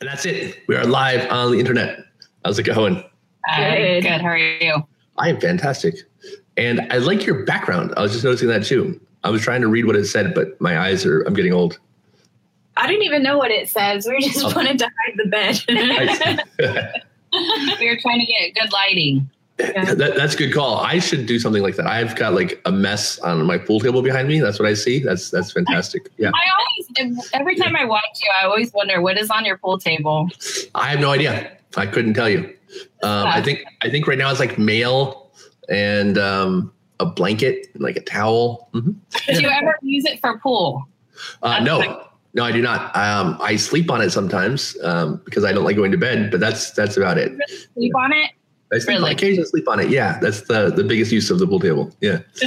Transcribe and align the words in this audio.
And 0.00 0.08
that's 0.10 0.26
it. 0.26 0.62
We 0.68 0.76
are 0.76 0.84
live 0.84 1.30
on 1.30 1.52
the 1.52 1.58
internet. 1.58 2.00
How's 2.44 2.58
it 2.58 2.64
going? 2.64 2.96
Good. 3.56 4.02
good. 4.02 4.20
How 4.20 4.28
are 4.28 4.36
you? 4.38 4.86
I 5.16 5.30
am 5.30 5.40
fantastic. 5.40 5.94
And 6.58 6.80
I 6.92 6.98
like 6.98 7.24
your 7.24 7.44
background. 7.44 7.94
I 7.96 8.02
was 8.02 8.12
just 8.12 8.24
noticing 8.24 8.48
that 8.48 8.64
too. 8.64 9.00
I 9.24 9.30
was 9.30 9.40
trying 9.40 9.62
to 9.62 9.68
read 9.68 9.86
what 9.86 9.96
it 9.96 10.04
said, 10.06 10.34
but 10.34 10.60
my 10.60 10.78
eyes 10.78 11.06
are, 11.06 11.22
I'm 11.22 11.32
getting 11.34 11.52
old. 11.52 11.78
I 12.76 12.86
didn't 12.86 13.04
even 13.04 13.22
know 13.22 13.38
what 13.38 13.50
it 13.50 13.70
says. 13.70 14.06
We 14.06 14.20
just 14.20 14.44
Oh. 14.44 14.52
wanted 14.54 14.78
to 14.80 14.84
hide 14.84 15.14
the 15.16 15.26
bed. 15.28 16.92
We 17.80 17.90
were 17.90 17.98
trying 18.00 18.20
to 18.20 18.26
get 18.26 18.54
good 18.54 18.72
lighting. 18.72 19.28
that, 19.96 20.14
that's 20.16 20.34
a 20.34 20.36
good 20.36 20.52
call. 20.52 20.76
I 20.78 20.98
should 20.98 21.24
do 21.24 21.38
something 21.38 21.62
like 21.62 21.76
that. 21.76 21.86
I've 21.86 22.14
got 22.14 22.34
like 22.34 22.60
a 22.66 22.72
mess 22.72 23.18
on 23.20 23.42
my 23.46 23.56
pool 23.56 23.80
table 23.80 24.02
behind 24.02 24.28
me. 24.28 24.38
That's 24.38 24.58
what 24.58 24.68
I 24.68 24.74
see. 24.74 24.98
That's 24.98 25.30
that's 25.30 25.50
fantastic. 25.52 26.10
Yeah. 26.18 26.30
I 26.34 27.00
always, 27.00 27.30
every 27.32 27.56
time 27.56 27.74
I 27.74 27.86
watch 27.86 28.20
you, 28.22 28.30
I 28.38 28.44
always 28.44 28.70
wonder 28.74 29.00
what 29.00 29.16
is 29.16 29.30
on 29.30 29.46
your 29.46 29.56
pool 29.56 29.78
table. 29.78 30.28
I 30.74 30.90
have 30.90 31.00
no 31.00 31.10
idea. 31.10 31.56
I 31.74 31.86
couldn't 31.86 32.12
tell 32.14 32.28
you. 32.28 32.54
Um, 33.02 33.26
I 33.26 33.40
think 33.40 33.64
I 33.80 33.88
think 33.88 34.06
right 34.06 34.18
now 34.18 34.30
it's 34.30 34.40
like 34.40 34.58
mail 34.58 35.30
and 35.70 36.18
um, 36.18 36.72
a 37.00 37.06
blanket, 37.06 37.68
and 37.72 37.82
like 37.82 37.96
a 37.96 38.02
towel. 38.02 38.68
Mhm. 38.74 38.94
Do 39.26 39.40
you 39.40 39.48
ever 39.48 39.78
use 39.80 40.04
it 40.04 40.20
for 40.20 40.38
pool? 40.38 40.86
Uh, 41.42 41.60
no, 41.60 42.04
no, 42.34 42.44
I 42.44 42.52
do 42.52 42.60
not. 42.60 42.94
Um, 42.94 43.38
I 43.40 43.56
sleep 43.56 43.90
on 43.90 44.02
it 44.02 44.10
sometimes 44.10 44.76
um, 44.82 45.22
because 45.24 45.44
I 45.44 45.52
don't 45.52 45.64
like 45.64 45.76
going 45.76 45.92
to 45.92 45.98
bed, 45.98 46.30
but 46.30 46.40
that's 46.40 46.72
that's 46.72 46.98
about 46.98 47.16
it. 47.16 47.32
Sleep 47.72 47.96
on 47.96 48.12
it? 48.12 48.32
I 48.72 48.78
sleep, 48.78 48.98
Really? 48.98 49.12
Occasionally 49.12 49.48
sleep 49.48 49.68
on 49.68 49.78
it. 49.78 49.90
Yeah, 49.90 50.18
that's 50.20 50.42
the 50.42 50.70
the 50.70 50.82
biggest 50.82 51.12
use 51.12 51.30
of 51.30 51.38
the 51.38 51.46
pool 51.46 51.60
table. 51.60 51.94
Yeah, 52.00 52.18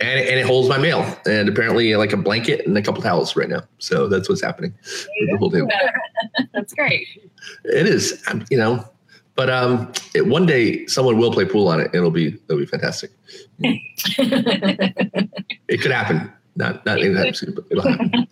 and 0.00 0.20
and 0.20 0.38
it 0.40 0.46
holds 0.46 0.68
my 0.68 0.78
mail 0.78 1.16
and 1.26 1.48
apparently 1.48 1.94
like 1.96 2.12
a 2.12 2.16
blanket 2.16 2.66
and 2.66 2.76
a 2.76 2.82
couple 2.82 3.02
towels 3.02 3.36
right 3.36 3.48
now. 3.48 3.62
So 3.78 4.08
that's 4.08 4.28
what's 4.28 4.42
happening 4.42 4.74
with 5.20 5.30
the 5.30 5.36
pool 5.38 5.50
table. 5.50 5.68
That's 6.52 6.74
great. 6.74 7.06
It 7.64 7.86
is, 7.86 8.22
um, 8.28 8.44
you 8.50 8.58
know, 8.58 8.84
but 9.36 9.48
um, 9.48 9.92
it, 10.14 10.26
one 10.26 10.44
day 10.44 10.86
someone 10.86 11.18
will 11.18 11.32
play 11.32 11.44
pool 11.44 11.68
on 11.68 11.80
it. 11.80 11.90
It'll 11.94 12.10
be 12.10 12.38
it'll 12.48 12.58
be 12.58 12.66
fantastic. 12.66 13.10
It 15.68 15.80
could 15.80 15.92
happen. 15.92 16.32
Not 16.56 16.84
not 16.84 16.98
anytime 16.98 17.32
soon, 17.32 17.54
but 17.54 17.64
it'll 17.70 17.88
happen 17.88 18.26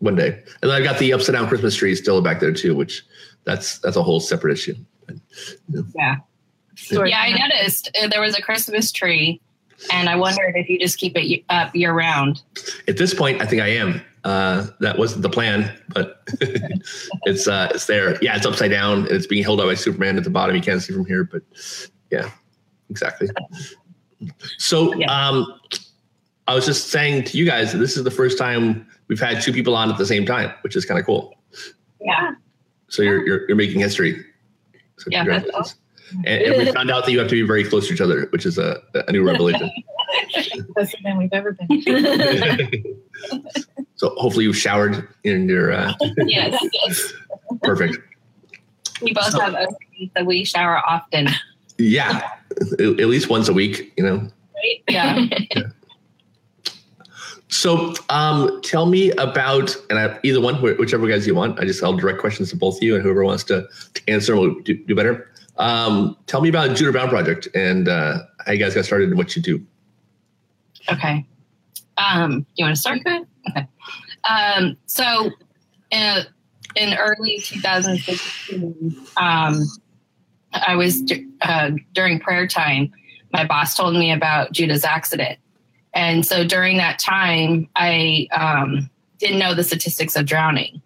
one 0.00 0.14
day. 0.14 0.42
And 0.60 0.70
then 0.70 0.72
I've 0.72 0.84
got 0.84 0.98
the 0.98 1.12
upside 1.14 1.34
down 1.34 1.48
Christmas 1.48 1.74
tree 1.74 1.94
still 1.94 2.20
back 2.20 2.40
there 2.40 2.52
too, 2.52 2.74
which 2.76 3.02
that's 3.44 3.78
that's 3.78 3.96
a 3.96 4.02
whole 4.02 4.20
separate 4.20 4.52
issue. 4.52 4.74
Yeah. 5.94 6.16
Yeah, 6.90 7.20
I 7.20 7.32
noticed 7.32 7.90
uh, 8.00 8.08
there 8.08 8.20
was 8.20 8.36
a 8.36 8.42
Christmas 8.42 8.92
tree, 8.92 9.40
and 9.92 10.08
I 10.08 10.16
wondered 10.16 10.56
if 10.56 10.68
you 10.68 10.78
just 10.78 10.98
keep 10.98 11.16
it 11.16 11.44
up 11.48 11.74
year 11.74 11.92
round. 11.92 12.42
At 12.88 12.96
this 12.96 13.14
point, 13.14 13.40
I 13.40 13.46
think 13.46 13.62
I 13.62 13.68
am. 13.68 14.00
Uh, 14.24 14.66
that 14.80 14.98
wasn't 14.98 15.22
the 15.22 15.30
plan, 15.30 15.72
but 15.94 16.22
it's 16.40 17.46
uh, 17.46 17.70
it's 17.72 17.86
there. 17.86 18.18
Yeah, 18.22 18.36
it's 18.36 18.44
upside 18.44 18.72
down 18.72 19.00
and 19.00 19.08
it's 19.08 19.26
being 19.26 19.44
held 19.44 19.60
up 19.60 19.66
by 19.66 19.74
Superman 19.74 20.16
at 20.16 20.24
the 20.24 20.30
bottom. 20.30 20.56
You 20.56 20.62
can't 20.62 20.82
see 20.82 20.92
from 20.92 21.06
here, 21.06 21.22
but 21.22 21.42
yeah, 22.10 22.30
exactly. 22.90 23.28
So 24.58 24.94
Yeah. 24.94 25.06
um, 25.28 25.60
I 26.48 26.54
was 26.54 26.66
just 26.66 26.88
saying 26.88 27.24
to 27.24 27.38
you 27.38 27.44
guys 27.44 27.72
that 27.72 27.78
this 27.78 27.96
is 27.96 28.02
the 28.02 28.10
first 28.10 28.36
time 28.36 28.86
we've 29.06 29.20
had 29.20 29.40
two 29.42 29.52
people 29.52 29.76
on 29.76 29.90
at 29.90 29.98
the 29.98 30.06
same 30.06 30.26
time, 30.26 30.52
which 30.62 30.74
is 30.74 30.84
kind 30.84 30.98
of 30.98 31.06
cool. 31.06 31.34
Yeah. 32.00 32.32
So 32.88 33.02
you're 33.02 33.24
you're, 33.26 33.46
you're 33.46 33.56
making 33.56 33.80
history. 33.80 34.24
So 34.96 35.08
Yeah, 35.10 35.24
that's 35.24 35.44
congratulations. 35.44 35.76
And, 36.10 36.26
and 36.26 36.56
we 36.58 36.72
found 36.72 36.90
out 36.90 37.04
that 37.04 37.12
you 37.12 37.18
have 37.18 37.28
to 37.28 37.34
be 37.34 37.42
very 37.42 37.64
close 37.64 37.88
to 37.88 37.94
each 37.94 38.00
other, 38.00 38.26
which 38.30 38.46
is 38.46 38.58
a, 38.58 38.80
a 38.94 39.12
new 39.12 39.24
revelation. 39.24 39.70
Closer 40.74 40.96
than 41.02 41.18
we've 41.18 41.32
ever 41.32 41.52
been. 41.52 41.82
so 43.96 44.10
hopefully 44.16 44.44
you 44.44 44.52
showered 44.52 45.08
in 45.24 45.48
your 45.48 45.72
uh, 45.72 45.92
Yes. 46.26 46.58
yes. 46.72 47.12
perfect. 47.62 47.98
We 49.02 49.12
both 49.12 49.30
So- 49.30 49.40
have 49.40 49.54
OCD, 49.54 50.10
so 50.16 50.24
we 50.24 50.44
shower 50.44 50.80
often. 50.86 51.28
Yeah, 51.78 52.30
at, 52.72 52.80
at 52.80 53.08
least 53.08 53.28
once 53.28 53.48
a 53.48 53.52
week, 53.52 53.92
you 53.98 54.04
know. 54.04 54.16
Right? 54.54 54.82
Yeah. 54.88 55.26
So, 57.48 57.94
um, 58.08 58.60
tell 58.62 58.86
me 58.86 59.12
about, 59.12 59.76
and 59.88 59.98
I, 59.98 60.18
either 60.24 60.40
one, 60.40 60.60
whichever 60.60 61.06
guys 61.06 61.26
you 61.26 61.34
want. 61.34 61.60
I 61.60 61.64
just 61.64 61.82
I'll 61.82 61.92
direct 61.96 62.18
questions 62.18 62.50
to 62.50 62.56
both 62.56 62.76
of 62.78 62.82
you, 62.82 62.94
and 62.94 63.02
whoever 63.04 63.24
wants 63.24 63.44
to, 63.44 63.68
to 63.94 64.02
answer 64.08 64.34
will 64.36 64.58
do, 64.60 64.74
do 64.74 64.94
better. 64.94 65.30
Um, 65.58 66.16
tell 66.26 66.40
me 66.40 66.48
about 66.48 66.76
Judah 66.76 66.92
Brown 66.92 67.08
Project 67.08 67.48
and 67.54 67.88
uh, 67.88 68.18
how 68.44 68.52
you 68.52 68.58
guys 68.58 68.74
got 68.74 68.84
started 68.84 69.08
and 69.08 69.18
what 69.18 69.34
you 69.36 69.42
do. 69.42 69.64
Okay. 70.90 71.26
Um, 71.98 72.46
you 72.56 72.64
want 72.64 72.76
to 72.76 72.80
start? 72.80 73.02
Good. 73.04 73.26
Okay. 73.50 73.66
Um, 74.28 74.76
so, 74.86 75.30
in, 75.90 76.24
in 76.74 76.94
early 76.94 77.38
2016, 77.38 78.96
um, 79.16 79.64
I 80.52 80.74
was 80.74 81.02
uh, 81.42 81.70
during 81.92 82.20
prayer 82.20 82.46
time. 82.46 82.92
My 83.32 83.44
boss 83.44 83.76
told 83.76 83.94
me 83.94 84.12
about 84.12 84.52
Judah's 84.52 84.84
accident, 84.84 85.38
and 85.94 86.24
so 86.26 86.44
during 86.46 86.76
that 86.78 86.98
time, 86.98 87.68
I 87.76 88.28
um, 88.32 88.90
didn't 89.18 89.38
know 89.38 89.54
the 89.54 89.64
statistics 89.64 90.16
of 90.16 90.26
drowning. 90.26 90.80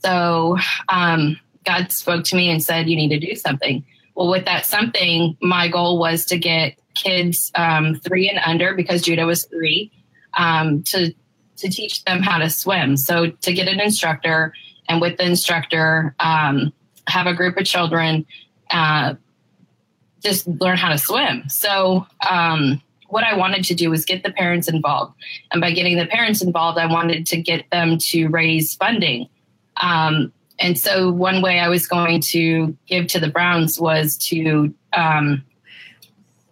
So 0.00 0.56
um, 0.88 1.38
God 1.64 1.92
spoke 1.92 2.24
to 2.24 2.36
me 2.36 2.50
and 2.50 2.62
said, 2.62 2.88
"You 2.88 2.96
need 2.96 3.08
to 3.08 3.18
do 3.18 3.34
something." 3.34 3.84
Well, 4.18 4.30
with 4.30 4.46
that 4.46 4.66
something, 4.66 5.36
my 5.40 5.68
goal 5.68 6.00
was 6.00 6.24
to 6.24 6.36
get 6.36 6.76
kids 6.94 7.52
um, 7.54 7.94
three 8.00 8.28
and 8.28 8.40
under 8.44 8.74
because 8.74 9.02
Judah 9.02 9.26
was 9.26 9.44
three 9.44 9.92
um, 10.36 10.82
to 10.86 11.14
to 11.58 11.68
teach 11.70 12.02
them 12.02 12.20
how 12.20 12.38
to 12.38 12.50
swim. 12.50 12.96
So 12.96 13.30
to 13.30 13.52
get 13.52 13.68
an 13.68 13.78
instructor 13.78 14.52
and 14.88 15.00
with 15.00 15.18
the 15.18 15.24
instructor 15.24 16.16
um, 16.18 16.72
have 17.06 17.28
a 17.28 17.32
group 17.32 17.56
of 17.58 17.64
children 17.64 18.26
uh, 18.72 19.14
just 20.20 20.48
learn 20.48 20.78
how 20.78 20.88
to 20.88 20.98
swim. 20.98 21.48
So 21.48 22.04
um, 22.28 22.82
what 23.10 23.22
I 23.22 23.36
wanted 23.36 23.64
to 23.66 23.74
do 23.76 23.88
was 23.88 24.04
get 24.04 24.24
the 24.24 24.32
parents 24.32 24.68
involved, 24.68 25.14
and 25.52 25.60
by 25.60 25.70
getting 25.70 25.96
the 25.96 26.06
parents 26.06 26.42
involved, 26.42 26.76
I 26.76 26.86
wanted 26.86 27.24
to 27.26 27.40
get 27.40 27.70
them 27.70 27.98
to 27.98 28.26
raise 28.26 28.74
funding. 28.74 29.28
Um, 29.80 30.32
and 30.58 30.78
so 30.78 31.10
one 31.10 31.40
way 31.42 31.60
I 31.60 31.68
was 31.68 31.86
going 31.86 32.20
to 32.32 32.76
give 32.86 33.06
to 33.08 33.20
the 33.20 33.28
Browns 33.28 33.78
was 33.78 34.16
to 34.28 34.74
um, 34.92 35.44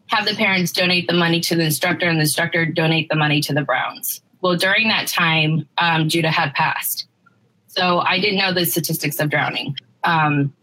have 0.07 0.27
the 0.27 0.35
parents 0.35 0.73
donate 0.73 1.09
the 1.09 1.15
money 1.15 1.41
to 1.41 1.57
the 1.57 1.65
instructor 1.65 2.07
and 2.07 2.19
the 2.19 2.23
instructor 2.23 2.65
donate 2.67 3.09
the 3.09 3.17
money 3.17 3.41
to 3.43 3.53
the 3.53 3.63
Browns. 3.63 4.21
Well, 4.41 4.57
during 4.57 4.89
that 4.89 5.09
time, 5.09 5.69
um, 5.79 6.09
Judah 6.09 6.31
had 6.31 6.55
passed. 6.55 7.09
So 7.67 7.99
I 7.99 8.21
didn't 8.21 8.39
know 8.39 8.53
the 8.53 8.65
statistics 8.65 9.19
of 9.19 9.29
drowning. 9.29 9.77
Um, 10.05 10.55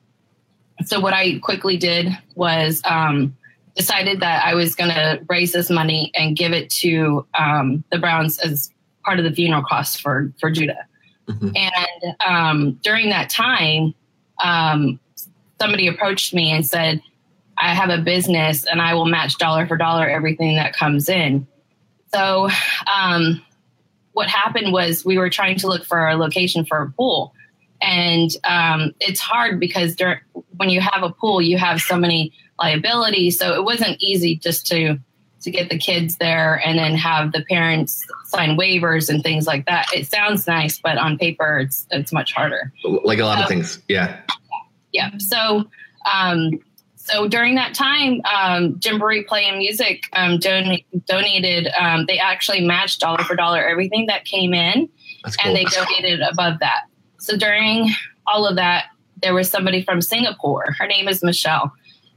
so 0.85 0.99
what 0.99 1.13
I 1.13 1.39
quickly 1.39 1.77
did 1.77 2.07
was 2.35 2.81
um, 2.85 3.35
decided 3.75 4.21
that 4.21 4.45
I 4.45 4.55
was 4.55 4.73
going 4.73 4.89
to 4.89 5.21
raise 5.29 5.51
this 5.51 5.69
money 5.69 6.11
and 6.15 6.35
give 6.35 6.53
it 6.53 6.69
to 6.81 7.25
um, 7.37 7.83
the 7.91 7.99
Browns 7.99 8.39
as 8.39 8.71
part 9.03 9.19
of 9.19 9.25
the 9.25 9.31
funeral 9.31 9.63
costs 9.63 9.99
for, 9.99 10.31
for 10.39 10.49
Judah. 10.49 10.87
Mhm. 11.27 11.55
And 11.55 12.15
um, 12.25 12.79
during 12.83 13.09
that 13.09 13.29
time, 13.29 13.93
um, 14.43 14.99
somebody 15.59 15.87
approached 15.87 16.33
me 16.33 16.51
and 16.51 16.65
said, 16.65 17.01
I 17.57 17.73
have 17.73 17.89
a 17.89 17.99
business 17.99 18.65
and 18.65 18.81
I 18.81 18.93
will 18.95 19.05
match 19.05 19.37
dollar 19.37 19.67
for 19.67 19.77
dollar 19.77 20.09
everything 20.09 20.55
that 20.55 20.75
comes 20.75 21.07
in. 21.07 21.47
So, 22.13 22.49
um, 22.93 23.41
what 24.13 24.27
happened 24.27 24.71
was 24.71 25.03
we 25.03 25.17
were 25.17 25.29
trying 25.29 25.57
to 25.59 25.67
look 25.67 25.85
for 25.85 26.07
a 26.07 26.15
location 26.15 26.65
for 26.65 26.81
a 26.81 26.91
pool. 26.91 27.33
And 27.81 28.29
um, 28.43 28.93
it's 28.99 29.19
hard 29.19 29.59
because 29.59 29.95
when 30.57 30.69
you 30.69 30.81
have 30.81 31.03
a 31.03 31.09
pool, 31.09 31.41
you 31.41 31.57
have 31.57 31.81
so 31.81 31.97
many 31.97 32.31
liabilities. 32.59 33.37
So 33.39 33.55
it 33.55 33.63
wasn't 33.63 33.97
easy 33.99 34.35
just 34.37 34.67
to 34.67 34.99
to 35.43 35.51
get 35.51 35.69
the 35.69 35.77
kids 35.77 36.17
there 36.17 36.61
and 36.65 36.77
then 36.79 36.95
have 36.95 37.31
the 37.31 37.43
parents 37.49 38.05
sign 38.25 38.57
waivers 38.57 39.09
and 39.09 39.21
things 39.23 39.45
like 39.45 39.65
that. 39.65 39.87
It 39.93 40.07
sounds 40.07 40.47
nice, 40.47 40.79
but 40.79 40.97
on 40.97 41.17
paper, 41.17 41.59
it's 41.59 41.85
it's 41.91 42.11
much 42.11 42.33
harder 42.33 42.71
Like 42.83 43.19
a 43.19 43.25
lot 43.25 43.39
of 43.39 43.45
Oh. 43.45 43.47
things. 43.47 43.79
Yeah. 43.87 44.19
yeah 44.91 45.11
so 45.17 45.65
um 46.13 46.51
so 46.95 47.27
during 47.27 47.55
that 47.55 47.73
time 47.73 48.21
um 48.33 48.79
Jamboree 48.83 49.23
play 49.23 49.45
and 49.45 49.57
music 49.57 50.03
um 50.13 50.37
don- 50.39 50.77
donated 51.05 51.67
um 51.79 52.05
they 52.07 52.17
actually 52.19 52.61
matched 52.65 52.99
dollar 53.01 53.23
for 53.23 53.35
dollar 53.35 53.61
everything 53.67 54.05
that 54.07 54.25
came 54.25 54.53
in 54.53 54.89
That's 55.23 55.35
cool. 55.35 55.49
and 55.49 55.57
they 55.57 55.63
donated 55.65 56.21
above 56.21 56.59
that 56.59 56.81
so 57.19 57.35
during 57.37 57.89
all 58.27 58.45
of 58.47 58.55
that 58.57 58.85
there 59.21 59.33
was 59.33 59.49
somebody 59.49 59.81
from 59.83 60.01
singapore 60.01 60.75
her 60.79 60.87
name 60.87 61.07
is 61.07 61.23
michelle 61.23 61.71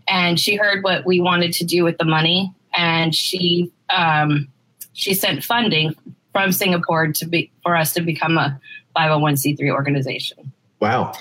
and 0.09 0.39
she 0.39 0.55
heard 0.57 0.83
what 0.85 1.05
we 1.07 1.21
wanted 1.21 1.53
to 1.55 1.65
do 1.65 1.83
with 1.85 1.97
the 1.99 2.05
money 2.05 2.53
and 2.77 3.15
she 3.15 3.73
um 3.91 4.49
she 4.93 5.15
sent 5.15 5.43
funding 5.43 5.95
from 6.33 6.53
singapore 6.53 7.09
to 7.13 7.27
be 7.27 7.51
for 7.63 7.75
us 7.75 7.93
to 7.93 8.01
become 8.01 8.39
a 8.39 8.59
501c3 8.97 9.71
organization 9.71 10.53
wow. 10.81 11.13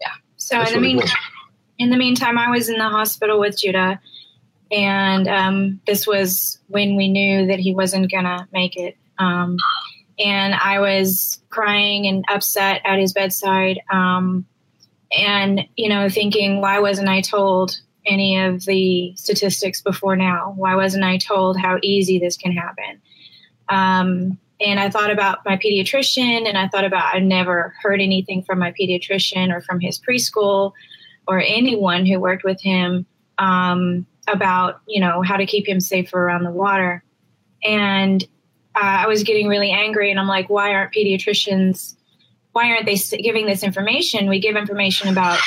Yeah. 0.00 0.08
So 0.36 0.56
That's 0.56 0.70
in 0.70 0.74
the 0.76 0.80
really 0.80 0.94
mean, 0.94 1.06
cool. 1.06 1.16
in 1.78 1.90
the 1.90 1.96
meantime, 1.96 2.38
I 2.38 2.50
was 2.50 2.68
in 2.68 2.78
the 2.78 2.88
hospital 2.88 3.40
with 3.40 3.58
Judah, 3.58 4.00
and 4.70 5.28
um, 5.28 5.80
this 5.86 6.06
was 6.06 6.58
when 6.68 6.96
we 6.96 7.08
knew 7.08 7.46
that 7.46 7.58
he 7.58 7.74
wasn't 7.74 8.10
gonna 8.10 8.48
make 8.52 8.76
it. 8.76 8.96
Um, 9.18 9.56
and 10.18 10.54
I 10.54 10.80
was 10.80 11.40
crying 11.50 12.06
and 12.06 12.24
upset 12.28 12.82
at 12.84 12.98
his 12.98 13.12
bedside. 13.12 13.80
Um, 13.90 14.46
and 15.16 15.60
you 15.76 15.88
know 15.88 16.08
thinking 16.08 16.60
why 16.60 16.80
wasn't 16.80 17.08
i 17.08 17.20
told 17.20 17.78
any 18.06 18.38
of 18.38 18.64
the 18.64 19.14
statistics 19.16 19.80
before 19.80 20.16
now. 20.16 20.52
Why 20.56 20.74
wasn't 20.74 21.04
i 21.04 21.18
told 21.18 21.58
how 21.58 21.78
easy 21.82 22.18
this 22.18 22.36
can 22.36 22.52
happen? 22.52 23.00
Um, 23.68 24.38
and 24.60 24.78
i 24.78 24.88
thought 24.88 25.10
about 25.10 25.38
my 25.44 25.56
pediatrician 25.56 26.46
and 26.46 26.56
i 26.56 26.68
thought 26.68 26.84
about 26.84 27.12
i 27.12 27.18
never 27.18 27.74
heard 27.82 28.00
anything 28.00 28.40
from 28.40 28.60
my 28.60 28.72
pediatrician 28.72 29.52
or 29.52 29.60
from 29.60 29.80
his 29.80 29.98
preschool 29.98 30.70
or 31.26 31.40
anyone 31.40 32.06
who 32.06 32.20
worked 32.20 32.44
with 32.44 32.60
him 32.60 33.04
um, 33.38 34.06
about 34.28 34.80
you 34.86 35.00
know 35.00 35.22
how 35.22 35.36
to 35.36 35.44
keep 35.44 35.66
him 35.66 35.80
safer 35.80 36.22
around 36.22 36.44
the 36.44 36.52
water. 36.52 37.02
And 37.64 38.22
uh, 38.76 39.02
i 39.02 39.06
was 39.08 39.24
getting 39.24 39.48
really 39.48 39.70
angry 39.70 40.10
and 40.10 40.20
i'm 40.20 40.28
like 40.28 40.48
why 40.48 40.72
aren't 40.72 40.92
pediatricians 40.92 41.96
why 42.54 42.70
aren't 42.70 42.86
they 42.86 42.96
giving 43.18 43.46
this 43.46 43.62
information? 43.62 44.28
We 44.28 44.38
give 44.38 44.56
information 44.56 45.08
about 45.08 45.38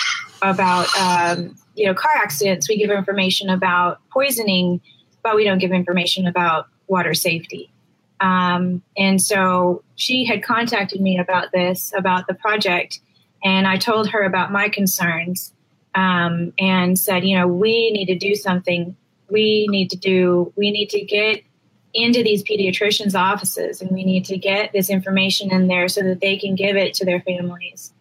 about 0.41 0.87
um, 0.99 1.55
you 1.75 1.85
know 1.85 1.93
car 1.93 2.11
accidents. 2.15 2.67
We 2.67 2.77
give 2.77 2.89
information 2.89 3.49
about 3.49 3.99
poisoning, 4.09 4.81
but 5.23 5.35
we 5.35 5.43
don't 5.43 5.59
give 5.59 5.71
information 5.71 6.27
about 6.27 6.67
water 6.87 7.13
safety. 7.13 7.71
Um, 8.19 8.81
and 8.97 9.21
so 9.21 9.83
she 9.95 10.25
had 10.25 10.43
contacted 10.43 11.01
me 11.01 11.19
about 11.19 11.51
this, 11.51 11.93
about 11.95 12.27
the 12.27 12.33
project, 12.33 12.99
and 13.43 13.67
I 13.67 13.77
told 13.77 14.09
her 14.09 14.23
about 14.23 14.51
my 14.51 14.69
concerns 14.69 15.53
um, 15.93 16.53
and 16.59 16.97
said, 16.97 17.25
you 17.25 17.37
know, 17.37 17.47
we 17.47 17.91
need 17.91 18.05
to 18.07 18.15
do 18.15 18.35
something. 18.35 18.95
We 19.29 19.67
need 19.69 19.89
to 19.91 19.97
do. 19.97 20.53
We 20.55 20.71
need 20.71 20.89
to 20.91 21.01
get 21.01 21.43
into 21.93 22.21
these 22.23 22.43
pediatricians' 22.43 23.15
offices, 23.15 23.81
and 23.81 23.91
we 23.91 24.03
need 24.03 24.25
to 24.25 24.37
get 24.37 24.71
this 24.71 24.89
information 24.89 25.51
in 25.51 25.67
there 25.67 25.87
so 25.87 26.01
that 26.01 26.21
they 26.21 26.37
can 26.37 26.55
give 26.55 26.75
it 26.75 26.93
to 26.95 27.05
their 27.05 27.21
families. 27.21 27.93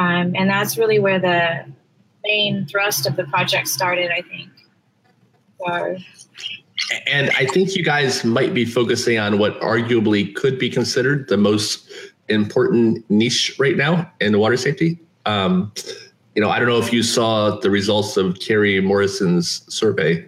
Um, 0.00 0.32
and 0.34 0.48
that's 0.48 0.78
really 0.78 0.98
where 0.98 1.18
the 1.18 1.66
main 2.24 2.66
thrust 2.66 3.06
of 3.06 3.16
the 3.16 3.24
project 3.24 3.68
started, 3.68 4.10
I 4.10 4.22
think. 4.22 4.48
And 7.06 7.30
I 7.36 7.44
think 7.44 7.76
you 7.76 7.84
guys 7.84 8.24
might 8.24 8.54
be 8.54 8.64
focusing 8.64 9.18
on 9.18 9.38
what 9.38 9.60
arguably 9.60 10.34
could 10.34 10.58
be 10.58 10.70
considered 10.70 11.28
the 11.28 11.36
most 11.36 11.90
important 12.28 13.08
niche 13.10 13.56
right 13.58 13.76
now 13.76 14.10
in 14.20 14.38
water 14.38 14.56
safety. 14.56 14.98
Um, 15.26 15.70
you 16.34 16.40
know, 16.40 16.48
I 16.48 16.58
don't 16.58 16.68
know 16.68 16.78
if 16.78 16.92
you 16.92 17.02
saw 17.02 17.58
the 17.58 17.70
results 17.70 18.16
of 18.16 18.38
Carrie 18.40 18.80
Morrison's 18.80 19.62
survey, 19.72 20.26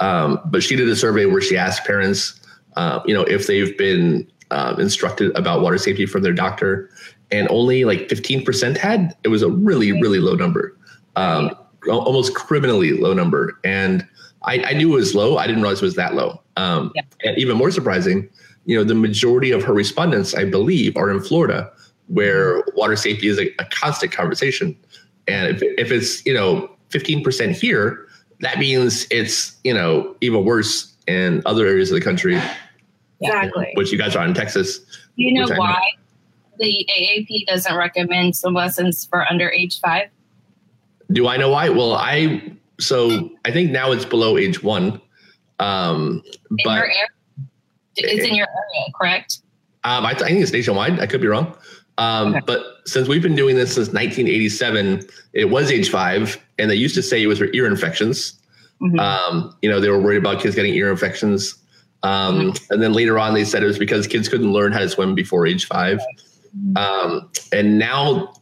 um, 0.00 0.40
but 0.46 0.62
she 0.62 0.74
did 0.74 0.88
a 0.88 0.96
survey 0.96 1.26
where 1.26 1.42
she 1.42 1.58
asked 1.58 1.84
parents 1.84 2.40
uh, 2.76 3.00
you 3.04 3.14
know, 3.14 3.22
if 3.24 3.46
they've 3.46 3.76
been 3.76 4.26
uh, 4.50 4.74
instructed 4.78 5.36
about 5.36 5.60
water 5.62 5.78
safety 5.78 6.06
from 6.06 6.22
their 6.22 6.32
doctor, 6.32 6.90
and 7.32 7.48
only 7.50 7.84
like 7.84 8.08
15% 8.08 8.76
had, 8.76 9.16
it 9.24 9.28
was 9.28 9.42
a 9.42 9.48
really, 9.48 9.92
really 9.92 10.20
low 10.20 10.34
number, 10.34 10.76
um, 11.16 11.50
almost 11.88 12.34
criminally 12.34 12.92
low 12.92 13.14
number. 13.14 13.58
And 13.64 14.06
I, 14.42 14.62
I, 14.62 14.72
knew 14.74 14.92
it 14.92 14.96
was 14.96 15.14
low. 15.14 15.38
I 15.38 15.46
didn't 15.46 15.62
realize 15.62 15.78
it 15.78 15.84
was 15.84 15.96
that 15.96 16.14
low. 16.14 16.40
Um, 16.56 16.92
yeah. 16.94 17.02
And 17.24 17.38
even 17.38 17.56
more 17.56 17.70
surprising, 17.70 18.28
you 18.66 18.76
know, 18.76 18.84
the 18.84 18.94
majority 18.94 19.50
of 19.50 19.62
her 19.64 19.72
respondents, 19.72 20.34
I 20.34 20.44
believe, 20.44 20.96
are 20.96 21.10
in 21.10 21.20
Florida, 21.20 21.72
where 22.08 22.62
water 22.74 22.96
safety 22.96 23.28
is 23.28 23.38
a, 23.38 23.48
a 23.58 23.64
constant 23.70 24.12
conversation. 24.12 24.76
And 25.26 25.56
if, 25.56 25.62
if 25.62 25.90
it's, 25.90 26.24
you 26.26 26.34
know, 26.34 26.70
15% 26.90 27.56
here, 27.56 28.06
that 28.40 28.58
means 28.58 29.06
it's, 29.10 29.56
you 29.64 29.72
know, 29.72 30.14
even 30.20 30.44
worse 30.44 30.92
in 31.06 31.42
other 31.46 31.66
areas 31.66 31.90
of 31.90 31.98
the 31.98 32.04
country 32.04 32.40
Exactly. 33.22 33.70
Which 33.74 33.92
you 33.92 33.98
guys 33.98 34.16
are 34.16 34.26
in 34.26 34.34
Texas. 34.34 34.78
Do 34.78 35.22
you 35.22 35.32
know 35.34 35.46
why 35.54 35.80
the 36.62 36.88
AAP 36.96 37.46
doesn't 37.46 37.76
recommend 37.76 38.36
swim 38.36 38.54
lessons 38.54 39.04
for 39.04 39.30
under 39.30 39.50
age 39.50 39.80
five? 39.80 40.08
Do 41.10 41.28
I 41.28 41.36
know 41.36 41.50
why? 41.50 41.68
Well, 41.68 41.94
I 41.94 42.54
so 42.80 43.30
I 43.44 43.50
think 43.50 43.70
now 43.70 43.92
it's 43.92 44.04
below 44.04 44.38
age 44.38 44.62
one. 44.62 45.00
Um, 45.58 46.22
in 46.50 46.56
but 46.64 46.78
area, 46.78 47.06
it's 47.96 48.26
in 48.26 48.34
your 48.34 48.46
area, 48.46 48.92
correct? 48.98 49.40
Um, 49.84 50.06
I, 50.06 50.12
th- 50.12 50.22
I, 50.22 50.28
think 50.28 50.42
it's 50.42 50.52
nationwide. 50.52 51.00
I 51.00 51.06
could 51.06 51.20
be 51.20 51.26
wrong. 51.26 51.56
Um, 51.98 52.34
okay. 52.34 52.40
But 52.46 52.64
since 52.84 53.08
we've 53.08 53.22
been 53.22 53.34
doing 53.34 53.56
this 53.56 53.74
since 53.74 53.88
1987, 53.88 55.06
it 55.32 55.46
was 55.46 55.70
age 55.70 55.90
five, 55.90 56.40
and 56.58 56.70
they 56.70 56.74
used 56.74 56.94
to 56.94 57.02
say 57.02 57.22
it 57.22 57.26
was 57.26 57.38
for 57.38 57.48
ear 57.52 57.66
infections. 57.66 58.40
Mm-hmm. 58.80 58.98
Um, 58.98 59.56
you 59.62 59.68
know, 59.68 59.80
they 59.80 59.88
were 59.88 60.00
worried 60.00 60.18
about 60.18 60.40
kids 60.40 60.54
getting 60.54 60.74
ear 60.74 60.90
infections. 60.90 61.56
Um, 62.02 62.52
mm-hmm. 62.52 62.72
And 62.72 62.82
then 62.82 62.92
later 62.92 63.18
on, 63.18 63.34
they 63.34 63.44
said 63.44 63.62
it 63.62 63.66
was 63.66 63.78
because 63.78 64.06
kids 64.06 64.28
couldn't 64.28 64.52
learn 64.52 64.72
how 64.72 64.80
to 64.80 64.88
swim 64.88 65.14
before 65.14 65.46
age 65.46 65.66
5 65.66 66.00
um, 66.76 67.30
and 67.52 67.78
now 67.78 68.32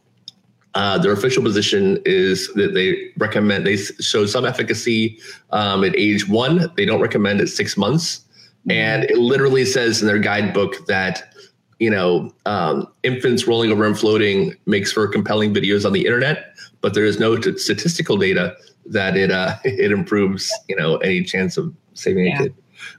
uh, 0.73 0.97
their 0.97 1.11
official 1.11 1.43
position 1.43 2.01
is 2.05 2.47
that 2.53 2.73
they 2.73 3.11
recommend 3.17 3.65
they 3.65 3.77
show 3.77 4.25
some 4.25 4.45
efficacy 4.45 5.19
um, 5.51 5.83
at 5.83 5.95
age 5.95 6.27
one. 6.27 6.71
They 6.75 6.85
don't 6.85 7.01
recommend 7.01 7.41
at 7.41 7.49
six 7.49 7.75
months, 7.77 8.19
mm-hmm. 8.19 8.71
and 8.71 9.03
it 9.05 9.17
literally 9.17 9.65
says 9.65 10.01
in 10.01 10.07
their 10.07 10.19
guidebook 10.19 10.85
that 10.87 11.33
you 11.79 11.89
know 11.89 12.33
um, 12.45 12.87
infants 13.03 13.47
rolling 13.47 13.71
over 13.71 13.85
and 13.85 13.97
floating 13.97 14.55
makes 14.65 14.91
for 14.91 15.07
compelling 15.07 15.53
videos 15.53 15.85
on 15.85 15.93
the 15.93 16.05
internet, 16.05 16.53
but 16.79 16.93
there 16.93 17.05
is 17.05 17.19
no 17.19 17.37
t- 17.37 17.57
statistical 17.57 18.17
data 18.17 18.55
that 18.85 19.17
it 19.17 19.31
uh, 19.31 19.57
it 19.65 19.91
improves 19.91 20.51
you 20.69 20.75
know 20.75 20.97
any 20.97 21.23
chance 21.23 21.57
of 21.57 21.73
saving 21.93 22.27
yeah. 22.27 22.35
a 22.35 22.43
kid 22.43 22.55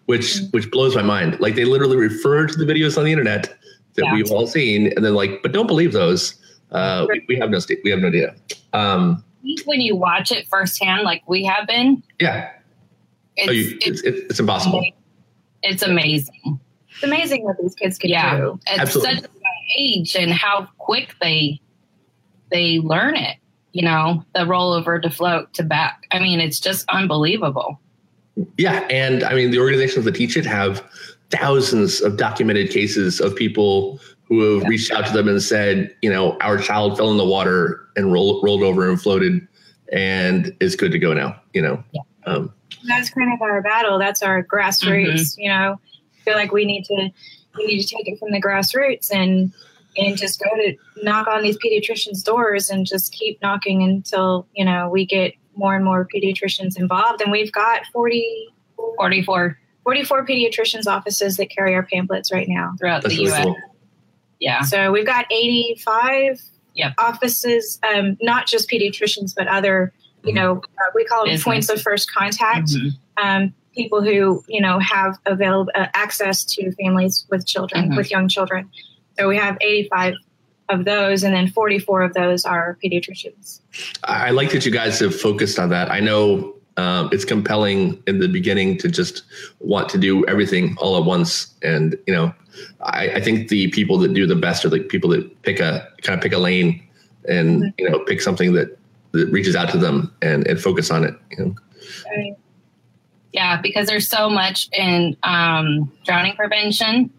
which 0.06 0.36
mm-hmm. 0.36 0.46
which 0.50 0.70
blows 0.70 0.94
my 0.94 1.02
mind. 1.02 1.40
Like 1.40 1.54
they 1.54 1.64
literally 1.64 1.96
refer 1.96 2.46
to 2.46 2.56
the 2.56 2.64
videos 2.64 2.98
on 2.98 3.04
the 3.04 3.12
internet 3.12 3.56
that 3.94 4.04
yeah. 4.04 4.14
we've 4.14 4.30
all 4.30 4.46
seen, 4.46 4.92
and 4.94 5.04
then 5.04 5.14
like, 5.14 5.42
but 5.42 5.52
don't 5.52 5.66
believe 5.66 5.92
those. 5.92 6.34
Uh, 6.70 7.06
we, 7.08 7.24
we, 7.28 7.36
have 7.36 7.50
no 7.50 7.60
we 7.84 7.90
have 7.90 8.00
no 8.00 8.10
data. 8.10 8.34
Um, 8.72 9.22
when 9.66 9.80
you 9.80 9.94
watch 9.94 10.32
it 10.32 10.48
firsthand, 10.48 11.02
like 11.02 11.22
we 11.28 11.44
have 11.44 11.66
been, 11.66 12.02
yeah, 12.18 12.50
it's, 13.36 13.48
oh, 13.48 13.52
you, 13.52 13.78
it's, 13.80 14.02
it's, 14.02 14.18
it's, 14.30 14.40
impossible. 14.40 14.84
It's 15.62 15.82
amazing. 15.82 16.60
It's 16.88 17.02
amazing 17.02 17.44
what 17.44 17.56
these 17.60 17.74
kids 17.74 17.98
can 17.98 18.10
yeah, 18.10 18.36
do. 18.36 18.60
At 18.66 18.80
Absolutely. 18.80 19.16
such 19.16 19.24
a 19.24 19.28
age 19.78 20.16
and 20.16 20.32
how 20.32 20.68
quick 20.78 21.14
they 21.20 21.60
they 22.50 22.78
learn 22.78 23.16
it. 23.16 23.38
You 23.72 23.82
know, 23.82 24.24
the 24.34 24.40
rollover 24.40 25.00
to 25.00 25.10
float 25.10 25.52
to 25.54 25.62
back. 25.62 26.06
I 26.10 26.18
mean, 26.18 26.40
it's 26.40 26.60
just 26.60 26.88
unbelievable. 26.90 27.80
Yeah, 28.56 28.86
and 28.90 29.24
I 29.24 29.34
mean 29.34 29.50
the 29.50 29.58
organizations 29.58 30.04
that 30.04 30.14
teach 30.14 30.36
it 30.36 30.46
have 30.46 30.82
thousands 31.32 32.00
of 32.00 32.16
documented 32.16 32.70
cases 32.70 33.20
of 33.20 33.34
people 33.34 33.98
who 34.24 34.40
have 34.54 34.62
yeah. 34.62 34.68
reached 34.68 34.92
out 34.92 35.06
to 35.06 35.12
them 35.12 35.28
and 35.28 35.42
said, 35.42 35.94
you 36.02 36.10
know, 36.10 36.38
our 36.40 36.58
child 36.58 36.96
fell 36.96 37.10
in 37.10 37.16
the 37.16 37.24
water 37.24 37.88
and 37.96 38.12
rolled 38.12 38.44
rolled 38.44 38.62
over 38.62 38.88
and 38.88 39.00
floated, 39.00 39.46
and 39.92 40.54
is 40.60 40.76
good 40.76 40.92
to 40.92 40.98
go 40.98 41.12
now. 41.12 41.40
You 41.52 41.62
know, 41.62 41.84
yeah. 41.92 42.02
um, 42.26 42.52
that's 42.88 43.10
kind 43.10 43.32
of 43.32 43.42
our 43.42 43.60
battle. 43.62 43.98
That's 43.98 44.22
our 44.22 44.42
grassroots. 44.42 45.12
Mm-hmm. 45.12 45.40
You 45.40 45.48
know, 45.48 45.80
I 46.18 46.20
feel 46.24 46.34
like 46.34 46.52
we 46.52 46.64
need 46.64 46.84
to 46.84 47.10
we 47.56 47.66
need 47.66 47.82
to 47.82 47.96
take 47.96 48.08
it 48.08 48.18
from 48.18 48.30
the 48.32 48.40
grassroots 48.40 49.12
and 49.12 49.52
and 49.96 50.16
just 50.16 50.42
go 50.42 50.48
to 50.56 50.74
knock 51.02 51.26
on 51.26 51.42
these 51.42 51.58
pediatricians' 51.58 52.24
doors 52.24 52.70
and 52.70 52.86
just 52.86 53.12
keep 53.12 53.40
knocking 53.42 53.82
until 53.82 54.46
you 54.54 54.64
know 54.64 54.88
we 54.88 55.04
get 55.04 55.34
more 55.56 55.74
and 55.74 55.84
more 55.84 56.08
pediatricians 56.14 56.78
involved. 56.78 57.20
And 57.20 57.30
we've 57.30 57.52
got 57.52 57.84
40, 57.92 58.48
44, 58.96 59.58
44 59.84 60.26
pediatricians' 60.26 60.86
offices 60.86 61.36
that 61.36 61.50
carry 61.50 61.74
our 61.74 61.82
pamphlets 61.82 62.32
right 62.32 62.48
now 62.48 62.74
throughout 62.78 63.02
That's 63.02 63.16
the 63.16 63.22
U.S. 63.24 63.44
Cool. 63.44 63.56
Yeah. 64.38 64.62
So 64.62 64.90
we've 64.90 65.06
got 65.06 65.26
85 65.30 66.40
yep. 66.74 66.94
offices, 66.98 67.78
um, 67.82 68.16
not 68.20 68.46
just 68.46 68.68
pediatricians, 68.68 69.34
but 69.36 69.46
other, 69.48 69.92
you 70.24 70.32
know, 70.32 70.56
uh, 70.58 70.90
we 70.94 71.04
call 71.04 71.20
them 71.20 71.34
Business. 71.34 71.44
points 71.44 71.68
of 71.68 71.80
first 71.80 72.12
contact. 72.12 72.68
Mm-hmm. 72.68 73.24
Um, 73.24 73.54
people 73.74 74.02
who, 74.02 74.44
you 74.48 74.60
know, 74.60 74.78
have 74.78 75.18
available 75.26 75.70
uh, 75.74 75.86
access 75.94 76.44
to 76.44 76.72
families 76.72 77.26
with 77.30 77.46
children, 77.46 77.86
mm-hmm. 77.86 77.96
with 77.96 78.10
young 78.10 78.28
children. 78.28 78.70
So 79.18 79.28
we 79.28 79.36
have 79.36 79.56
85 79.60 80.14
of 80.68 80.84
those, 80.84 81.22
and 81.22 81.34
then 81.34 81.48
44 81.48 82.02
of 82.02 82.14
those 82.14 82.44
are 82.44 82.78
pediatricians. 82.84 83.60
I 84.04 84.30
like 84.30 84.50
that 84.52 84.64
you 84.64 84.72
guys 84.72 84.98
have 85.00 85.18
focused 85.18 85.58
on 85.58 85.68
that. 85.70 85.90
I 85.90 86.00
know 86.00 86.54
um, 86.76 87.08
it's 87.12 87.24
compelling 87.24 88.02
in 88.06 88.18
the 88.18 88.28
beginning 88.28 88.78
to 88.78 88.88
just 88.88 89.22
want 89.60 89.88
to 89.90 89.98
do 89.98 90.24
everything 90.26 90.76
all 90.78 90.96
at 90.96 91.04
once, 91.04 91.54
and 91.62 91.96
you 92.06 92.14
know, 92.14 92.34
I, 92.80 93.10
I 93.14 93.20
think 93.20 93.48
the 93.48 93.68
people 93.68 93.98
that 93.98 94.14
do 94.14 94.26
the 94.26 94.36
best 94.36 94.64
are 94.64 94.68
the 94.68 94.80
people 94.80 95.10
that 95.10 95.42
pick 95.42 95.60
a 95.60 95.88
kind 96.02 96.16
of 96.18 96.22
pick 96.22 96.32
a 96.32 96.38
lane 96.38 96.82
and 97.28 97.62
mm-hmm. 97.62 97.68
you 97.78 97.90
know 97.90 98.00
pick 98.00 98.20
something 98.20 98.52
that 98.54 98.78
that 99.12 99.28
reaches 99.28 99.54
out 99.54 99.68
to 99.70 99.78
them 99.78 100.12
and, 100.22 100.46
and 100.46 100.60
focus 100.60 100.90
on 100.90 101.04
it. 101.04 101.14
You 101.30 101.44
know? 101.44 101.54
Right. 102.06 102.36
Yeah, 103.32 103.60
because 103.60 103.86
there's 103.86 104.08
so 104.08 104.28
much 104.30 104.68
in 104.72 105.16
um, 105.22 105.92
drowning 106.04 106.34
prevention. 106.34 107.10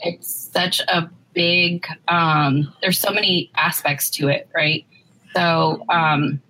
It's 0.00 0.50
such 0.52 0.80
a 0.80 1.10
big 1.36 1.86
um, 2.08 2.72
there's 2.80 2.98
so 2.98 3.12
many 3.12 3.50
aspects 3.54 4.08
to 4.08 4.28
it 4.28 4.48
right 4.54 4.86
so 5.34 5.84
um, 5.90 6.40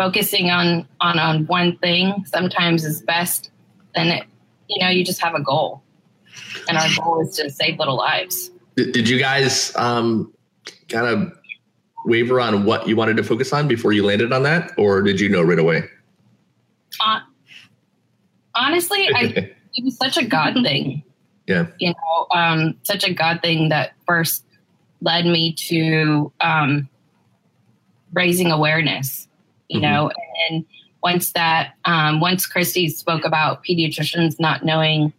focusing 0.00 0.50
on 0.50 0.88
on 1.00 1.18
on 1.18 1.46
one 1.46 1.76
thing 1.78 2.24
sometimes 2.26 2.84
is 2.84 3.02
best 3.02 3.50
then 3.94 4.08
it, 4.08 4.24
you 4.68 4.82
know 4.82 4.90
you 4.90 5.04
just 5.04 5.20
have 5.20 5.34
a 5.34 5.42
goal 5.42 5.82
and 6.68 6.78
our 6.78 6.88
goal 6.96 7.20
is 7.20 7.36
to 7.36 7.50
save 7.50 7.78
little 7.78 7.96
lives 7.96 8.50
did, 8.76 8.92
did 8.92 9.08
you 9.08 9.18
guys 9.18 9.74
um, 9.76 10.32
kind 10.88 11.06
of 11.06 11.32
waver 12.04 12.40
on 12.40 12.64
what 12.64 12.88
you 12.88 12.96
wanted 12.96 13.16
to 13.16 13.24
focus 13.24 13.52
on 13.52 13.68
before 13.68 13.92
you 13.92 14.04
landed 14.04 14.32
on 14.32 14.42
that, 14.44 14.72
or 14.78 15.02
did 15.02 15.20
you 15.20 15.28
know 15.28 15.42
right 15.42 15.58
away? 15.58 15.84
Uh, 17.04 17.20
honestly, 18.54 19.08
I 19.14 19.52
it 19.74 19.84
was 19.84 19.96
such 19.96 20.16
a 20.16 20.24
God 20.24 20.54
thing. 20.62 21.02
Yeah. 21.46 21.66
You 21.78 21.90
know, 21.90 22.26
um, 22.34 22.76
such 22.84 23.04
a 23.04 23.12
God 23.12 23.40
thing 23.42 23.70
that 23.70 23.92
first 24.06 24.44
led 25.00 25.24
me 25.24 25.52
to 25.54 26.32
um, 26.40 26.88
raising 28.12 28.52
awareness. 28.52 29.26
You 29.70 29.80
mm-hmm. 29.80 29.92
know, 29.92 30.10
and 30.50 30.64
once 31.02 31.32
that, 31.32 31.74
um, 31.84 32.20
once 32.20 32.46
Christy 32.46 32.88
spoke 32.88 33.24
about 33.24 33.64
pediatricians 33.64 34.38
not 34.38 34.64
knowing, 34.64 35.12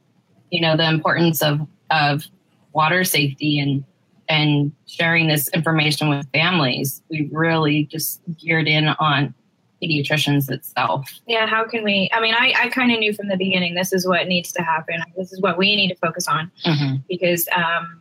you 0.51 0.62
know, 0.62 0.75
the 0.75 0.88
importance 0.88 1.41
of 1.41 1.60
of 1.89 2.25
water 2.74 3.03
safety 3.03 3.60
and 3.60 3.84
and 4.29 4.72
sharing 4.88 5.27
this 5.27 5.48
information 5.50 6.10
with 6.10 6.25
families, 6.34 7.01
we 7.10 7.29
really 7.31 7.86
just 7.86 8.22
geared 8.38 8.67
in 8.67 8.88
on 8.88 9.34
pediatricians 9.81 10.50
itself. 10.50 11.10
Yeah, 11.27 11.48
how 11.48 11.65
can 11.65 11.84
we? 11.84 12.10
I 12.13 12.22
mean, 12.22 12.34
I, 12.34 12.53
I 12.58 12.70
kind 12.70 12.91
of 12.91 13.00
knew 13.00 13.13
from 13.13 13.27
the 13.27 13.38
beginning 13.38 13.75
this 13.75 13.91
is 13.93 14.08
what 14.08 14.27
needs 14.27 14.51
to 14.53 14.62
happen. 14.62 15.01
This 15.17 15.34
is 15.34 15.41
what 15.41 15.58
we 15.58 15.75
need 15.75 15.89
to 15.89 15.96
focus 15.96 16.27
on 16.27 16.51
mm-hmm. 16.65 16.98
because, 17.10 17.48
um, 17.55 18.00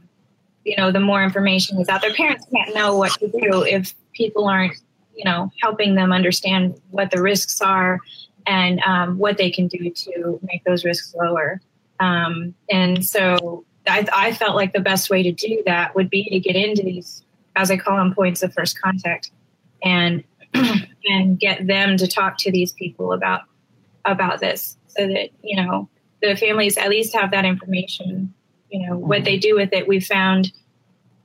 you 0.64 0.76
know, 0.76 0.92
the 0.92 1.00
more 1.00 1.25
information 1.25 1.80
is 1.80 1.88
out 1.88 2.02
there, 2.02 2.12
parents 2.12 2.47
can't 2.54 2.75
know 2.75 2.97
what 2.97 3.12
to 3.12 3.28
do 3.28 3.62
if 3.62 3.95
people 4.12 4.47
aren't, 4.47 4.76
you 5.14 5.25
know, 5.25 5.50
helping 5.62 5.95
them 5.95 6.12
understand 6.12 6.81
what 6.90 7.11
the 7.11 7.21
risks 7.21 7.61
are 7.61 8.00
and 8.47 8.81
um, 8.81 9.19
what 9.19 9.37
they 9.37 9.50
can 9.50 9.69
do 9.69 9.90
to 9.90 10.40
make 10.43 10.64
those 10.64 10.85
risks 10.85 11.14
lower. 11.14 11.61
Um, 11.99 12.55
and 12.71 13.05
so 13.05 13.64
I, 13.87 14.07
I 14.12 14.33
felt 14.33 14.57
like 14.57 14.73
the 14.73 14.81
best 14.81 15.11
way 15.11 15.23
to 15.23 15.33
do 15.33 15.62
that 15.67 15.95
would 15.95 16.11
be 16.11 16.25
to 16.31 16.40
get 16.40 16.57
into 16.57 16.83
these, 16.83 17.23
as 17.57 17.71
I 17.71 17.76
call 17.76 17.97
them, 17.97 18.14
points 18.14 18.43
of 18.43 18.52
first 18.55 18.81
contact 18.81 19.31
and 19.83 20.25
and 20.55 21.38
get 21.38 21.67
them 21.67 21.97
to 21.97 22.07
talk 22.07 22.38
to 22.38 22.50
these 22.50 22.73
people 22.73 23.12
about 23.12 23.43
about 24.05 24.40
this 24.40 24.76
so 24.88 25.07
that 25.07 25.31
you 25.43 25.57
know 25.57 25.88
the 26.23 26.35
families 26.37 26.76
at 26.76 26.88
least 26.88 27.14
have 27.14 27.31
that 27.31 27.45
information 27.45 28.33
you 28.71 28.87
know 28.87 28.97
what 28.97 29.25
they 29.25 29.37
do 29.37 29.55
with 29.55 29.73
it 29.73 29.87
we 29.87 30.00
found 30.00 30.52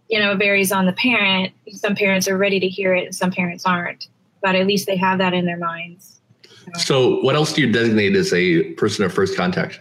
you 0.09 0.19
know 0.19 0.31
it 0.31 0.37
varies 0.37 0.71
on 0.71 0.85
the 0.85 0.93
parent 0.93 1.53
some 1.71 1.95
parents 1.95 2.27
are 2.27 2.37
ready 2.37 2.59
to 2.59 2.67
hear 2.67 2.93
it 2.93 3.05
and 3.05 3.15
some 3.15 3.31
parents 3.31 3.65
aren't 3.65 4.07
but 4.41 4.55
at 4.55 4.67
least 4.67 4.85
they 4.85 4.95
have 4.95 5.17
that 5.17 5.33
in 5.33 5.45
their 5.45 5.57
minds 5.57 6.21
so 6.77 7.19
what 7.21 7.35
else 7.35 7.53
do 7.53 7.61
you 7.61 7.71
designate 7.71 8.15
as 8.15 8.33
a 8.33 8.73
person 8.73 9.03
of 9.05 9.13
first 9.13 9.35
contact 9.37 9.79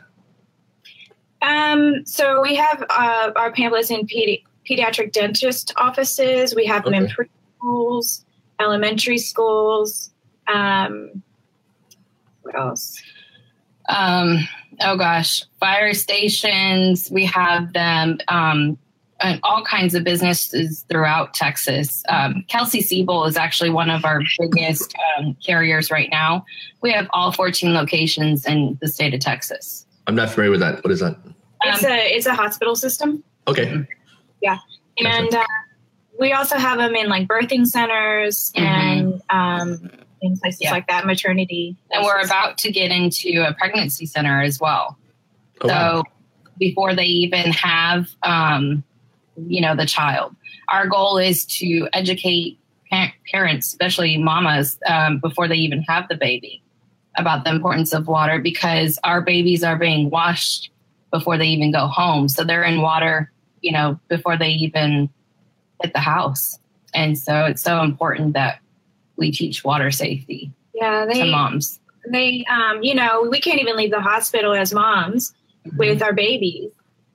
um, 1.42 2.06
so 2.06 2.40
we 2.40 2.54
have 2.54 2.82
uh, 2.88 3.30
our 3.36 3.52
pamphlets 3.52 3.90
in 3.90 4.06
pedi- 4.06 4.44
pediatric 4.68 5.12
dentist 5.12 5.72
offices 5.76 6.54
we 6.54 6.64
have 6.64 6.84
them 6.84 6.94
okay. 6.94 7.04
in 7.04 7.10
preschools 7.10 8.24
elementary 8.60 9.18
schools. 9.18 10.10
Um, 10.52 11.22
what 12.42 12.54
else? 12.54 13.00
Um, 13.88 14.48
oh 14.80 14.96
gosh, 14.96 15.44
fire 15.60 15.94
stations. 15.94 17.10
We 17.10 17.24
have 17.26 17.72
them. 17.72 18.18
Um, 19.20 19.32
and 19.32 19.40
all 19.42 19.64
kinds 19.64 19.94
of 19.94 20.02
businesses 20.02 20.84
throughout 20.88 21.34
Texas. 21.34 22.02
Um, 22.08 22.44
Kelsey 22.48 22.80
Seybold 22.80 23.28
is 23.28 23.36
actually 23.36 23.70
one 23.70 23.88
of 23.88 24.04
our 24.04 24.20
biggest 24.38 24.94
um, 25.16 25.36
carriers 25.44 25.90
right 25.90 26.08
now. 26.10 26.44
We 26.82 26.92
have 26.92 27.06
all 27.10 27.30
14 27.30 27.72
locations 27.74 28.44
in 28.44 28.76
the 28.80 28.88
state 28.88 29.14
of 29.14 29.20
Texas. 29.20 29.86
I'm 30.06 30.14
not 30.16 30.30
familiar 30.30 30.50
with 30.50 30.60
that. 30.60 30.82
What 30.82 30.90
is 30.90 31.00
that? 31.00 31.16
It's 31.64 31.84
a 31.84 32.14
it's 32.14 32.26
a 32.26 32.34
hospital 32.34 32.76
system. 32.76 33.24
Okay. 33.46 33.86
Yeah, 34.42 34.58
and 34.98 35.34
uh, 35.34 35.46
we 36.18 36.32
also 36.32 36.56
have 36.56 36.78
them 36.78 36.94
in 36.94 37.08
like 37.08 37.26
birthing 37.26 37.66
centers 37.66 38.52
mm-hmm. 38.52 38.66
and 38.66 39.22
um, 39.30 39.90
in 40.20 40.36
places 40.38 40.60
yeah. 40.62 40.70
like 40.70 40.86
that, 40.88 41.06
maternity. 41.06 41.76
And 41.90 42.04
we're 42.04 42.20
about 42.20 42.58
to 42.58 42.72
get 42.72 42.90
into 42.90 43.44
a 43.46 43.54
pregnancy 43.54 44.06
center 44.06 44.42
as 44.42 44.60
well. 44.60 44.98
Oh, 45.60 45.68
so 45.68 45.74
wow. 45.74 46.02
before 46.58 46.94
they 46.94 47.04
even 47.04 47.50
have, 47.52 48.08
um, 48.22 48.84
you 49.36 49.60
know, 49.60 49.74
the 49.76 49.86
child, 49.86 50.34
our 50.68 50.86
goal 50.86 51.18
is 51.18 51.44
to 51.46 51.88
educate 51.92 52.58
parents, 53.30 53.68
especially 53.68 54.16
mamas, 54.18 54.78
um, 54.86 55.18
before 55.18 55.48
they 55.48 55.56
even 55.56 55.82
have 55.82 56.08
the 56.08 56.14
baby, 56.14 56.62
about 57.16 57.44
the 57.44 57.50
importance 57.50 57.92
of 57.92 58.06
water 58.06 58.38
because 58.38 58.98
our 59.04 59.20
babies 59.20 59.64
are 59.64 59.76
being 59.76 60.10
washed 60.10 60.70
before 61.10 61.38
they 61.38 61.46
even 61.46 61.72
go 61.72 61.86
home. 61.86 62.28
So 62.28 62.44
they're 62.44 62.64
in 62.64 62.80
water, 62.80 63.32
you 63.60 63.72
know, 63.72 63.98
before 64.08 64.36
they 64.36 64.50
even 64.50 65.08
hit 65.82 65.92
the 65.92 66.00
house. 66.00 66.58
And 66.94 67.18
so 67.18 67.44
it's 67.46 67.62
so 67.62 67.82
important 67.82 68.34
that 68.34 68.60
we 69.16 69.32
teach 69.32 69.64
water 69.64 69.90
safety 69.90 70.52
yeah, 70.74 71.06
they, 71.06 71.20
to 71.20 71.30
moms. 71.30 71.80
They, 72.10 72.44
um, 72.50 72.82
you 72.82 72.94
know, 72.94 73.26
we 73.30 73.40
can't 73.40 73.60
even 73.60 73.76
leave 73.76 73.90
the 73.90 74.00
hospital 74.00 74.52
as 74.52 74.74
moms 74.74 75.32
mm-hmm. 75.66 75.76
with 75.76 76.02
our 76.02 76.12
babies 76.12 76.70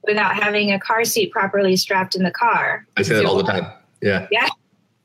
without 0.10 0.36
having 0.36 0.72
a 0.72 0.80
car 0.80 1.06
seat 1.06 1.32
properly 1.32 1.76
strapped 1.76 2.16
in 2.16 2.24
the 2.24 2.32
car. 2.32 2.86
I 2.98 3.04
say 3.04 3.14
that 3.16 3.26
all 3.26 3.38
the 3.38 3.44
time. 3.44 3.72
Yeah. 4.02 4.28
Yeah. 4.32 4.48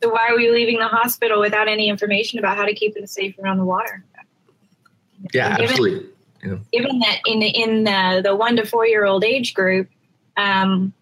So 0.03 0.11
why 0.11 0.29
are 0.29 0.37
we 0.37 0.51
leaving 0.51 0.79
the 0.79 0.89
hospital 0.89 1.41
without 1.41 1.69
any 1.69 1.91
information 1.91 2.39
about 2.39 2.57
how 2.57 2.65
to 2.65 2.75
keep 2.75 2.95
them 2.95 3.07
safe 3.07 3.39
around 3.39 3.59
the 3.59 3.65
water? 3.65 4.03
Yeah, 5.35 5.57
given, 5.57 5.71
absolutely. 5.71 6.09
Yeah. 6.43 6.57
Given 6.73 6.99
that 7.01 7.21
in 7.27 7.41
the, 7.41 7.49
in 7.49 7.85
the, 7.85 8.21
the 8.25 8.35
one 8.35 8.57
to 8.57 8.65
four 8.65 8.87
year 8.87 9.05
old 9.05 9.25
age 9.25 9.53
group, 9.53 9.89
um, 10.39 10.95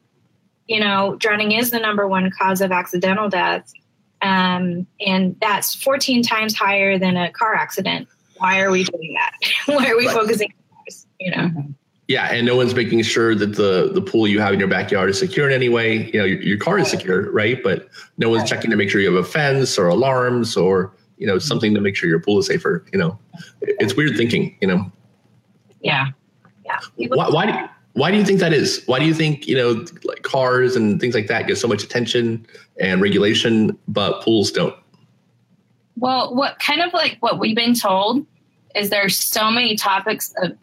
you 0.67 0.81
know, 0.81 1.17
drowning 1.17 1.53
is 1.53 1.71
the 1.71 1.79
number 1.79 2.09
one 2.09 2.31
cause 2.37 2.61
of 2.61 2.73
accidental 2.73 3.29
death. 3.29 3.73
Um, 4.21 4.87
and 5.05 5.37
that's 5.41 5.75
14 5.77 6.23
times 6.23 6.57
higher 6.57 6.99
than 6.99 7.17
a 7.17 7.31
car 7.31 7.55
accident. 7.55 8.09
Why 8.39 8.61
are 8.61 8.71
we 8.71 8.85
doing 8.85 9.15
that? 9.15 9.33
Why 9.67 9.91
are 9.91 9.97
we 9.97 10.07
right. 10.07 10.17
focusing 10.17 10.53
on 10.73 10.79
this, 10.87 11.07
you 11.21 11.31
know? 11.31 11.51
Yeah, 12.13 12.27
and 12.31 12.45
no 12.45 12.57
one's 12.57 12.75
making 12.75 13.01
sure 13.05 13.35
that 13.35 13.57
the 13.57 13.91
the 13.91 14.03
pool 14.03 14.29
you 14.29 14.39
have 14.39 14.53
in 14.53 14.59
your 14.59 14.69
backyard 14.69 15.09
is 15.09 15.19
secure 15.19 15.49
in 15.49 15.55
any 15.55 15.71
way. 15.71 16.11
You 16.13 16.21
know, 16.21 16.27
your, 16.27 16.43
your 16.43 16.59
car 16.59 16.79
is 16.79 16.91
secure, 16.91 17.33
right? 17.33 17.63
But 17.63 17.89
no 18.19 18.29
one's 18.29 18.47
checking 18.47 18.71
to 18.71 18.77
make 18.77 18.91
sure 18.91 19.01
you 19.01 19.11
have 19.15 19.25
a 19.25 19.27
fence 19.27 19.79
or 19.79 19.89
alarms 19.89 20.55
or 20.55 20.93
you 21.17 21.27
know 21.27 21.39
something 21.39 21.73
to 21.73 21.81
make 21.81 21.97
sure 21.97 22.11
your 22.11 22.21
pool 22.21 22.39
is 22.39 22.49
safer. 22.49 22.85
You 22.93 22.99
know, 22.99 23.19
it's 23.63 23.97
weird 23.97 24.15
thinking. 24.19 24.55
You 24.61 24.69
know. 24.69 24.93
Yeah. 25.81 26.09
Yeah. 26.67 27.09
Why, 27.09 27.31
why 27.31 27.47
do 27.47 27.53
you, 27.53 27.69
why 27.95 28.11
do 28.11 28.19
you 28.19 28.27
think 28.27 28.41
that 28.41 28.53
is? 28.53 28.83
Why 28.85 28.99
do 28.99 29.07
you 29.07 29.15
think 29.15 29.47
you 29.47 29.57
know 29.57 29.83
like 30.05 30.23
cars 30.23 30.77
and 30.77 31.01
things 31.01 31.15
like 31.15 31.29
that 31.29 31.47
get 31.47 31.57
so 31.57 31.67
much 31.67 31.83
attention 31.83 32.47
and 32.79 33.01
regulation, 33.01 33.79
but 33.89 34.21
pools 34.23 34.53
don't? 34.53 34.77
Well, 35.97 36.35
what 36.35 36.59
kind 36.59 36.83
of 36.83 36.93
like 36.93 37.17
what 37.21 37.39
we've 37.39 37.57
been 37.57 37.75
told 37.75 38.27
is 38.75 38.91
there's 38.91 39.19
so 39.19 39.51
many 39.51 39.77
topics 39.77 40.35
of, 40.43 40.59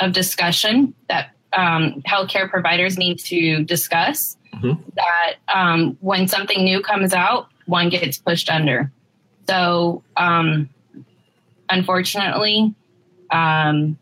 of 0.00 0.12
discussion 0.12 0.94
that 1.08 1.30
um, 1.52 2.02
healthcare 2.06 2.48
providers 2.48 2.96
need 2.96 3.18
to 3.20 3.64
discuss 3.64 4.36
mm-hmm. 4.54 4.80
that 4.96 5.34
um, 5.54 5.96
when 6.00 6.28
something 6.28 6.64
new 6.64 6.80
comes 6.80 7.12
out, 7.12 7.48
one 7.66 7.88
gets 7.88 8.18
pushed 8.18 8.50
under. 8.50 8.90
So, 9.48 10.02
um, 10.16 10.68
unfortunately, 11.68 12.74
um, 13.30 13.98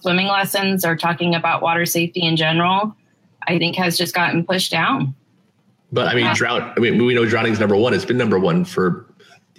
swimming 0.00 0.26
lessons 0.26 0.84
or 0.84 0.96
talking 0.96 1.34
about 1.34 1.62
water 1.62 1.86
safety 1.86 2.22
in 2.22 2.36
general, 2.36 2.94
I 3.46 3.58
think 3.58 3.76
has 3.76 3.96
just 3.96 4.14
gotten 4.14 4.44
pushed 4.44 4.70
down. 4.70 5.14
But 5.92 6.08
I 6.08 6.14
mean, 6.14 6.32
drought. 6.34 6.74
I 6.76 6.80
mean, 6.80 7.04
we 7.04 7.14
know 7.14 7.26
drowning 7.26 7.52
is 7.52 7.58
number 7.58 7.76
one. 7.76 7.94
It's 7.94 8.04
been 8.04 8.16
number 8.18 8.38
one 8.38 8.64
for 8.64 9.09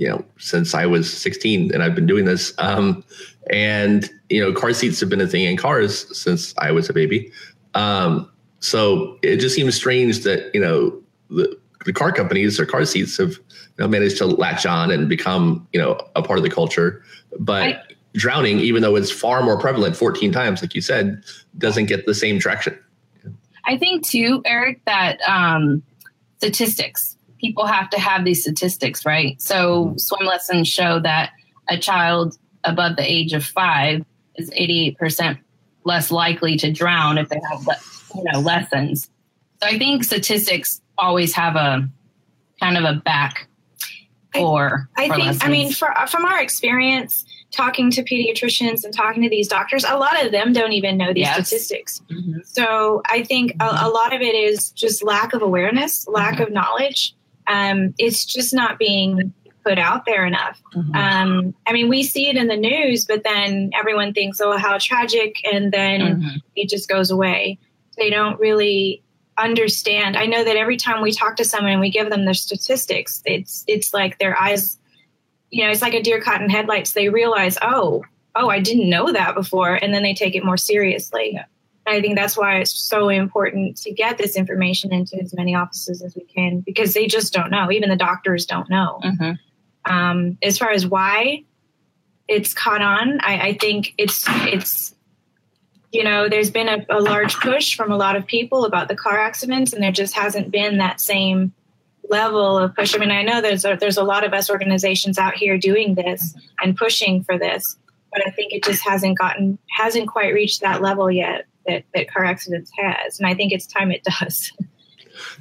you 0.01 0.10
know 0.10 0.25
since 0.39 0.74
I 0.74 0.88
was 0.88 1.15
16, 1.15 1.72
and 1.72 1.84
I've 1.84 1.93
been 1.93 2.08
doing 2.08 2.25
this. 2.25 2.53
Um, 2.58 3.03
and 3.51 4.10
you 4.29 4.41
know, 4.41 4.51
car 4.51 4.74
seats 4.74 5.00
have 5.00 5.10
been 5.10 5.22
a 5.22 5.27
thing 5.27 5.46
in 5.46 5.58
cars 5.58 6.17
since 6.17 6.55
I 6.58 6.72
was 6.72 6.89
a 6.89 6.93
baby. 6.93 7.31
Um, 7.75 8.29
so 8.62 9.20
it 9.22 9.38
just 9.38 9.55
seems 9.55 9.75
strange 9.75 10.24
that 10.24 10.50
you 10.55 10.60
know 10.60 11.00
the, 11.29 11.55
the 11.86 11.93
car 11.93 12.12
companies 12.12 12.60
or 12.60 12.65
car 12.65 12.84
seats 12.84 13.15
have 13.17 13.34
you 13.34 13.38
know, 13.77 13.88
managed 13.88 14.17
to 14.17 14.25
latch 14.25 14.65
on 14.65 14.89
and 14.89 15.08
become 15.08 15.67
you 15.72 15.79
know 15.79 16.00
a 16.15 16.24
part 16.24 16.39
of 16.39 16.43
the 16.43 16.51
culture, 16.51 17.03
but. 17.39 17.62
I, 17.62 17.81
drowning, 18.13 18.60
even 18.60 18.81
though 18.81 18.98
it's 18.98 19.10
far 19.10 19.41
more 19.41 19.58
prevalent 19.58 19.96
14 19.96 20.34
times, 20.34 20.62
like 20.62 20.75
you 20.75 20.81
said, 20.81 21.24
doesn't 21.58 21.86
get 21.86 22.05
the 22.05 22.13
same 22.13 22.39
traction. 22.39 22.77
I 23.63 23.77
think 23.77 24.05
too, 24.05 24.41
Eric, 24.43 24.84
that 24.84 25.22
um, 25.25 25.81
statistics, 26.39 27.15
people 27.42 27.66
have 27.66 27.90
to 27.90 28.00
have 28.00 28.24
these 28.24 28.42
statistics, 28.42 29.06
right? 29.06 29.42
So 29.42 29.86
mm-hmm. 29.86 29.98
swim 29.98 30.28
lessons 30.28 30.68
show 30.68 31.00
that 31.00 31.32
a 31.70 31.78
child 31.78 32.38
above 32.64 32.96
the 32.96 33.04
age 33.04 33.34
of 33.34 33.44
five 33.44 34.06
is 34.36 34.50
88% 34.52 35.40
less 35.84 36.12
likely 36.12 36.58
to 36.58 36.72
drown 36.72 37.18
if 37.18 37.30
they 37.30 37.40
have 37.50 37.66
you 38.16 38.24
know 38.32 38.40
lessons. 38.40 39.10
So 39.62 39.68
I 39.68 39.78
think 39.78 40.04
statistics 40.04 40.82
always 40.98 41.34
have 41.36 41.56
a 41.56 41.90
kind 42.60 42.78
of 42.78 42.84
a 42.84 43.00
back 43.00 43.48
for. 44.34 44.90
I, 44.98 45.06
I 45.06 45.08
for 45.08 45.16
think. 45.16 45.26
Lessons. 45.26 45.44
I 45.44 45.48
mean, 45.50 45.72
for, 45.72 45.94
from 46.08 46.26
our 46.26 46.42
experience, 46.42 47.26
talking 47.52 47.92
to 47.92 48.04
pediatricians 48.04 48.84
and 48.84 48.94
talking 48.94 49.22
to 49.24 49.30
these 49.30 49.48
doctors, 49.48 49.84
a 49.84 49.98
lot 49.98 50.24
of 50.24 50.32
them 50.32 50.54
don't 50.54 50.74
even 50.74 50.98
know 50.98 51.14
these 51.14 51.24
yes. 51.24 51.48
statistics. 51.48 52.02
Mm-hmm. 52.10 52.40
So 52.46 53.02
I 53.08 53.24
think 53.24 53.54
mm-hmm. 53.58 53.86
a, 53.86 53.88
a, 53.88 53.90
lot 53.90 54.14
of 54.14 54.22
it 54.22 54.36
is 54.36 54.72
just 54.72 55.04
lack 55.04 55.34
of 55.34 55.42
awareness, 55.42 56.08
lack 56.08 56.36
mm-hmm. 56.36 56.44
of 56.44 56.52
knowledge. 56.52 57.16
Um, 57.48 57.94
it's 57.98 58.26
just 58.26 58.54
not 58.54 58.80
being 58.80 59.34
put 59.64 59.78
out 59.78 60.06
there 60.06 60.26
enough. 60.26 60.62
Mm-hmm. 60.74 60.96
Um, 60.96 61.54
I 61.68 61.74
mean, 61.74 61.90
we 61.90 62.04
see 62.04 62.28
it 62.28 62.36
in 62.36 62.48
the 62.48 62.58
news, 62.58 63.06
but 63.06 63.24
then 63.24 63.72
everyone 63.78 64.14
thinks, 64.14 64.42
oh, 64.42 64.58
how 64.58 64.78
tragic, 64.80 65.36
and 65.52 65.72
then 65.72 66.02
mm-hmm. 66.02 66.38
it 66.56 66.70
just 66.70 66.90
goes 66.90 67.12
away. 67.12 67.60
They 67.98 68.10
don't 68.10 68.40
really 68.40 69.04
understand. 69.38 70.18
I 70.18 70.26
know 70.26 70.44
that 70.44 70.56
every 70.56 70.78
time 70.78 71.02
we 71.02 71.12
talk 71.12 71.36
to 71.38 71.46
someone 71.46 71.74
and 71.74 71.82
we 71.82 71.92
give 71.92 72.10
them 72.10 72.26
their 72.26 72.34
statistics, 72.34 73.22
it's 73.26 73.64
it's 73.68 73.94
like 73.94 74.20
their 74.20 74.40
eyes, 74.40 74.78
you 75.50 75.64
know, 75.64 75.72
it's 75.72 75.82
like 75.82 75.94
a 75.94 76.02
deer 76.02 76.22
caught 76.22 76.42
in 76.42 76.50
headlights. 76.50 76.94
They 76.94 77.10
realize, 77.10 77.58
oh, 77.62 78.04
oh, 78.36 78.50
I 78.50 78.60
didn't 78.60 78.90
know 78.90 79.12
that 79.12 79.36
before, 79.36 79.76
and 79.76 79.94
then 79.94 80.04
they 80.04 80.14
take 80.14 80.36
it 80.36 80.44
more 80.44 80.58
seriously. 80.58 81.32
Yeah. 81.34 81.46
I 81.92 82.02
think 82.02 82.16
that's 82.16 82.38
why 82.38 82.58
it's 82.58 82.74
so 82.74 83.10
important 83.10 83.78
to 83.78 83.92
get 83.92 84.18
this 84.18 84.36
information 84.36 84.94
into 84.94 85.18
as 85.22 85.34
many 85.34 85.54
offices 85.56 86.02
as 86.02 86.16
we 86.16 86.24
can 86.24 86.62
because 86.62 86.94
they 86.94 87.06
just 87.06 87.34
don't 87.34 87.52
know. 87.52 87.72
Even 87.72 87.90
the 87.90 87.96
doctors 87.96 88.46
don't 88.46 88.70
know. 88.70 89.00
Mm-hmm. 89.04 89.92
Um, 89.92 90.38
as 90.42 90.58
far 90.58 90.72
as 90.72 90.88
why 90.88 91.44
it's 92.28 92.54
caught 92.54 92.82
on, 92.82 93.20
I, 93.22 93.50
I, 93.50 93.54
think 93.60 93.94
it's 93.98 94.24
it's 94.28 94.96
you 95.92 96.04
know 96.04 96.30
there's 96.30 96.52
been 96.52 96.70
a, 96.70 96.86
a, 96.90 97.02
large 97.02 97.36
push 97.38 97.76
from 97.76 97.92
a 97.92 97.98
lot 97.98 98.16
of 98.16 98.26
people 98.26 98.64
about 98.64 98.88
the 98.88 98.96
car 98.96 99.18
accidents, 99.18 99.74
and 99.74 99.84
there 99.84 99.92
just 99.92 100.16
hasn't 100.16 100.52
been 100.52 100.78
that 100.78 101.02
same 101.02 101.52
level 102.10 102.58
of 102.58 102.76
push. 102.76 102.96
I 102.96 103.00
mean, 103.00 103.12
I 103.12 103.24
know 103.24 103.42
there's 103.42 103.66
a, 103.66 103.76
there's 103.80 103.98
a 103.98 104.04
lot 104.04 104.24
of 104.24 104.34
us 104.34 104.50
organizations 104.50 105.18
out 105.18 105.34
here 105.34 105.58
doing 105.58 105.96
this 105.96 106.36
and 106.62 106.78
pushing 106.78 107.24
for 107.24 107.38
this, 107.40 107.76
but 108.14 108.26
I 108.26 108.30
think 108.30 108.54
it 108.54 108.64
just 108.64 108.88
hasn't 108.88 109.18
gotten 109.18 109.58
hasn't 109.72 110.08
quite 110.08 110.34
reached 110.34 110.62
that 110.62 110.82
level 110.82 111.10
yet 111.10 111.48
that 111.68 111.84
that 111.94 112.10
car 112.10 112.24
accidents 112.24 112.72
has, 112.77 113.20
and 113.20 113.27
I 113.27 113.34
think 113.34 113.51
it's 113.51 113.65
time 113.65 113.91
it 113.91 114.03
does. 114.20 114.51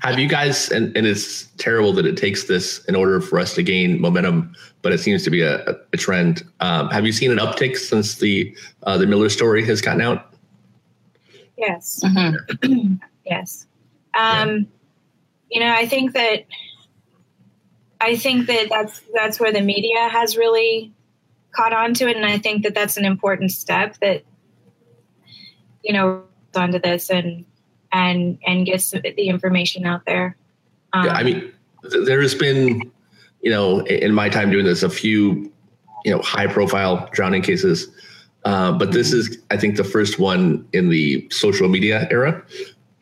Have 0.01 0.19
you 0.19 0.29
guys, 0.29 0.71
and, 0.71 0.95
and 0.97 1.07
it's 1.07 1.47
terrible 1.57 1.93
that 1.95 2.05
it 2.05 2.17
takes 2.17 2.45
this 2.45 2.85
in 2.87 2.95
order 2.95 3.21
for 3.21 3.39
us 3.39 3.55
to 3.55 3.63
gain 3.63 4.01
momentum, 4.01 4.55
but 4.83 4.93
it 4.93 4.99
seems 4.99 5.23
to 5.25 5.31
be 5.31 5.43
a, 5.43 5.65
a 5.93 5.97
trend. 5.97 6.43
Um, 6.61 6.91
have 6.91 7.07
you 7.07 7.13
seen 7.13 7.31
an 7.31 7.39
uptick 7.39 7.77
since 7.77 8.17
the 8.17 8.55
uh, 8.83 8.99
the 8.99 9.07
Miller 9.07 9.29
story 9.29 9.65
has 9.67 9.81
gotten 9.81 10.01
out? 10.01 10.35
Yes. 11.57 12.01
Mm-hmm. 12.05 12.95
yes. 13.27 13.67
Um, 14.15 14.49
yeah. 14.49 14.59
You 15.51 15.61
know, 15.61 15.73
I 15.73 15.87
think 15.87 16.13
that 16.13 16.47
I 18.01 18.17
think 18.17 18.47
that 18.47 18.69
that's 18.71 19.01
that's 19.15 19.39
where 19.39 19.53
the 19.53 19.61
media 19.61 20.09
has 20.09 20.37
really 20.37 20.93
caught 21.53 21.73
on 21.73 21.95
to 21.95 22.09
it, 22.09 22.17
and 22.17 22.25
I 22.25 22.39
think 22.39 22.63
that 22.63 22.75
that's 22.75 22.97
an 22.97 23.05
important 23.05 23.53
step 23.53 23.97
that 24.01 24.25
you 25.83 25.93
know 25.93 26.23
onto 26.55 26.79
this 26.79 27.11
and 27.11 27.45
and 27.93 28.39
and 28.47 28.67
gets 28.67 28.91
the 28.91 29.29
information 29.29 29.87
out 29.87 30.05
there. 30.07 30.37
Um, 30.93 31.07
yeah, 31.07 31.13
I 31.13 31.23
mean, 31.23 31.53
there 32.05 32.21
has 32.21 32.35
been, 32.35 32.91
you 33.43 33.51
know, 33.51 33.81
in 33.87 34.15
my 34.15 34.29
time 34.29 34.51
doing 34.51 34.65
this, 34.65 34.83
a 34.83 34.91
few, 34.91 35.51
you 36.05 36.13
know, 36.13 36.21
high 36.23 36.47
profile 36.47 37.09
drowning 37.13 37.43
cases. 37.43 37.89
Uh, 38.45 38.73
but 38.73 38.93
this 38.93 39.13
is, 39.13 39.39
I 39.51 39.57
think, 39.57 39.77
the 39.77 39.85
first 39.85 40.19
one 40.19 40.67
in 40.73 40.89
the 40.89 41.29
social 41.31 41.69
media 41.69 42.09
era. 42.11 42.43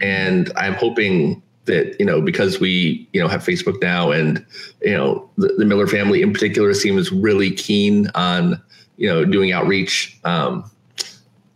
And 0.00 0.52
I'm 0.56 0.75
hoping 0.75 1.42
that, 1.64 1.97
you 2.00 2.06
know, 2.06 2.20
because 2.20 2.61
we, 2.61 3.08
you 3.12 3.20
know, 3.20 3.28
have 3.28 3.42
Facebook 3.44 3.80
now 3.80 4.11
and, 4.11 4.44
you 4.82 4.92
know, 4.92 5.30
the, 5.37 5.54
the 5.58 5.64
Miller 5.64 5.87
family 5.87 6.23
in 6.23 6.32
particular 6.32 6.75
seems 6.75 7.12
really 7.12 7.50
keen 7.52 8.08
on, 8.14 8.61
you 8.97 9.08
know, 9.08 9.25
doing 9.25 9.52
outreach. 9.52 10.18
Um, 10.25 10.68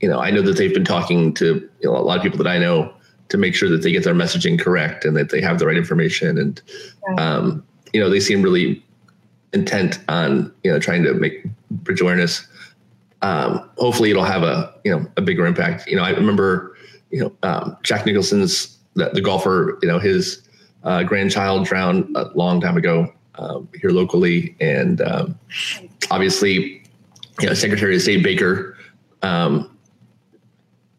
you 0.03 0.09
know, 0.09 0.21
I 0.21 0.31
know 0.31 0.43
that 0.43 0.57
they've 0.57 0.75
been 0.75 0.85
talking 0.85 1.33
to 1.35 1.69
you 1.81 1.89
know, 1.89 1.97
a 1.97 2.03
lot 2.03 2.17
of 2.17 2.23
people 2.23 2.37
that 2.39 2.49
I 2.49 2.59
know 2.59 2.93
to 3.29 3.39
make 3.39 3.55
sure 3.55 3.71
that 3.71 3.83
they 3.83 3.93
get 3.93 4.05
their 4.05 4.15
messaging 4.15 4.59
correct 4.61 5.05
and 5.05 5.17
that 5.17 5.31
they 5.31 5.41
have 5.41 5.59
the 5.59 5.67
right 5.67 5.77
information. 5.77 6.37
And, 6.37 6.61
um, 7.19 7.65
you 7.95 8.01
know, 8.01 8.11
they 8.11 8.21
seem 8.21 8.43
really 8.43 8.85
intent 9.55 10.01
on, 10.09 10.53
you 10.65 10.73
know, 10.73 10.79
trying 10.79 11.05
to 11.05 11.15
make 11.15 11.45
bridge 11.71 12.01
awareness. 12.01 12.47
Um, 13.23 13.71
hopefully 13.79 14.11
it'll 14.11 14.25
have 14.25 14.43
a, 14.43 14.75
you 14.85 14.91
know, 14.91 15.07
a 15.17 15.23
bigger 15.23 15.47
impact. 15.47 15.87
You 15.87 15.97
know, 15.97 16.03
I 16.03 16.11
remember, 16.11 16.77
you 17.11 17.21
know, 17.21 17.33
um, 17.45 17.77
Jack 17.85 18.05
Nicklaus's, 18.05 18.77
the, 18.95 19.09
the, 19.11 19.21
golfer, 19.21 19.79
you 19.83 19.89
know, 19.89 20.01
his 20.01 20.43
uh, 20.83 21.05
grandchild 21.05 21.65
drowned 21.65 22.15
a 22.17 22.25
long 22.35 22.61
time 22.61 22.77
ago 22.77 23.11
um, 23.37 23.69
here 23.81 23.91
locally. 23.91 24.57
And 24.61 25.01
um, 25.01 25.39
obviously, 26.11 26.83
you 27.41 27.47
know, 27.47 27.55
Secretary 27.55 27.95
of 27.95 28.03
State 28.03 28.25
Baker 28.25 28.77
um, 29.23 29.72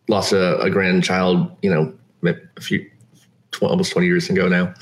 lost 0.07 0.33
a, 0.33 0.59
a 0.59 0.69
grandchild, 0.69 1.55
you 1.61 1.69
know, 1.69 1.93
a 2.25 2.61
few 2.61 2.89
almost 3.61 3.91
20 3.91 4.07
years 4.07 4.29
ago 4.29 4.47
now. 4.47 4.73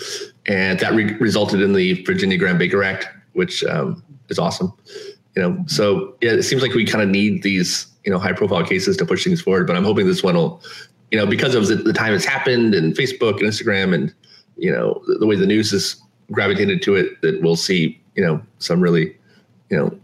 And 0.45 0.79
that 0.79 0.93
re- 0.93 1.13
resulted 1.15 1.61
in 1.61 1.73
the 1.73 2.03
Virginia 2.03 2.37
Graham 2.37 2.57
Baker 2.57 2.83
Act, 2.83 3.07
which 3.33 3.63
um, 3.65 4.03
is 4.29 4.39
awesome. 4.39 4.73
You 5.35 5.41
know, 5.41 5.63
so 5.67 6.15
yeah, 6.21 6.31
it 6.31 6.43
seems 6.43 6.61
like 6.61 6.73
we 6.73 6.85
kind 6.85 7.03
of 7.03 7.09
need 7.09 7.43
these, 7.43 7.87
you 8.03 8.11
know, 8.11 8.19
high 8.19 8.33
profile 8.33 8.65
cases 8.65 8.97
to 8.97 9.05
push 9.05 9.23
things 9.23 9.41
forward. 9.41 9.67
But 9.67 9.75
I'm 9.75 9.83
hoping 9.83 10.07
this 10.07 10.23
one 10.23 10.35
will, 10.35 10.61
you 11.11 11.17
know, 11.17 11.25
because 11.25 11.55
of 11.55 11.67
the, 11.67 11.75
the 11.75 11.93
time 11.93 12.13
it's 12.13 12.25
happened 12.25 12.73
and 12.73 12.95
Facebook 12.95 13.39
and 13.39 13.43
Instagram 13.43 13.93
and, 13.93 14.13
you 14.57 14.71
know, 14.71 15.01
the, 15.07 15.19
the 15.19 15.27
way 15.27 15.35
the 15.35 15.45
news 15.45 15.71
has 15.71 16.01
gravitated 16.31 16.81
to 16.83 16.95
it, 16.95 17.21
that 17.21 17.41
we'll 17.41 17.55
see, 17.55 18.01
you 18.15 18.23
know, 18.23 18.41
some 18.59 18.81
really, 18.81 19.15
you 19.69 19.77
know, 19.77 19.97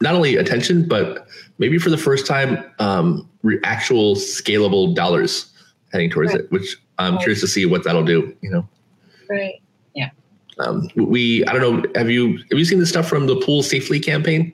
not 0.00 0.14
only 0.14 0.36
attention, 0.36 0.86
but 0.86 1.26
maybe 1.58 1.78
for 1.78 1.90
the 1.90 1.98
first 1.98 2.26
time, 2.26 2.64
um, 2.78 3.28
re- 3.42 3.60
actual 3.64 4.14
scalable 4.16 4.94
dollars 4.94 5.52
heading 5.92 6.10
towards 6.10 6.32
right. 6.32 6.42
it, 6.42 6.50
which 6.50 6.76
I'm 6.98 7.14
right. 7.14 7.20
curious 7.20 7.40
to 7.40 7.48
see 7.48 7.66
what 7.66 7.84
that'll 7.84 8.04
do. 8.04 8.34
You 8.40 8.50
know, 8.50 8.68
right? 9.28 9.60
Yeah. 9.94 10.10
Um, 10.58 10.88
we 10.96 11.44
I 11.46 11.52
don't 11.52 11.82
know. 11.82 11.90
Have 11.94 12.10
you 12.10 12.38
have 12.50 12.58
you 12.58 12.64
seen 12.64 12.78
the 12.78 12.86
stuff 12.86 13.08
from 13.08 13.26
the 13.26 13.36
pool 13.36 13.62
safely 13.62 14.00
campaign? 14.00 14.52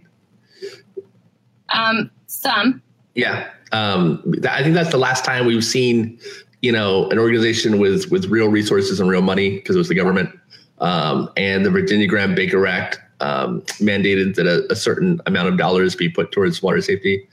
Um, 1.71 2.11
some. 2.27 2.83
Yeah. 3.15 3.51
Um, 3.73 4.23
I 4.49 4.63
think 4.63 4.75
that's 4.75 4.91
the 4.91 4.99
last 4.99 5.25
time 5.25 5.47
we've 5.47 5.65
seen, 5.65 6.19
you 6.63 6.71
know, 6.71 7.09
an 7.11 7.19
organization 7.19 7.79
with 7.79 8.11
with 8.11 8.27
real 8.27 8.49
resources 8.49 9.01
and 9.01 9.09
real 9.09 9.23
money 9.23 9.57
because 9.57 9.77
it 9.77 9.79
was 9.79 9.89
the 9.89 9.95
government. 9.95 10.31
Um, 10.79 11.31
and 11.37 11.65
the 11.65 11.71
Virginia 11.71 12.07
Graham 12.07 12.35
Baker 12.35 12.67
Act 12.67 13.01
um, 13.21 13.63
mandated 13.81 14.35
that 14.37 14.47
a, 14.47 14.71
a, 14.71 14.77
certain 14.77 15.21
amount 15.27 15.49
of 15.49 15.57
dollars 15.57 15.95
be 15.95 16.09
put 16.09 16.33
towards 16.33 16.63
water 16.63 16.81
safety. 16.83 17.27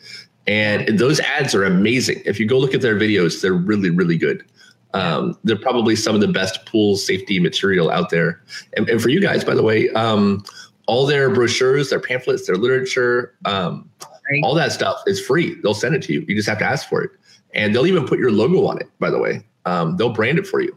And 0.47 0.99
those 0.99 1.19
ads 1.19 1.53
are 1.55 1.63
amazing. 1.63 2.21
If 2.25 2.39
you 2.39 2.45
go 2.45 2.57
look 2.57 2.73
at 2.73 2.81
their 2.81 2.95
videos, 2.95 3.41
they're 3.41 3.53
really, 3.53 3.89
really 3.89 4.17
good. 4.17 4.45
Um, 4.93 5.37
they're 5.43 5.57
probably 5.57 5.95
some 5.95 6.15
of 6.15 6.21
the 6.21 6.27
best 6.27 6.65
pool 6.65 6.95
safety 6.95 7.39
material 7.39 7.89
out 7.89 8.09
there. 8.09 8.41
And, 8.77 8.87
and 8.89 9.01
for 9.01 9.09
you 9.09 9.19
guys, 9.19 9.43
by 9.43 9.55
the 9.55 9.63
way, 9.63 9.89
um, 9.91 10.43
all 10.85 11.05
their 11.05 11.29
brochures, 11.29 11.89
their 11.89 11.99
pamphlets, 11.99 12.45
their 12.45 12.57
literature, 12.57 13.35
um, 13.45 13.89
all 14.43 14.53
that 14.55 14.71
stuff 14.71 15.01
is 15.07 15.19
free. 15.19 15.59
They'll 15.61 15.73
send 15.73 15.95
it 15.95 16.01
to 16.03 16.13
you. 16.13 16.25
You 16.27 16.35
just 16.35 16.47
have 16.47 16.59
to 16.59 16.65
ask 16.65 16.87
for 16.87 17.03
it. 17.03 17.11
And 17.53 17.73
they'll 17.73 17.87
even 17.87 18.05
put 18.05 18.19
your 18.19 18.31
logo 18.31 18.65
on 18.67 18.79
it, 18.79 18.89
by 18.99 19.09
the 19.09 19.19
way. 19.19 19.45
Um, 19.65 19.97
they'll 19.97 20.13
brand 20.13 20.39
it 20.39 20.47
for 20.47 20.61
you. 20.61 20.75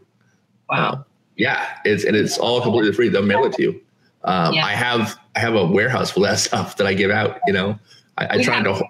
Wow. 0.69 0.91
Uh, 0.91 1.03
yeah, 1.37 1.77
it's 1.85 2.03
and 2.03 2.15
it's 2.15 2.37
all 2.37 2.61
completely 2.61 2.91
free. 2.93 3.09
They'll 3.09 3.21
mail 3.21 3.45
it 3.45 3.53
to 3.53 3.61
you. 3.61 3.81
Um, 4.23 4.53
yeah. 4.53 4.65
I 4.65 4.71
have 4.71 5.17
I 5.35 5.39
have 5.39 5.55
a 5.55 5.65
warehouse 5.65 6.11
full 6.11 6.25
of 6.25 6.31
that 6.31 6.39
stuff 6.39 6.77
that 6.77 6.87
I 6.87 6.93
give 6.93 7.11
out. 7.11 7.39
You 7.47 7.53
know, 7.53 7.79
I, 8.17 8.37
I 8.37 8.43
try 8.43 8.61
to 8.61 8.83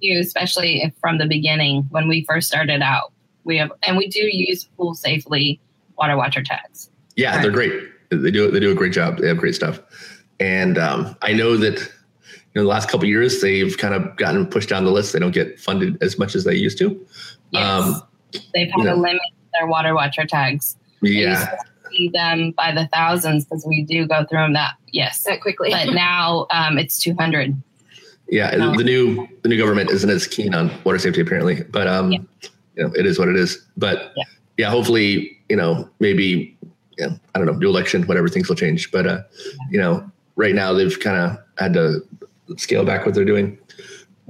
you, 0.00 0.20
especially 0.20 0.92
from 1.00 1.18
the 1.18 1.26
beginning 1.26 1.86
when 1.90 2.08
we 2.08 2.24
first 2.24 2.48
started 2.48 2.82
out. 2.82 3.12
We 3.44 3.56
have, 3.58 3.72
and 3.82 3.96
we 3.96 4.08
do 4.08 4.20
use 4.20 4.64
pool 4.76 4.94
safely 4.94 5.60
water 5.96 6.16
watcher 6.16 6.42
tags. 6.42 6.90
Yeah, 7.16 7.34
right. 7.34 7.42
they're 7.42 7.50
great. 7.50 7.72
They 8.10 8.30
do 8.30 8.50
they 8.50 8.60
do 8.60 8.70
a 8.70 8.74
great 8.74 8.92
job. 8.92 9.18
They 9.18 9.28
have 9.28 9.38
great 9.38 9.54
stuff, 9.54 9.80
and 10.40 10.78
um, 10.78 11.16
I 11.22 11.32
know 11.32 11.56
that 11.56 11.78
you 11.78 12.54
know 12.54 12.62
the 12.62 12.68
last 12.68 12.88
couple 12.88 13.06
years 13.06 13.40
they've 13.40 13.76
kind 13.76 13.94
of 13.94 14.16
gotten 14.16 14.46
pushed 14.46 14.68
down 14.68 14.84
the 14.84 14.90
list. 14.90 15.12
They 15.12 15.18
don't 15.18 15.32
get 15.32 15.58
funded 15.58 16.02
as 16.02 16.18
much 16.18 16.34
as 16.34 16.44
they 16.44 16.54
used 16.54 16.78
to. 16.78 17.06
Yes, 17.50 17.66
um, 17.66 18.02
they've 18.54 18.70
had 18.70 18.78
to 18.78 18.84
know. 18.84 18.96
limit 18.96 19.20
their 19.52 19.66
water 19.66 19.94
watcher 19.94 20.24
tags. 20.24 20.76
Yeah, 21.02 21.54
see 21.90 22.08
them 22.08 22.52
by 22.52 22.72
the 22.72 22.88
thousands 22.92 23.44
because 23.44 23.64
we 23.66 23.82
do 23.82 24.06
go 24.06 24.24
through 24.24 24.40
them 24.40 24.52
that 24.54 24.74
yes 24.92 25.24
that 25.24 25.40
quickly. 25.40 25.70
but 25.70 25.92
now 25.94 26.46
um, 26.50 26.78
it's 26.78 26.98
two 26.98 27.14
hundred. 27.14 27.60
Yeah, 28.28 28.54
no. 28.56 28.76
the 28.76 28.84
new 28.84 29.26
the 29.42 29.48
new 29.48 29.58
government 29.58 29.90
isn't 29.90 30.10
as 30.10 30.26
keen 30.26 30.54
on 30.54 30.70
water 30.84 30.98
safety 30.98 31.20
apparently, 31.20 31.62
but 31.62 31.86
um, 31.86 32.12
yeah. 32.12 32.18
you 32.76 32.84
know, 32.84 32.92
it 32.94 33.06
is 33.06 33.18
what 33.18 33.28
it 33.28 33.36
is. 33.36 33.64
But 33.76 34.12
yeah, 34.16 34.24
yeah 34.58 34.70
hopefully, 34.70 35.36
you 35.48 35.56
know, 35.56 35.88
maybe, 35.98 36.56
you 36.98 37.06
know, 37.06 37.18
I 37.34 37.38
don't 37.38 37.46
know, 37.46 37.54
new 37.54 37.68
election, 37.68 38.06
whatever 38.06 38.28
things 38.28 38.48
will 38.48 38.56
change. 38.56 38.90
But 38.90 39.06
uh, 39.06 39.22
you 39.70 39.78
know, 39.78 40.10
right 40.36 40.54
now 40.54 40.72
they've 40.74 40.98
kind 41.00 41.16
of 41.16 41.38
had 41.58 41.72
to 41.74 42.06
scale 42.56 42.84
back 42.84 43.06
what 43.06 43.14
they're 43.14 43.24
doing. 43.24 43.58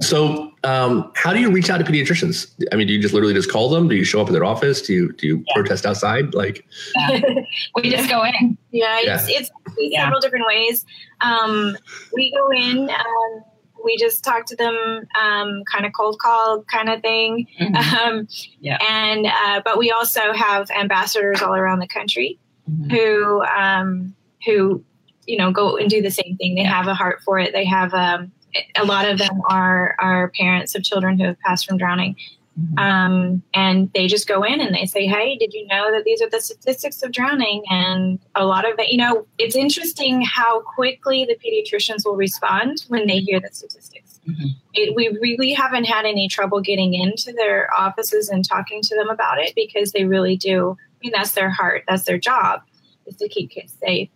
So, 0.01 0.51
um, 0.63 1.11
how 1.15 1.33
do 1.33 1.39
you 1.39 1.51
reach 1.51 1.69
out 1.69 1.77
to 1.77 1.83
pediatricians? 1.83 2.51
I 2.71 2.75
mean, 2.75 2.87
do 2.87 2.93
you 2.93 3.01
just 3.01 3.13
literally 3.13 3.33
just 3.33 3.51
call 3.51 3.69
them? 3.69 3.87
Do 3.87 3.95
you 3.95 4.03
show 4.03 4.21
up 4.21 4.27
at 4.27 4.33
their 4.33 4.45
office? 4.45 4.81
Do 4.81 4.93
you 4.93 5.13
do 5.13 5.27
you 5.27 5.43
yeah. 5.47 5.53
protest 5.53 5.85
outside? 5.85 6.33
Like, 6.33 6.65
yeah. 6.95 7.21
we 7.75 7.89
just 7.89 8.09
go 8.09 8.23
in. 8.23 8.57
Yeah, 8.71 8.97
it's, 8.99 9.29
yeah. 9.29 9.39
it's, 9.39 9.51
it's 9.77 9.95
several 9.95 10.19
different 10.19 10.45
ways. 10.47 10.85
Um, 11.21 11.77
we 12.13 12.31
go 12.31 12.51
in. 12.51 12.89
Um, 12.89 13.43
we 13.81 13.95
just 13.97 14.25
talk 14.25 14.45
to 14.47 14.57
them 14.57 14.75
um, 15.21 15.63
kind 15.71 15.85
of 15.85 15.93
cold 15.93 16.19
call 16.19 16.63
kind 16.63 16.89
of 16.89 17.01
thing 17.01 17.47
mm-hmm. 17.57 17.95
um, 17.95 18.27
yeah 18.59 18.77
and 18.89 19.25
uh, 19.25 19.61
but 19.63 19.77
we 19.77 19.89
also 19.89 20.33
have 20.33 20.69
ambassadors 20.71 21.41
all 21.41 21.55
around 21.55 21.79
the 21.79 21.87
country 21.87 22.37
mm-hmm. 22.69 22.89
who 22.89 23.41
um, 23.43 24.13
who 24.45 24.83
you 25.29 25.37
know 25.37 25.51
go 25.51 25.77
and 25.77 25.89
do 25.89 26.01
the 26.01 26.11
same 26.11 26.35
thing. 26.37 26.55
They 26.55 26.63
have 26.63 26.87
a 26.87 26.93
heart 26.93 27.21
for 27.23 27.39
it. 27.39 27.53
They 27.53 27.65
have 27.65 27.93
um, 27.93 28.31
a 28.75 28.85
lot 28.85 29.09
of 29.09 29.17
them 29.17 29.41
are 29.49 29.95
are 29.99 30.29
parents 30.29 30.75
of 30.75 30.83
children 30.83 31.19
who 31.19 31.25
have 31.25 31.39
passed 31.39 31.67
from 31.67 31.77
drowning. 31.77 32.15
Mm-hmm. 32.59 32.79
Um, 32.79 33.43
and 33.53 33.91
they 33.93 34.07
just 34.07 34.27
go 34.27 34.43
in 34.43 34.59
and 34.59 34.75
they 34.75 34.85
say, 34.85 35.05
Hey, 35.05 35.37
did 35.37 35.53
you 35.53 35.65
know 35.67 35.91
that 35.91 36.03
these 36.03 36.21
are 36.21 36.29
the 36.29 36.41
statistics 36.41 37.01
of 37.03 37.11
drowning? 37.11 37.63
And 37.69 38.19
a 38.35 38.45
lot 38.45 38.69
of 38.69 38.77
it, 38.79 38.91
you 38.91 38.97
know, 38.97 39.25
it's 39.37 39.55
interesting 39.55 40.21
how 40.21 40.61
quickly 40.61 41.25
the 41.25 41.35
pediatricians 41.35 42.05
will 42.05 42.15
respond 42.15 42.83
when 42.87 43.07
they 43.07 43.19
hear 43.19 43.39
the 43.39 43.49
statistics. 43.51 44.19
Mm-hmm. 44.27 44.47
It, 44.73 44.95
we 44.95 45.17
really 45.21 45.53
haven't 45.53 45.85
had 45.85 46.05
any 46.05 46.27
trouble 46.27 46.59
getting 46.59 46.93
into 46.93 47.31
their 47.33 47.69
offices 47.77 48.29
and 48.29 48.47
talking 48.47 48.81
to 48.81 48.95
them 48.95 49.09
about 49.09 49.39
it 49.39 49.53
because 49.55 49.91
they 49.91 50.05
really 50.05 50.35
do. 50.35 50.75
I 50.79 50.95
mean, 51.01 51.13
that's 51.15 51.31
their 51.31 51.49
heart, 51.49 51.83
that's 51.87 52.03
their 52.03 52.17
job, 52.17 52.61
is 53.05 53.15
to 53.17 53.29
keep 53.29 53.51
kids 53.51 53.73
safe. 53.79 54.09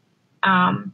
Um, 0.43 0.93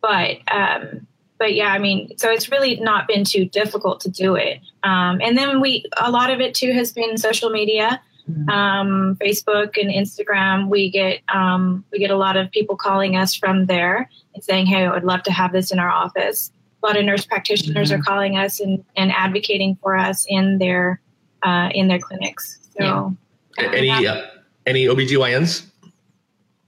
but 0.00 0.38
um, 0.48 1.06
but 1.38 1.54
yeah, 1.54 1.68
I 1.68 1.78
mean, 1.78 2.16
so 2.16 2.30
it's 2.30 2.50
really 2.50 2.76
not 2.76 3.08
been 3.08 3.24
too 3.24 3.44
difficult 3.44 4.00
to 4.00 4.10
do 4.10 4.36
it. 4.36 4.60
Um, 4.82 5.20
and 5.20 5.36
then 5.36 5.60
we, 5.60 5.84
a 5.96 6.10
lot 6.10 6.30
of 6.30 6.40
it 6.40 6.54
too 6.54 6.72
has 6.72 6.92
been 6.92 7.16
social 7.18 7.50
media, 7.50 8.00
mm-hmm. 8.30 8.48
um, 8.48 9.16
Facebook 9.20 9.80
and 9.80 9.90
Instagram. 9.90 10.68
We 10.68 10.90
get 10.90 11.20
um, 11.34 11.84
we 11.92 11.98
get 11.98 12.10
a 12.10 12.16
lot 12.16 12.36
of 12.36 12.50
people 12.50 12.76
calling 12.76 13.16
us 13.16 13.34
from 13.34 13.66
there 13.66 14.08
and 14.34 14.44
saying, 14.44 14.66
"Hey, 14.66 14.84
I 14.84 14.92
would 14.92 15.04
love 15.04 15.22
to 15.24 15.32
have 15.32 15.52
this 15.52 15.72
in 15.72 15.78
our 15.78 15.90
office." 15.90 16.50
A 16.82 16.86
lot 16.86 16.96
of 16.96 17.04
nurse 17.04 17.24
practitioners 17.24 17.90
mm-hmm. 17.90 18.00
are 18.00 18.04
calling 18.04 18.36
us 18.36 18.60
and, 18.60 18.84
and 18.94 19.10
advocating 19.10 19.76
for 19.82 19.96
us 19.96 20.26
in 20.28 20.58
their 20.58 21.00
uh, 21.42 21.70
in 21.74 21.88
their 21.88 21.98
clinics. 21.98 22.58
So, 22.78 23.16
yeah. 23.58 23.70
any 23.72 24.06
uh, 24.06 24.22
any 24.66 24.86
OBGYNs? 24.86 25.66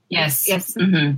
Yes. 0.09 0.47
Yes. 0.47 0.73
Mm-hmm. 0.73 1.17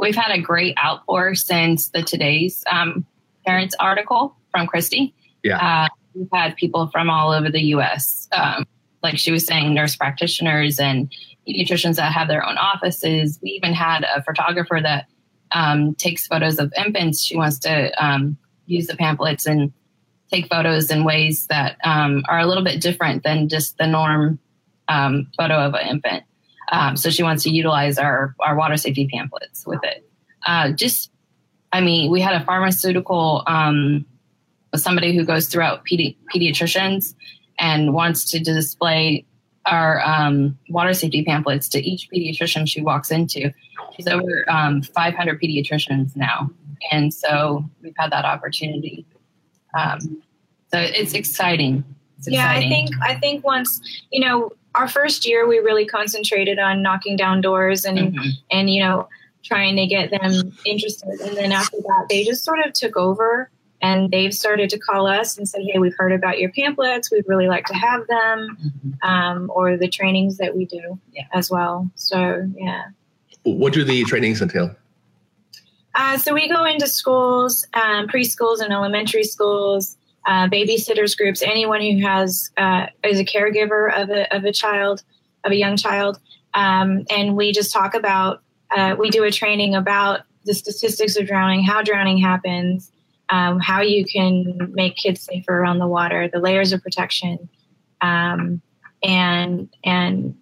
We've 0.00 0.16
had 0.16 0.32
a 0.32 0.40
great 0.40 0.76
outpour 0.82 1.34
since 1.34 1.90
the 1.90 2.02
today's 2.02 2.64
um, 2.70 3.04
parents 3.46 3.76
article 3.78 4.34
from 4.50 4.66
Christy. 4.66 5.14
Yeah. 5.42 5.58
Uh, 5.58 5.88
we've 6.14 6.28
had 6.32 6.56
people 6.56 6.88
from 6.88 7.10
all 7.10 7.32
over 7.32 7.50
the 7.50 7.60
U.S. 7.74 8.26
Um, 8.32 8.66
like 9.02 9.18
she 9.18 9.30
was 9.30 9.46
saying, 9.46 9.74
nurse 9.74 9.96
practitioners 9.96 10.80
and 10.80 11.12
pediatricians 11.46 11.96
that 11.96 12.12
have 12.12 12.28
their 12.28 12.42
own 12.44 12.56
offices. 12.56 13.38
We 13.42 13.50
even 13.50 13.74
had 13.74 14.04
a 14.04 14.22
photographer 14.22 14.80
that 14.82 15.06
um, 15.52 15.94
takes 15.96 16.26
photos 16.26 16.58
of 16.58 16.72
infants. 16.82 17.22
She 17.22 17.36
wants 17.36 17.58
to 17.60 17.92
um, 18.02 18.38
use 18.64 18.86
the 18.86 18.96
pamphlets 18.96 19.46
and 19.46 19.70
take 20.32 20.48
photos 20.48 20.90
in 20.90 21.04
ways 21.04 21.46
that 21.48 21.76
um, 21.84 22.24
are 22.26 22.38
a 22.38 22.46
little 22.46 22.64
bit 22.64 22.80
different 22.80 23.22
than 23.22 23.50
just 23.50 23.76
the 23.76 23.86
norm 23.86 24.38
um, 24.88 25.30
photo 25.36 25.56
of 25.56 25.74
an 25.74 25.88
infant. 25.88 26.24
Um, 26.70 26.96
so 26.96 27.10
she 27.10 27.22
wants 27.22 27.42
to 27.44 27.50
utilize 27.50 27.98
our, 27.98 28.34
our 28.40 28.56
water 28.56 28.76
safety 28.76 29.08
pamphlets 29.12 29.66
with 29.66 29.80
it. 29.82 30.08
Uh, 30.46 30.72
just, 30.72 31.10
I 31.72 31.80
mean, 31.80 32.10
we 32.10 32.20
had 32.20 32.40
a 32.40 32.44
pharmaceutical, 32.44 33.42
um, 33.46 34.06
somebody 34.74 35.16
who 35.16 35.24
goes 35.24 35.48
throughout 35.48 35.84
pedi- 35.84 36.16
pediatricians 36.34 37.14
and 37.58 37.92
wants 37.92 38.30
to 38.30 38.38
display 38.38 39.26
our 39.66 40.00
um, 40.02 40.58
water 40.68 40.94
safety 40.94 41.24
pamphlets 41.24 41.68
to 41.68 41.80
each 41.80 42.08
pediatrician 42.10 42.68
she 42.68 42.80
walks 42.80 43.10
into. 43.10 43.52
She's 43.96 44.06
over 44.06 44.44
um, 44.48 44.82
500 44.82 45.40
pediatricians 45.40 46.16
now. 46.16 46.50
And 46.90 47.12
so 47.12 47.68
we've 47.82 47.94
had 47.98 48.10
that 48.12 48.24
opportunity. 48.24 49.04
Um, 49.74 50.22
so 50.72 50.78
it's 50.78 51.14
exciting. 51.14 51.84
It's 52.18 52.28
yeah, 52.28 52.50
I 52.50 52.60
think 52.60 52.90
I 53.02 53.14
think 53.14 53.44
once 53.44 53.80
you 54.12 54.20
know 54.20 54.52
our 54.74 54.88
first 54.88 55.26
year 55.26 55.46
we 55.46 55.58
really 55.58 55.86
concentrated 55.86 56.58
on 56.58 56.82
knocking 56.82 57.16
down 57.16 57.40
doors 57.40 57.84
and 57.84 57.98
mm-hmm. 57.98 58.28
and 58.50 58.70
you 58.70 58.82
know 58.82 59.08
trying 59.42 59.76
to 59.76 59.86
get 59.86 60.10
them 60.10 60.52
interested 60.66 61.08
and 61.20 61.36
then 61.36 61.52
after 61.52 61.76
that 61.78 62.06
they 62.08 62.24
just 62.24 62.44
sort 62.44 62.58
of 62.64 62.72
took 62.72 62.96
over 62.96 63.50
and 63.82 64.10
they've 64.10 64.34
started 64.34 64.68
to 64.68 64.78
call 64.78 65.06
us 65.06 65.38
and 65.38 65.48
say 65.48 65.62
hey 65.64 65.78
we've 65.78 65.96
heard 65.96 66.12
about 66.12 66.38
your 66.38 66.50
pamphlets 66.52 67.10
we'd 67.10 67.24
really 67.26 67.48
like 67.48 67.64
to 67.66 67.74
have 67.74 68.06
them 68.06 68.56
mm-hmm. 68.62 69.08
um, 69.08 69.50
or 69.54 69.76
the 69.76 69.88
trainings 69.88 70.36
that 70.36 70.56
we 70.56 70.64
do 70.66 70.98
yeah. 71.12 71.24
as 71.32 71.50
well 71.50 71.90
so 71.94 72.46
yeah 72.56 72.84
what 73.44 73.72
do 73.72 73.84
the 73.84 74.04
trainings 74.04 74.42
entail 74.42 74.74
uh, 75.96 76.16
so 76.16 76.32
we 76.32 76.48
go 76.48 76.64
into 76.64 76.86
schools 76.86 77.66
um, 77.74 78.06
preschools 78.06 78.60
and 78.60 78.72
elementary 78.72 79.24
schools 79.24 79.96
uh, 80.26 80.48
babysitters 80.48 81.16
groups, 81.16 81.42
anyone 81.42 81.80
who 81.80 82.00
has 82.06 82.50
uh, 82.56 82.86
is 83.04 83.18
a 83.18 83.24
caregiver 83.24 83.92
of 84.00 84.10
a 84.10 84.34
of 84.34 84.44
a 84.44 84.52
child, 84.52 85.02
of 85.44 85.52
a 85.52 85.56
young 85.56 85.76
child, 85.76 86.20
um, 86.54 87.04
and 87.10 87.36
we 87.36 87.52
just 87.52 87.72
talk 87.72 87.94
about. 87.94 88.42
Uh, 88.76 88.94
we 88.96 89.10
do 89.10 89.24
a 89.24 89.32
training 89.32 89.74
about 89.74 90.20
the 90.44 90.54
statistics 90.54 91.16
of 91.16 91.26
drowning, 91.26 91.64
how 91.64 91.82
drowning 91.82 92.18
happens, 92.18 92.92
um, 93.28 93.58
how 93.58 93.80
you 93.80 94.04
can 94.04 94.72
make 94.72 94.96
kids 94.96 95.22
safer 95.22 95.58
around 95.58 95.78
the 95.78 95.88
water, 95.88 96.28
the 96.28 96.38
layers 96.38 96.72
of 96.72 96.82
protection, 96.82 97.48
um, 98.00 98.60
and 99.02 99.68
and 99.84 100.36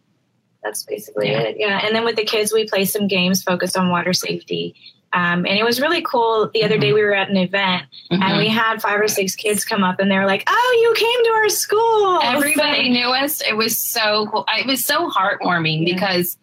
that's 0.62 0.82
basically 0.82 1.30
yeah. 1.30 1.40
it. 1.40 1.56
Yeah, 1.58 1.80
and 1.84 1.94
then 1.94 2.04
with 2.04 2.16
the 2.16 2.24
kids, 2.24 2.52
we 2.52 2.66
play 2.66 2.84
some 2.84 3.06
games 3.06 3.42
focused 3.42 3.76
on 3.76 3.90
water 3.90 4.12
safety. 4.12 4.74
Um, 5.12 5.46
and 5.46 5.58
it 5.58 5.64
was 5.64 5.80
really 5.80 6.02
cool. 6.02 6.50
The 6.52 6.64
other 6.64 6.76
day 6.78 6.88
mm-hmm. 6.88 6.96
we 6.96 7.02
were 7.02 7.14
at 7.14 7.30
an 7.30 7.36
event 7.36 7.84
mm-hmm. 8.10 8.22
and 8.22 8.38
we 8.38 8.48
had 8.48 8.82
five 8.82 9.00
or 9.00 9.08
six 9.08 9.34
kids 9.34 9.64
come 9.64 9.82
up 9.82 10.00
and 10.00 10.10
they 10.10 10.16
were 10.16 10.26
like, 10.26 10.44
"Oh, 10.46 10.78
you 10.82 10.94
came 10.94 11.24
to 11.24 11.30
our 11.30 11.48
school." 11.48 12.20
Everybody 12.22 12.90
knew 12.90 13.08
us. 13.08 13.40
It 13.40 13.56
was 13.56 13.78
so 13.78 14.26
cool. 14.30 14.44
It 14.48 14.66
was 14.66 14.84
so 14.84 15.08
heartwarming 15.08 15.86
yeah. 15.86 15.94
because 15.94 16.36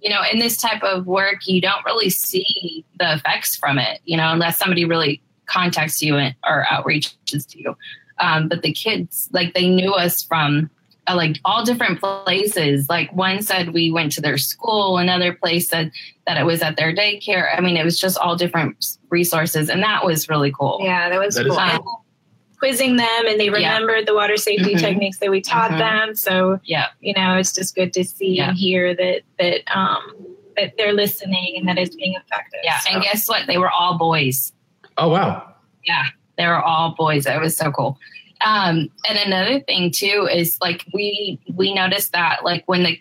you 0.00 0.10
know, 0.10 0.20
in 0.30 0.40
this 0.40 0.56
type 0.56 0.82
of 0.82 1.06
work, 1.06 1.46
you 1.46 1.60
don't 1.60 1.84
really 1.84 2.10
see 2.10 2.84
the 2.98 3.14
effects 3.14 3.56
from 3.56 3.78
it. 3.78 4.00
You 4.04 4.16
know, 4.16 4.32
unless 4.32 4.58
somebody 4.58 4.84
really 4.84 5.22
contacts 5.46 6.02
you 6.02 6.16
or 6.16 6.66
outreaches 6.70 7.46
to 7.48 7.60
you. 7.60 7.76
Um, 8.18 8.48
but 8.48 8.62
the 8.62 8.72
kids, 8.72 9.28
like, 9.32 9.54
they 9.54 9.68
knew 9.68 9.92
us 9.92 10.22
from 10.22 10.70
uh, 11.06 11.16
like 11.16 11.38
all 11.44 11.64
different 11.64 12.00
places. 12.00 12.88
Like 12.88 13.12
one 13.12 13.42
said 13.42 13.72
we 13.72 13.90
went 13.90 14.12
to 14.12 14.20
their 14.20 14.38
school, 14.38 14.98
another 14.98 15.32
place 15.34 15.68
said 15.68 15.90
that 16.26 16.36
it 16.36 16.44
was 16.44 16.62
at 16.62 16.76
their 16.76 16.94
daycare. 16.94 17.56
I 17.56 17.60
mean, 17.60 17.76
it 17.76 17.84
was 17.84 17.98
just 17.98 18.18
all 18.18 18.36
different 18.36 18.98
resources, 19.10 19.68
and 19.68 19.82
that 19.82 20.04
was 20.04 20.28
really 20.28 20.52
cool. 20.52 20.78
Yeah, 20.82 21.08
that 21.08 21.18
was 21.18 21.34
that 21.34 21.46
cool. 21.46 21.58
Um, 21.58 21.84
quizzing 22.62 22.94
them, 22.94 23.26
and 23.26 23.40
they 23.40 23.50
remembered 23.50 24.00
yeah. 24.00 24.04
the 24.04 24.14
water 24.14 24.36
safety 24.36 24.74
mm-hmm. 24.74 24.84
techniques 24.84 25.18
that 25.18 25.30
we 25.30 25.40
taught 25.40 25.70
mm-hmm. 25.70 25.80
them. 25.80 26.14
So 26.14 26.60
yeah, 26.64 26.86
you 27.00 27.12
know, 27.14 27.36
it's 27.36 27.52
just 27.52 27.74
good 27.74 27.92
to 27.94 28.04
see 28.04 28.36
yeah. 28.36 28.50
and 28.50 28.56
hear 28.56 28.94
that 28.94 29.22
that 29.40 29.76
um, 29.76 30.00
that 30.56 30.74
they're 30.78 30.92
listening 30.92 31.56
and 31.56 31.66
that 31.68 31.78
it's 31.78 31.96
being 31.96 32.14
effective. 32.14 32.60
Yeah, 32.62 32.78
so. 32.78 32.90
and 32.90 33.02
guess 33.02 33.28
what? 33.28 33.48
They 33.48 33.58
were 33.58 33.70
all 33.70 33.98
boys. 33.98 34.52
Oh 34.96 35.08
wow! 35.08 35.52
Yeah, 35.84 36.04
they 36.38 36.46
were 36.46 36.62
all 36.62 36.94
boys. 36.94 37.26
It 37.26 37.40
was 37.40 37.56
so 37.56 37.72
cool. 37.72 37.98
Um, 38.44 38.90
and 39.08 39.18
another 39.18 39.60
thing 39.60 39.90
too 39.90 40.28
is 40.30 40.58
like 40.60 40.84
we 40.92 41.40
we 41.54 41.72
noticed 41.72 42.12
that 42.12 42.44
like 42.44 42.64
when 42.66 42.82
the 42.82 42.98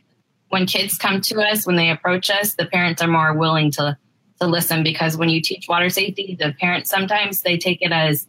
when 0.50 0.66
kids 0.66 0.98
come 0.98 1.22
to 1.22 1.40
us 1.42 1.66
when 1.66 1.78
they 1.78 1.90
approach 1.90 2.30
us, 2.30 2.56
the 2.56 2.66
parents 2.66 3.02
are 3.02 3.08
more 3.08 3.34
willing 3.34 3.72
to 3.72 3.98
to 4.40 4.48
listen 4.48 4.84
because 4.84 5.18
when 5.18 5.30
you 5.30 5.42
teach 5.42 5.68
water 5.68 5.90
safety, 5.90 6.36
the 6.40 6.54
parents 6.60 6.90
sometimes 6.90 7.42
they 7.42 7.58
take 7.58 7.82
it 7.82 7.92
as 7.92 8.28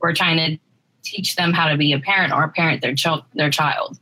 we're 0.00 0.14
trying 0.14 0.36
to 0.36 0.58
teach 1.02 1.36
them 1.36 1.52
how 1.52 1.68
to 1.68 1.76
be 1.76 1.92
a 1.92 2.00
parent 2.00 2.32
or 2.32 2.48
parent 2.48 2.80
their 2.80 2.94
child 2.94 3.24
their 3.34 3.50
child, 3.50 3.98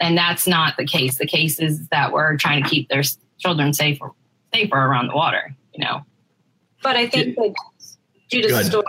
and 0.00 0.16
that's 0.16 0.46
not 0.46 0.76
the 0.76 0.86
case. 0.86 1.18
The 1.18 1.26
case 1.26 1.58
is 1.58 1.88
that 1.88 2.12
we're 2.12 2.36
trying 2.36 2.62
to 2.62 2.68
keep 2.68 2.88
their 2.88 3.02
children 3.38 3.72
safer 3.72 4.10
safer 4.54 4.76
around 4.76 5.08
the 5.08 5.14
water. 5.14 5.54
You 5.74 5.84
know. 5.84 6.02
But 6.82 6.96
I 6.96 7.08
think 7.08 7.36
that 7.36 7.54
Judah's 8.30 8.66
story 8.66 8.84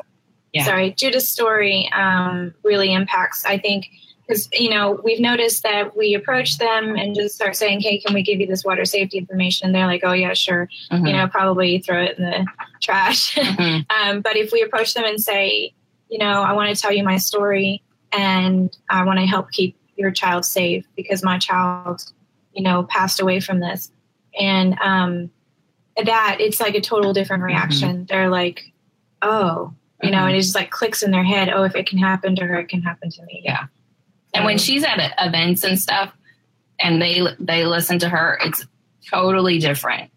yeah. 0.57 0.65
sorry, 0.65 0.91
Judah's 0.91 1.29
story 1.29 1.89
um, 1.93 2.53
really 2.63 2.93
impacts, 2.93 3.45
I 3.45 3.57
think, 3.57 3.89
because, 4.27 4.49
you 4.51 4.69
know, 4.69 4.99
we've 5.03 5.19
noticed 5.19 5.63
that 5.63 5.95
we 5.95 6.13
approach 6.13 6.57
them 6.57 6.95
and 6.95 7.15
just 7.15 7.35
start 7.35 7.55
saying, 7.55 7.79
hey, 7.79 7.99
can 7.99 8.13
we 8.13 8.21
give 8.21 8.41
you 8.41 8.47
this 8.47 8.65
water 8.65 8.83
safety 8.83 9.17
information? 9.17 9.67
And 9.67 9.75
they're 9.75 9.87
like, 9.87 10.01
oh, 10.03 10.11
yeah, 10.11 10.33
sure. 10.33 10.67
Mm-hmm. 10.91 11.05
You 11.05 11.13
know, 11.13 11.27
probably 11.27 11.79
throw 11.79 12.03
it 12.03 12.17
in 12.17 12.25
the 12.25 12.45
trash. 12.81 13.37
Mm-hmm. 13.47 14.09
um, 14.09 14.21
but 14.21 14.35
if 14.35 14.51
we 14.51 14.61
approach 14.61 14.93
them 14.93 15.05
and 15.05 15.21
say, 15.21 15.73
you 16.09 16.17
know, 16.17 16.41
I 16.41 16.53
want 16.53 16.75
to 16.75 16.79
tell 16.79 16.91
you 16.91 17.03
my 17.03 17.17
story 17.17 17.81
and 18.11 18.75
I 18.89 19.03
want 19.05 19.19
to 19.19 19.25
help 19.25 19.51
keep 19.51 19.77
your 19.95 20.11
child 20.11 20.45
safe 20.45 20.85
because 20.95 21.23
my 21.23 21.37
child, 21.37 22.01
you 22.53 22.61
know, 22.61 22.83
passed 22.83 23.19
away 23.19 23.39
from 23.39 23.59
this. 23.59 23.91
And 24.39 24.77
um, 24.79 25.31
that, 26.03 26.37
it's 26.39 26.59
like 26.59 26.75
a 26.75 26.81
total 26.81 27.13
different 27.13 27.41
mm-hmm. 27.41 27.55
reaction. 27.55 27.89
Mm-hmm. 27.89 28.05
They're 28.05 28.29
like, 28.29 28.73
oh, 29.21 29.73
you 30.01 30.11
know, 30.11 30.17
mm-hmm. 30.17 30.27
and 30.27 30.35
it 30.35 30.41
just 30.41 30.55
like 30.55 30.69
clicks 30.69 31.01
in 31.01 31.11
their 31.11 31.23
head. 31.23 31.49
Oh, 31.49 31.63
if 31.63 31.75
it 31.75 31.87
can 31.87 31.97
happen 31.97 32.35
to 32.35 32.45
her, 32.45 32.59
it 32.59 32.69
can 32.69 32.81
happen 32.81 33.09
to 33.09 33.23
me. 33.23 33.41
Yeah. 33.43 33.65
And 34.33 34.45
when 34.45 34.57
she's 34.57 34.83
at 34.83 34.99
events 35.19 35.63
and 35.63 35.79
stuff, 35.79 36.13
and 36.79 37.01
they 37.01 37.25
they 37.39 37.65
listen 37.65 37.97
to 37.99 38.09
her, 38.09 38.37
it's 38.41 38.65
totally 39.09 39.57
different. 39.57 40.11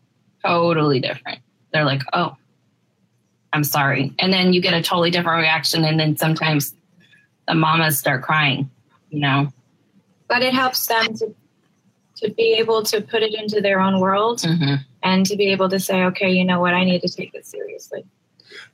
Totally 0.45 1.01
different. 1.01 1.41
They're 1.73 1.85
like, 1.85 2.03
oh, 2.13 2.37
I'm 3.53 3.65
sorry, 3.65 4.15
and 4.19 4.33
then 4.33 4.53
you 4.53 4.61
get 4.61 4.75
a 4.75 4.83
totally 4.83 5.11
different 5.11 5.41
reaction, 5.41 5.85
and 5.85 5.99
then 5.99 6.17
sometimes 6.17 6.75
the 7.49 7.55
mamas 7.55 7.99
start 7.99 8.23
crying. 8.23 8.71
You 9.09 9.21
know. 9.21 9.53
But 10.29 10.43
it 10.43 10.53
helps 10.53 10.87
them 10.87 11.15
to 11.15 11.35
to 12.17 12.31
be 12.33 12.55
able 12.59 12.83
to 12.83 13.01
put 13.01 13.23
it 13.23 13.35
into 13.35 13.63
their 13.63 13.81
own 13.81 13.99
world. 13.99 14.41
Mm-hmm. 14.41 14.75
and 15.03 15.25
to 15.27 15.37
be 15.37 15.47
able 15.47 15.69
to 15.71 15.81
say, 15.81 16.05
okay, 16.05 16.31
you 16.31 16.45
know 16.45 16.61
what, 16.61 16.75
I 16.75 16.85
need 16.85 17.01
to 17.01 17.09
take 17.09 17.33
this 17.33 17.49
seriously. 17.49 18.05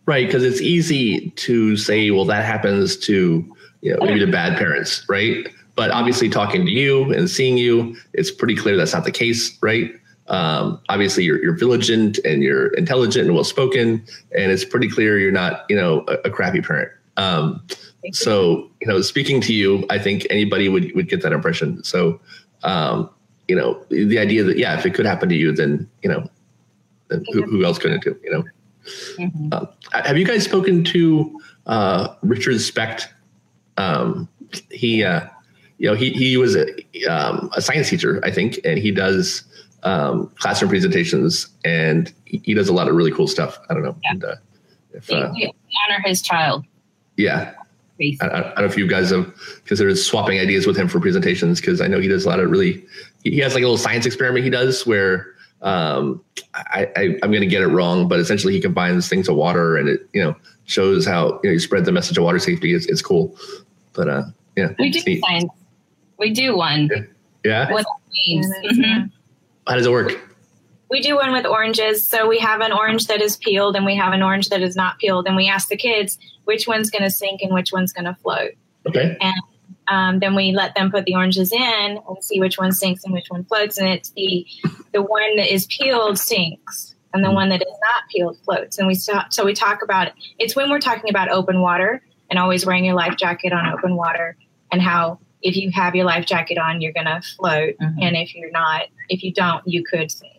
Right, 0.06 0.26
because 0.26 0.44
it's 0.44 0.60
easy 0.60 1.30
to 1.30 1.76
say, 1.76 2.10
well, 2.10 2.24
that 2.26 2.44
happens 2.44 2.96
to 2.98 3.44
you 3.80 3.92
know 3.92 3.98
maybe 4.04 4.24
the 4.24 4.30
bad 4.30 4.56
parents, 4.56 5.04
right? 5.08 5.46
But 5.74 5.90
obviously, 5.90 6.28
talking 6.28 6.64
to 6.64 6.72
you 6.72 7.12
and 7.12 7.28
seeing 7.28 7.58
you, 7.58 7.96
it's 8.14 8.30
pretty 8.30 8.56
clear 8.56 8.76
that's 8.76 8.94
not 8.94 9.04
the 9.04 9.12
case, 9.12 9.56
right? 9.60 9.92
Um, 10.28 10.80
obviously, 10.88 11.24
you're, 11.24 11.40
you're 11.42 11.56
vigilant 11.56 12.18
and 12.24 12.42
you're 12.42 12.68
intelligent 12.68 13.26
and 13.26 13.34
well 13.34 13.44
spoken, 13.44 14.04
and 14.36 14.50
it's 14.50 14.64
pretty 14.64 14.88
clear 14.88 15.18
you're 15.18 15.30
not, 15.30 15.66
you 15.68 15.76
know, 15.76 16.04
a, 16.08 16.14
a 16.24 16.30
crappy 16.30 16.62
parent. 16.62 16.90
Um, 17.16 17.64
so, 18.12 18.70
you 18.80 18.86
know, 18.86 19.00
speaking 19.00 19.40
to 19.42 19.52
you, 19.52 19.84
I 19.90 19.98
think 19.98 20.26
anybody 20.30 20.68
would 20.68 20.94
would 20.94 21.08
get 21.08 21.22
that 21.22 21.32
impression. 21.32 21.82
So, 21.84 22.20
um, 22.62 23.10
you 23.48 23.54
know, 23.54 23.84
the 23.90 24.18
idea 24.18 24.44
that 24.44 24.58
yeah, 24.58 24.78
if 24.78 24.86
it 24.86 24.94
could 24.94 25.06
happen 25.06 25.28
to 25.28 25.36
you, 25.36 25.52
then 25.52 25.88
you 26.02 26.08
know, 26.08 26.28
then 27.08 27.24
who, 27.32 27.42
who 27.42 27.64
else 27.64 27.78
couldn't 27.78 28.02
do? 28.02 28.18
You 28.24 28.30
know, 28.30 28.44
mm-hmm. 29.18 29.48
uh, 29.52 29.66
have 29.92 30.16
you 30.16 30.24
guys 30.24 30.44
spoken 30.44 30.84
to 30.84 31.40
uh, 31.66 32.14
Richard 32.22 32.60
Specht? 32.60 33.08
Um, 33.76 34.28
he, 34.70 35.04
uh, 35.04 35.26
you 35.78 35.88
know, 35.88 35.94
he 35.94 36.10
he 36.10 36.36
was 36.36 36.56
a, 36.56 36.66
um, 37.06 37.50
a 37.54 37.60
science 37.60 37.90
teacher, 37.90 38.20
I 38.24 38.30
think, 38.30 38.58
and 38.64 38.78
he 38.78 38.90
does 38.90 39.44
um, 39.82 40.30
classroom 40.38 40.70
presentations, 40.70 41.48
and 41.64 42.12
he, 42.24 42.40
he, 42.44 42.54
does 42.54 42.68
a 42.68 42.72
lot 42.72 42.88
of 42.88 42.94
really 42.94 43.12
cool 43.12 43.28
stuff. 43.28 43.58
I 43.68 43.74
don't 43.74 43.82
know. 43.82 43.96
Yeah. 44.02 44.10
And, 44.10 44.24
uh, 44.24 44.34
if, 44.92 45.10
uh, 45.10 45.32
honor 45.34 46.02
his 46.04 46.22
child. 46.22 46.64
Yeah. 47.16 47.52
I, 48.00 48.26
I, 48.26 48.40
don't 48.40 48.58
know 48.58 48.64
if 48.64 48.76
you 48.76 48.86
guys 48.86 49.10
have 49.10 49.32
considered 49.64 49.96
swapping 49.96 50.38
ideas 50.38 50.66
with 50.66 50.76
him 50.76 50.88
for 50.88 51.00
presentations 51.00 51.60
because 51.60 51.80
I 51.80 51.86
know 51.86 51.98
he 51.98 52.08
does 52.08 52.26
a 52.26 52.28
lot 52.28 52.40
of 52.40 52.50
really. 52.50 52.84
He 53.24 53.38
has 53.38 53.54
like 53.54 53.62
a 53.62 53.66
little 53.66 53.78
science 53.78 54.04
experiment 54.04 54.44
he 54.44 54.50
does 54.50 54.86
where 54.86 55.34
um, 55.62 56.22
I, 56.54 56.90
I 56.96 57.02
am 57.22 57.30
going 57.30 57.40
to 57.40 57.46
get 57.46 57.62
it 57.62 57.68
wrong, 57.68 58.08
but 58.08 58.20
essentially 58.20 58.52
he 58.52 58.60
combines 58.60 59.08
things 59.08 59.28
of 59.28 59.36
water 59.36 59.76
and 59.76 59.88
it 59.88 60.08
you 60.12 60.22
know 60.22 60.36
shows 60.64 61.06
how 61.06 61.40
you 61.42 61.50
know 61.50 61.52
you 61.52 61.58
spread 61.60 61.84
the 61.84 61.92
message 61.92 62.18
of 62.18 62.24
water 62.24 62.38
safety. 62.38 62.74
It's, 62.74 62.86
it's 62.86 63.02
cool, 63.02 63.36
but 63.92 64.08
uh, 64.08 64.24
yeah, 64.56 64.72
we 64.78 64.90
do 64.90 65.20
science. 65.20 65.50
We 66.18 66.30
do 66.30 66.56
one. 66.56 66.90
Yeah. 67.44 67.72
With 67.72 67.86
mm-hmm. 68.28 69.06
How 69.66 69.74
does 69.76 69.86
it 69.86 69.90
work? 69.90 70.18
We 70.90 71.00
do 71.00 71.16
one 71.16 71.32
with 71.32 71.46
oranges. 71.46 72.06
So 72.06 72.26
we 72.28 72.38
have 72.38 72.60
an 72.60 72.72
orange 72.72 73.06
that 73.06 73.20
is 73.20 73.36
peeled 73.36 73.76
and 73.76 73.84
we 73.84 73.96
have 73.96 74.12
an 74.12 74.22
orange 74.22 74.48
that 74.50 74.62
is 74.62 74.76
not 74.76 74.98
peeled. 74.98 75.26
And 75.26 75.36
we 75.36 75.48
ask 75.48 75.68
the 75.68 75.76
kids 75.76 76.18
which 76.44 76.68
one's 76.68 76.90
going 76.90 77.02
to 77.02 77.10
sink 77.10 77.42
and 77.42 77.52
which 77.52 77.72
one's 77.72 77.92
going 77.92 78.04
to 78.04 78.14
float. 78.14 78.52
Okay. 78.88 79.16
And 79.20 79.34
um, 79.88 80.18
then 80.18 80.34
we 80.34 80.52
let 80.52 80.74
them 80.74 80.90
put 80.90 81.04
the 81.04 81.14
oranges 81.14 81.52
in 81.52 81.60
and 82.08 82.24
see 82.24 82.40
which 82.40 82.58
one 82.58 82.72
sinks 82.72 83.04
and 83.04 83.12
which 83.12 83.28
one 83.28 83.44
floats. 83.44 83.78
And 83.78 83.88
it's 83.88 84.10
the 84.10 84.46
the 84.92 85.02
one 85.02 85.36
that 85.36 85.52
is 85.52 85.66
peeled 85.66 86.18
sinks 86.18 86.94
and 87.12 87.24
the 87.24 87.30
one 87.30 87.48
that 87.48 87.62
is 87.62 87.68
not 87.68 88.04
peeled 88.10 88.38
floats. 88.44 88.78
And 88.78 88.86
we 88.86 88.94
stop, 88.94 89.32
so 89.32 89.44
we 89.44 89.54
talk 89.54 89.82
about 89.82 90.08
it. 90.08 90.14
It's 90.38 90.54
when 90.54 90.70
we're 90.70 90.80
talking 90.80 91.10
about 91.10 91.28
open 91.30 91.60
water 91.60 92.02
and 92.30 92.38
always 92.38 92.66
wearing 92.66 92.84
your 92.84 92.94
life 92.94 93.16
jacket 93.16 93.52
on 93.52 93.66
open 93.72 93.96
water 93.96 94.36
and 94.70 94.82
how 94.82 95.18
if 95.42 95.56
you 95.56 95.70
have 95.70 95.94
your 95.94 96.04
life 96.04 96.26
jacket 96.26 96.58
on, 96.58 96.80
you're 96.80 96.92
going 96.92 97.06
to 97.06 97.22
float. 97.36 97.74
Mm-hmm. 97.80 98.02
And 98.02 98.16
if 98.16 98.34
you're 98.34 98.50
not, 98.50 98.82
if 99.08 99.22
you 99.22 99.32
don't, 99.32 99.66
you 99.66 99.84
could 99.84 100.10
sink. 100.10 100.32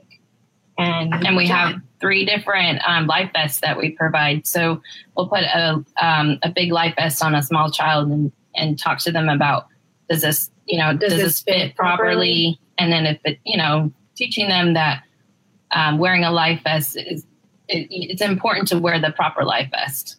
And, 0.77 1.13
and 1.25 1.35
we 1.35 1.47
have 1.47 1.81
three 1.99 2.25
different 2.25 2.81
um, 2.87 3.07
life 3.07 3.31
vests 3.33 3.61
that 3.61 3.77
we 3.77 3.91
provide. 3.91 4.45
So 4.45 4.81
we'll 5.15 5.27
put 5.27 5.43
a, 5.43 5.83
um, 5.99 6.37
a 6.43 6.49
big 6.49 6.71
life 6.71 6.93
vest 6.95 7.23
on 7.23 7.33
a 7.33 7.41
small 7.41 7.71
child 7.71 8.09
and, 8.09 8.31
and 8.57 8.77
talk 8.77 8.99
to 8.99 9.11
them 9.11 9.29
about 9.29 9.67
does 10.09 10.21
this, 10.21 10.49
you 10.65 10.77
know, 10.77 10.95
does, 10.95 11.13
does 11.13 11.21
this 11.21 11.41
fit 11.41 11.75
properly? 11.75 12.55
properly? 12.55 12.59
And 12.77 12.91
then 12.91 13.05
if 13.05 13.19
it, 13.25 13.39
you 13.45 13.57
know, 13.57 13.91
teaching 14.15 14.47
them 14.47 14.73
that 14.73 15.03
um, 15.71 15.97
wearing 15.97 16.23
a 16.23 16.31
life 16.31 16.61
vest 16.63 16.97
is, 16.97 17.25
it, 17.67 17.87
it's 17.91 18.21
important 18.21 18.69
to 18.69 18.79
wear 18.79 18.99
the 18.99 19.11
proper 19.11 19.43
life 19.43 19.69
vest. 19.71 20.17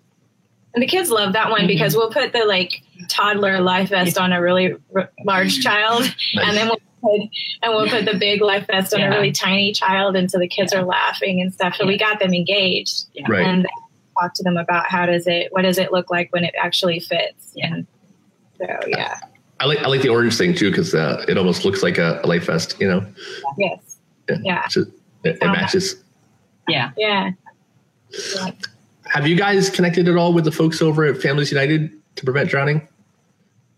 And 0.75 0.83
the 0.83 0.87
kids 0.87 1.11
love 1.11 1.33
that 1.33 1.51
one 1.51 1.61
mm-hmm. 1.61 1.69
because 1.69 1.97
we'll 1.97 2.11
put 2.11 2.33
the 2.33 2.45
like 2.45 2.83
toddler 3.09 3.61
life 3.61 3.89
vest 3.89 4.19
on 4.19 4.33
a 4.33 4.41
really 4.41 4.77
r- 4.95 5.11
large 5.25 5.61
child, 5.61 6.03
nice. 6.03 6.47
and 6.47 6.57
then 6.57 6.67
we'll 6.69 6.81
put 7.01 7.29
and 7.63 7.75
we'll 7.75 7.89
put 7.89 8.05
the 8.05 8.19
big 8.19 8.43
life 8.43 8.67
vest 8.67 8.93
on 8.93 9.01
yeah. 9.01 9.07
a 9.07 9.11
really 9.11 9.33
tiny 9.33 9.73
child, 9.73 10.15
and 10.15 10.31
so 10.31 10.39
the 10.39 10.47
kids 10.47 10.73
yeah. 10.73 10.81
are 10.81 10.85
laughing 10.85 11.41
and 11.41 11.53
stuff. 11.53 11.75
So 11.77 11.85
yeah. 11.85 11.89
we 11.89 11.99
got 11.99 12.21
them 12.21 12.35
engaged, 12.35 13.07
right. 13.29 13.47
and 13.47 13.67
talk 14.21 14.35
to 14.35 14.43
them 14.43 14.59
about 14.59 14.87
how 14.87 15.07
does 15.07 15.27
it, 15.27 15.51
what 15.53 15.63
does 15.63 15.79
it 15.79 15.91
look 15.91 16.11
like 16.11 16.31
when 16.33 16.45
it 16.45 16.55
actually 16.61 17.01
fits, 17.01 17.55
and 17.57 17.87
so 18.59 18.67
yeah. 18.87 19.19
I 19.61 19.67
like 19.67 19.79
I 19.79 19.89
like 19.89 20.03
the 20.03 20.09
orange 20.09 20.37
thing 20.37 20.55
too 20.55 20.71
because 20.71 20.95
uh, 20.95 21.25
it 21.29 21.37
almost 21.37 21.65
looks 21.65 21.83
like 21.83 21.99
a, 21.99 22.21
a, 22.23 22.27
life 22.27 22.47
vest, 22.47 22.77
you 22.81 22.89
know. 22.89 23.05
Yes. 23.57 23.99
Yeah. 24.43 24.67
Just, 24.69 24.91
it, 25.25 25.39
it 25.41 25.47
matches. 25.47 25.97
Yeah. 26.69 26.93
Yeah. 26.97 27.33
Have 29.07 29.27
you 29.27 29.37
guys 29.37 29.71
connected 29.71 30.09
at 30.09 30.17
all 30.17 30.33
with 30.33 30.45
the 30.45 30.53
folks 30.53 30.81
over 30.81 31.05
at 31.05 31.21
Families 31.21 31.51
United 31.51 31.91
to 32.17 32.25
prevent 32.25 32.51
drowning? 32.51 32.79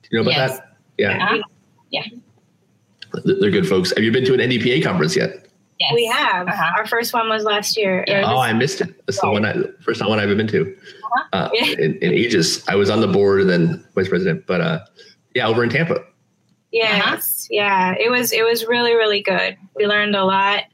Do 0.03 0.09
you 0.11 0.19
know 0.19 0.23
about 0.23 0.37
yes. 0.37 0.59
that? 0.59 0.77
Yeah. 0.99 1.37
Yeah. 1.91 2.03
They're 3.25 3.51
good 3.51 3.69
folks. 3.69 3.93
Have 3.97 4.05
you 4.05 4.13
been 4.13 4.25
to 4.27 4.35
an 4.35 4.41
NDPA 4.41 4.85
conference 4.85 5.17
yet? 5.17 5.47
Yes. 5.81 5.95
We 5.95 6.07
have. 6.07 6.47
Uh-huh. 6.47 6.73
Our 6.77 6.87
first 6.87 7.15
one 7.15 7.29
was 7.31 7.45
last 7.45 7.77
year. 7.77 8.05
Yeah. 8.07 8.25
Oh, 8.27 8.39
I 8.39 8.53
missed 8.53 8.83
it. 8.83 8.95
That's 9.07 9.19
the 9.19 9.31
one 9.31 9.47
I 9.47 9.55
first 9.81 10.07
one 10.07 10.21
I've 10.21 10.37
been 10.37 10.47
to. 10.49 10.77
Uh-huh. 11.05 11.25
Uh, 11.33 11.51
in, 11.55 11.97
in, 11.97 12.13
ages. 12.13 12.63
I 12.69 12.77
was 12.77 12.91
on 12.91 13.01
the 13.01 13.09
board 13.09 13.41
and 13.41 13.49
then 13.49 13.85
vice 13.95 14.09
president, 14.09 14.47
but 14.47 14.61
uh, 14.61 14.81
yeah, 15.35 15.47
over 15.47 15.65
in 15.65 15.71
Tampa. 15.71 16.05
Yes, 16.71 17.49
uh-huh. 17.49 17.49
yeah. 17.51 17.95
It 17.99 18.11
was 18.11 18.31
it 18.31 18.45
was 18.45 18.67
really 18.67 18.95
really 18.95 19.23
good. 19.23 19.57
We 19.75 19.87
learned 19.87 20.15
a 20.15 20.25
lot 20.25 20.65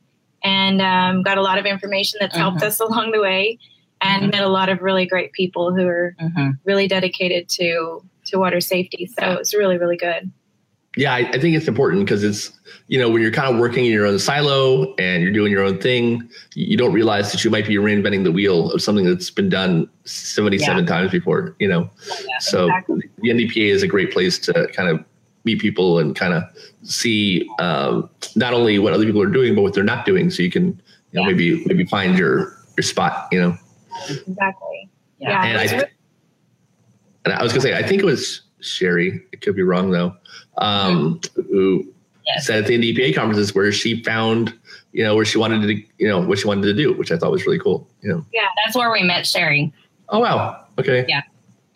and 0.42 0.82
um, 0.82 1.22
got 1.22 1.38
a 1.38 1.42
lot 1.42 1.58
of 1.58 1.66
information 1.66 2.18
that's 2.20 2.36
helped 2.36 2.58
uh-huh. 2.58 2.66
us 2.66 2.80
along 2.80 3.12
the 3.12 3.20
way, 3.20 3.60
and 4.00 4.24
uh-huh. 4.24 4.30
met 4.32 4.42
a 4.42 4.48
lot 4.48 4.68
of 4.68 4.82
really 4.82 5.06
great 5.06 5.32
people 5.32 5.72
who 5.72 5.86
are 5.86 6.16
uh-huh. 6.18 6.50
really 6.64 6.88
dedicated 6.88 7.48
to 7.50 8.04
to 8.26 8.38
water 8.38 8.60
safety. 8.60 9.06
So 9.06 9.34
it's 9.34 9.54
really 9.54 9.78
really 9.78 9.96
good. 9.96 10.32
Yeah, 10.96 11.14
I, 11.14 11.28
I 11.28 11.38
think 11.38 11.54
it's 11.56 11.68
important 11.68 12.06
because 12.06 12.24
it's 12.24 12.52
you 12.88 12.98
know 12.98 13.10
when 13.10 13.20
you're 13.20 13.30
kind 13.30 13.52
of 13.52 13.60
working 13.60 13.84
in 13.84 13.92
your 13.92 14.06
own 14.06 14.18
silo 14.18 14.94
and 14.96 15.22
you're 15.22 15.32
doing 15.32 15.52
your 15.52 15.62
own 15.62 15.78
thing, 15.78 16.28
you 16.54 16.76
don't 16.76 16.92
realize 16.92 17.32
that 17.32 17.44
you 17.44 17.50
might 17.50 17.66
be 17.66 17.74
reinventing 17.74 18.24
the 18.24 18.32
wheel 18.32 18.72
of 18.72 18.80
something 18.80 19.04
that's 19.04 19.30
been 19.30 19.48
done 19.48 19.88
77 20.04 20.78
yeah. 20.78 20.86
times 20.86 21.10
before. 21.10 21.54
You 21.58 21.68
know, 21.68 21.90
yeah, 22.08 22.38
so 22.38 22.66
exactly. 22.66 23.10
the 23.18 23.28
NDPA 23.30 23.68
is 23.68 23.82
a 23.82 23.86
great 23.86 24.10
place 24.10 24.38
to 24.40 24.68
kind 24.68 24.88
of 24.88 25.04
meet 25.46 25.60
people 25.60 25.98
and 25.98 26.14
kind 26.14 26.34
of 26.34 26.42
see 26.82 27.48
um, 27.58 28.10
not 28.34 28.52
only 28.52 28.78
what 28.78 28.92
other 28.92 29.06
people 29.06 29.22
are 29.22 29.30
doing 29.30 29.54
but 29.54 29.62
what 29.62 29.72
they're 29.72 29.84
not 29.84 30.04
doing 30.04 30.28
so 30.28 30.42
you 30.42 30.50
can 30.50 30.66
you 31.12 31.20
know, 31.20 31.24
maybe 31.24 31.64
maybe 31.66 31.86
find 31.86 32.18
your 32.18 32.58
your 32.76 32.82
spot 32.82 33.28
you 33.32 33.40
know 33.40 33.56
exactly 34.08 34.90
yeah, 35.18 35.44
and, 35.44 35.58
I, 35.58 35.84
and 37.24 37.32
I 37.32 37.42
was 37.42 37.52
gonna 37.52 37.62
say 37.62 37.74
i 37.74 37.82
think 37.82 38.02
it 38.02 38.04
was 38.04 38.42
sherry 38.66 39.22
it 39.32 39.40
could 39.40 39.56
be 39.56 39.62
wrong 39.62 39.90
though 39.90 40.14
um, 40.58 41.20
who 41.34 41.84
yes. 42.26 42.46
said 42.46 42.58
at 42.62 42.66
the 42.66 42.78
ndpa 42.78 43.14
conferences 43.14 43.54
where 43.54 43.70
she 43.72 44.02
found 44.02 44.54
you 44.92 45.04
know 45.04 45.14
where 45.14 45.24
she 45.24 45.38
wanted 45.38 45.62
to 45.62 45.74
you 45.98 46.08
know 46.08 46.20
what 46.20 46.38
she 46.38 46.46
wanted 46.46 46.62
to 46.62 46.74
do 46.74 46.92
which 46.94 47.12
i 47.12 47.16
thought 47.16 47.30
was 47.30 47.46
really 47.46 47.58
cool 47.58 47.88
you 48.00 48.08
know 48.08 48.24
yeah 48.32 48.48
that's 48.64 48.76
where 48.76 48.90
we 48.90 49.02
met 49.02 49.26
sherry 49.26 49.72
oh 50.08 50.20
wow 50.20 50.64
okay 50.78 51.04
yeah 51.08 51.22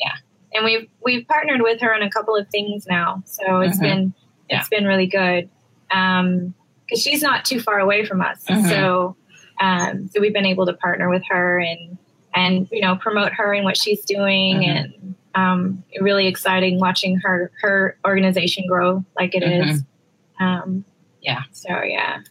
yeah 0.01 0.13
and 0.53 0.65
we've 0.65 0.89
we've 1.05 1.27
partnered 1.27 1.63
with 1.63 1.81
her 1.81 1.95
on 1.95 2.03
a 2.03 2.11
couple 2.11 2.37
of 2.37 2.49
things 2.49 2.87
now. 2.87 3.23
So 3.27 3.61
it's 3.61 3.77
mm-hmm. 3.77 3.83
been 3.83 4.15
yeah. 4.49 4.61
it's 4.61 4.69
been 4.69 4.85
really 4.85 5.07
good 5.07 5.49
because 5.89 6.21
um, 6.21 6.55
she's 6.95 7.23
not 7.23 7.45
too 7.45 7.61
far 7.61 7.79
away 7.79 8.05
from 8.05 8.21
us. 8.21 8.45
Mm-hmm. 8.45 8.69
So 8.69 9.17
um, 9.61 10.09
so 10.09 10.21
we've 10.21 10.33
been 10.33 10.47
able 10.47 10.67
to 10.67 10.73
partner 10.75 11.09
with 11.09 11.23
her 11.29 11.59
and 11.59 11.99
and 12.35 12.69
you 12.71 12.81
know 12.81 12.97
promote 12.97 13.33
her 13.33 13.53
and 13.53 13.65
what 13.65 13.77
she's 13.77 14.05
doing 14.05 14.59
mm-hmm. 14.59 14.71
and 14.71 15.15
um, 15.35 15.83
really 16.01 16.27
exciting 16.27 16.79
watching 16.79 17.17
her 17.17 17.51
her 17.61 17.99
organization 18.07 18.65
grow 18.67 19.05
like 19.17 19.35
it 19.35 19.43
is. 19.43 19.83
Mm-hmm. 19.83 20.45
Um, 20.45 20.85
yeah. 21.23 21.43
So 21.53 21.83
yeah. 21.83 22.23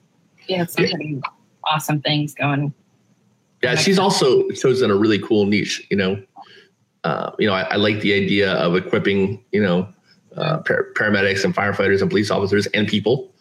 Yeah, 0.48 0.66
some 0.66 0.88
pretty 0.88 1.22
awesome 1.64 2.02
things 2.02 2.34
going. 2.34 2.74
Yeah, 3.62 3.76
she's 3.76 4.00
also 4.00 4.50
chosen 4.50 4.90
a 4.90 4.96
really 4.96 5.20
cool 5.20 5.46
niche. 5.46 5.86
You 5.92 5.98
know, 5.98 6.24
uh, 7.04 7.32
you 7.38 7.48
know, 7.48 7.54
I, 7.54 7.62
I, 7.62 7.76
like 7.76 8.00
the 8.02 8.14
idea 8.14 8.54
of 8.54 8.76
equipping, 8.76 9.44
you 9.52 9.62
know, 9.62 9.88
uh, 10.36 10.60
par- 10.60 10.88
paramedics 10.96 11.44
and 11.44 11.56
firefighters 11.56 12.02
and 12.02 12.10
police 12.10 12.32
officers 12.32 12.68
and 12.68 12.88
people. 12.88 13.32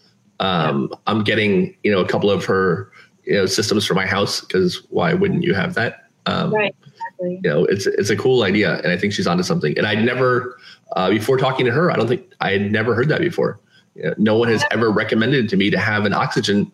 Um, 0.40 0.88
yeah. 0.90 0.98
I'm 1.06 1.24
getting, 1.24 1.74
you 1.82 1.90
know, 1.90 2.00
a 2.00 2.06
couple 2.06 2.30
of 2.30 2.44
her, 2.44 2.92
you 3.24 3.34
know, 3.34 3.46
systems 3.46 3.86
for 3.86 3.94
my 3.94 4.06
house 4.06 4.40
because 4.40 4.86
why 4.90 5.14
wouldn't 5.14 5.42
you 5.42 5.54
have 5.54 5.74
that? 5.74 6.08
Um, 6.26 6.52
right. 6.52 6.74
Exactly. 7.20 7.40
You 7.42 7.50
know, 7.50 7.64
it's 7.64 7.86
it's 7.86 8.10
a 8.10 8.16
cool 8.16 8.42
idea, 8.42 8.78
and 8.78 8.92
I 8.92 8.96
think 8.96 9.12
she's 9.12 9.26
onto 9.26 9.42
something. 9.42 9.76
And 9.76 9.86
I'd 9.86 10.04
never, 10.04 10.58
uh, 10.96 11.10
before 11.10 11.36
talking 11.36 11.66
to 11.66 11.72
her, 11.72 11.90
I 11.90 11.96
don't 11.96 12.08
think 12.08 12.32
I 12.40 12.52
had 12.52 12.70
never 12.70 12.94
heard 12.94 13.08
that 13.08 13.20
before. 13.20 13.58
You 13.94 14.04
know, 14.04 14.14
no 14.18 14.36
one 14.36 14.48
has 14.48 14.64
ever 14.70 14.90
recommended 14.90 15.48
to 15.48 15.56
me 15.56 15.70
to 15.70 15.78
have 15.78 16.04
an 16.04 16.12
oxygen, 16.12 16.70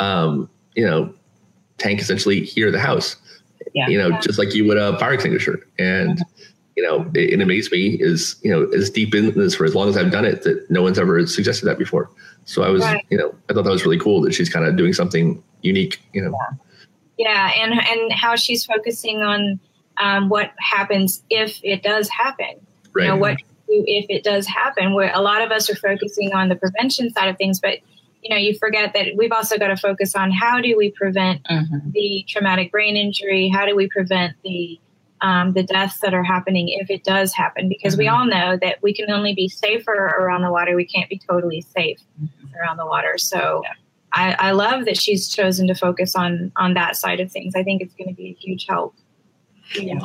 um, 0.00 0.50
you 0.74 0.84
know, 0.84 1.14
tank 1.78 2.00
essentially 2.00 2.42
here 2.44 2.66
at 2.66 2.72
the 2.72 2.80
house 2.80 3.16
yeah. 3.74 3.88
you 3.88 3.98
know, 3.98 4.08
yeah. 4.08 4.20
just 4.20 4.38
like 4.38 4.54
you 4.54 4.66
would 4.66 4.78
a 4.78 4.98
fire 4.98 5.12
extinguisher. 5.12 5.66
And, 5.78 6.20
you 6.76 6.82
know, 6.82 7.10
it, 7.14 7.34
it, 7.34 7.40
amazed 7.40 7.72
me 7.72 7.96
is, 8.00 8.36
you 8.42 8.50
know, 8.50 8.64
as 8.70 8.90
deep 8.90 9.14
in 9.14 9.32
this 9.34 9.54
for 9.54 9.64
as 9.64 9.74
long 9.74 9.88
as 9.88 9.96
I've 9.96 10.10
done 10.10 10.24
it, 10.24 10.42
that 10.42 10.70
no 10.70 10.82
one's 10.82 10.98
ever 10.98 11.24
suggested 11.26 11.66
that 11.66 11.78
before. 11.78 12.10
So 12.44 12.62
I 12.62 12.70
was, 12.70 12.82
right. 12.82 13.04
you 13.10 13.18
know, 13.18 13.34
I 13.48 13.52
thought 13.52 13.64
that 13.64 13.70
was 13.70 13.84
really 13.84 13.98
cool 13.98 14.20
that 14.22 14.32
she's 14.32 14.48
kind 14.48 14.64
of 14.64 14.76
doing 14.76 14.92
something 14.92 15.42
unique. 15.62 16.00
You 16.12 16.22
know. 16.22 16.38
Yeah, 17.18 17.50
and 17.56 17.72
and 17.72 18.12
how 18.12 18.36
she's 18.36 18.64
focusing 18.64 19.22
on 19.22 19.58
um, 19.98 20.28
what 20.28 20.52
happens 20.58 21.22
if 21.30 21.58
it 21.62 21.82
does 21.82 22.08
happen. 22.08 22.54
Right. 22.92 23.04
You 23.04 23.10
know, 23.10 23.16
what 23.16 23.36
if 23.68 24.06
it 24.08 24.22
does 24.24 24.46
happen? 24.46 24.94
Where 24.94 25.10
a 25.14 25.20
lot 25.20 25.42
of 25.42 25.50
us 25.50 25.68
are 25.70 25.76
focusing 25.76 26.32
on 26.32 26.48
the 26.48 26.56
prevention 26.56 27.10
side 27.10 27.28
of 27.28 27.36
things, 27.36 27.60
but 27.60 27.78
you 28.22 28.30
know, 28.30 28.36
you 28.36 28.58
forget 28.58 28.92
that 28.94 29.08
we've 29.16 29.30
also 29.30 29.56
got 29.58 29.68
to 29.68 29.76
focus 29.76 30.16
on 30.16 30.32
how 30.32 30.60
do 30.60 30.76
we 30.76 30.90
prevent 30.90 31.44
Mhm. 31.44 31.92
the 31.92 32.24
traumatic 32.28 32.72
brain 32.72 32.96
injury? 32.96 33.48
How 33.48 33.66
do 33.66 33.76
we 33.76 33.88
prevent 33.88 34.34
the 34.44 34.80
um, 35.22 35.52
the 35.54 35.62
deaths 35.62 36.00
that 36.00 36.12
are 36.12 36.22
happening 36.22 36.68
if 36.68 36.90
it 36.90 37.02
does 37.02 37.32
happen? 37.32 37.68
Because 37.70 37.96
we 37.96 38.04
Mhm. 38.06 38.12
all 38.12 38.26
know 38.26 38.58
that 38.60 38.82
we 38.82 38.92
can 38.92 39.10
only 39.10 39.32
be 39.34 39.48
safer 39.48 39.92
around 39.94 40.42
the 40.42 40.50
water. 40.52 40.76
We 40.76 40.84
can't 40.84 41.08
be 41.08 41.18
totally 41.18 41.62
safe 41.62 41.98
around 42.60 42.76
the 42.76 42.84
water. 42.86 43.16
So 43.16 43.62
Yeah. 43.64 43.72
I, 44.12 44.48
I 44.48 44.50
love 44.52 44.84
that 44.84 44.98
she's 45.00 45.28
chosen 45.28 45.66
to 45.68 45.74
focus 45.74 46.14
on 46.16 46.52
on 46.56 46.74
that 46.74 46.96
side 46.96 47.20
of 47.20 47.30
things. 47.32 47.54
I 47.54 47.62
think 47.62 47.80
it's 47.80 47.94
going 47.94 48.08
to 48.08 48.14
be 48.14 48.28
a 48.30 48.34
huge 48.34 48.66
help. 48.68 48.94
Yeah. 49.74 49.98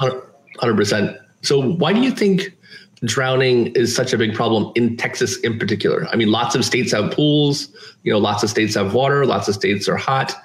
Hundred 0.60 0.76
percent. 0.76 1.18
So, 1.42 1.62
why 1.62 1.94
do 1.94 2.02
you 2.02 2.12
think 2.12 2.56
drowning 3.04 3.68
is 3.68 3.96
such 3.96 4.14
a 4.14 4.18
big 4.18 4.34
problem 4.34 4.72
in 4.76 4.98
Texas, 4.98 5.40
in 5.40 5.58
particular? 5.58 6.08
I 6.12 6.16
mean, 6.16 6.32
lots 6.32 6.56
of 6.56 6.64
states 6.66 6.92
have 6.92 7.12
pools. 7.12 7.70
You 8.04 8.14
know, 8.14 8.20
lots 8.20 8.44
of 8.44 8.50
states 8.50 8.76
have 8.76 8.94
water. 8.94 9.26
Lots 9.26 9.48
of 9.48 9.56
states 9.56 9.88
are 9.88 9.98
hot. 9.98 10.36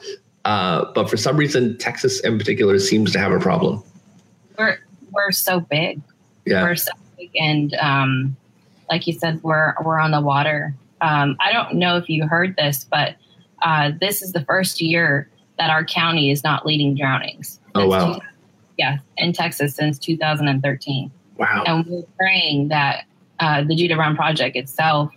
Uh, 0.44 0.84
but 0.94 1.10
for 1.10 1.16
some 1.16 1.36
reason, 1.36 1.76
Texas, 1.78 2.20
in 2.20 2.38
particular, 2.38 2.78
seems 2.78 3.12
to 3.12 3.18
have 3.18 3.32
a 3.32 3.38
problem. 3.38 3.82
We're 4.58 4.78
we're 5.10 5.32
so 5.32 5.60
big. 5.60 6.00
Yeah. 6.44 6.62
We're 6.62 6.76
so 6.76 6.92
big, 7.18 7.30
and 7.34 7.74
um, 7.74 8.36
like 8.88 9.06
you 9.06 9.12
said, 9.12 9.42
we're 9.42 9.74
we're 9.84 9.98
on 9.98 10.12
the 10.12 10.20
water. 10.20 10.74
Um, 11.00 11.36
I 11.40 11.52
don't 11.52 11.74
know 11.74 11.96
if 11.96 12.08
you 12.08 12.26
heard 12.26 12.56
this, 12.56 12.84
but 12.84 13.16
uh, 13.62 13.92
this 14.00 14.22
is 14.22 14.32
the 14.32 14.44
first 14.44 14.80
year 14.80 15.28
that 15.58 15.70
our 15.70 15.84
county 15.84 16.30
is 16.30 16.44
not 16.44 16.64
leading 16.64 16.94
drownings. 16.94 17.58
Oh, 17.74 17.80
Since 17.80 17.90
wow. 17.90 18.20
Two- 18.76 18.82
yeah, 18.82 18.98
in 19.16 19.32
Texas 19.32 19.74
since 19.74 19.98
2013, 19.98 21.10
Wow. 21.38 21.64
and 21.66 21.86
we're 21.86 22.02
praying 22.18 22.68
that 22.68 23.04
uh, 23.40 23.62
the 23.64 23.74
Judah 23.74 23.96
Brown 23.96 24.16
Project 24.16 24.56
itself 24.56 25.10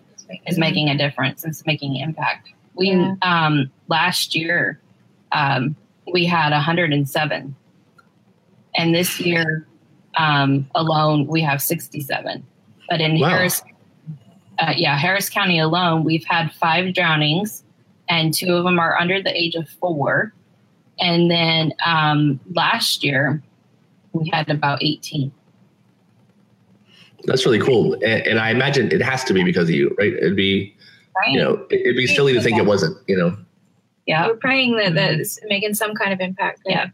is 0.47 0.57
making 0.57 0.89
a 0.89 0.97
difference. 0.97 1.45
It's 1.45 1.65
making 1.65 1.95
impact. 1.95 2.49
We 2.75 2.91
Yeah. 2.91 3.15
um, 3.21 3.69
last 3.87 4.35
year 4.35 4.79
um, 5.31 5.75
we 6.11 6.25
had 6.25 6.51
107, 6.51 7.55
and 8.75 8.95
this 8.95 9.19
year 9.19 9.65
um, 10.17 10.67
alone 10.75 11.27
we 11.27 11.41
have 11.41 11.61
67. 11.61 12.45
But 12.89 12.99
in 13.01 13.19
Wow. 13.19 13.29
Harris, 13.29 13.61
uh, 14.59 14.73
yeah, 14.75 14.97
Harris 14.97 15.29
County 15.29 15.59
alone, 15.59 16.03
we've 16.03 16.25
had 16.25 16.51
five 16.53 16.93
drownings, 16.93 17.63
and 18.09 18.33
two 18.33 18.53
of 18.55 18.63
them 18.63 18.79
are 18.79 18.97
under 18.99 19.21
the 19.21 19.35
age 19.35 19.55
of 19.55 19.69
four. 19.69 20.33
And 20.99 21.29
then 21.31 21.73
um, 21.85 22.39
last 22.53 23.03
year 23.03 23.41
we 24.13 24.29
had 24.33 24.49
about 24.49 24.83
18. 24.83 25.31
That's 27.25 27.45
really 27.45 27.59
cool. 27.59 27.93
And, 27.95 28.03
and 28.25 28.39
I 28.39 28.49
imagine 28.51 28.91
it 28.91 29.01
has 29.01 29.23
to 29.25 29.33
be 29.33 29.43
because 29.43 29.69
of 29.69 29.75
you, 29.75 29.95
right? 29.99 30.13
It'd 30.13 30.35
be, 30.35 30.75
Right? 31.15 31.31
you 31.33 31.39
know, 31.39 31.65
it- 31.69 31.81
it'd 31.81 31.97
be 31.97 32.07
silly 32.07 32.33
to 32.33 32.41
think 32.41 32.57
it 32.57 32.65
wasn't, 32.65 32.97
you 33.07 33.17
know. 33.17 33.37
yeah. 34.05 34.25
We're 34.27 34.37
praying 34.37 34.77
that 34.77 34.93
that's 34.95 35.39
making 35.47 35.73
some 35.73 35.93
kind 35.95 36.13
of 36.13 36.19
impact. 36.21 36.61
Yeah. 36.65 36.87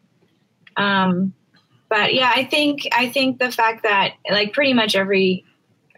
Um, 0.78 1.34
but 1.89 2.13
yeah, 2.15 2.32
I 2.36 2.43
think 2.45 2.88
I 2.91 3.08
think 3.08 3.39
the 3.39 3.51
fact 3.51 3.84
that 3.84 4.13
like 4.30 4.51
pretty 4.51 4.73
much 4.73 4.95
every, 4.95 5.45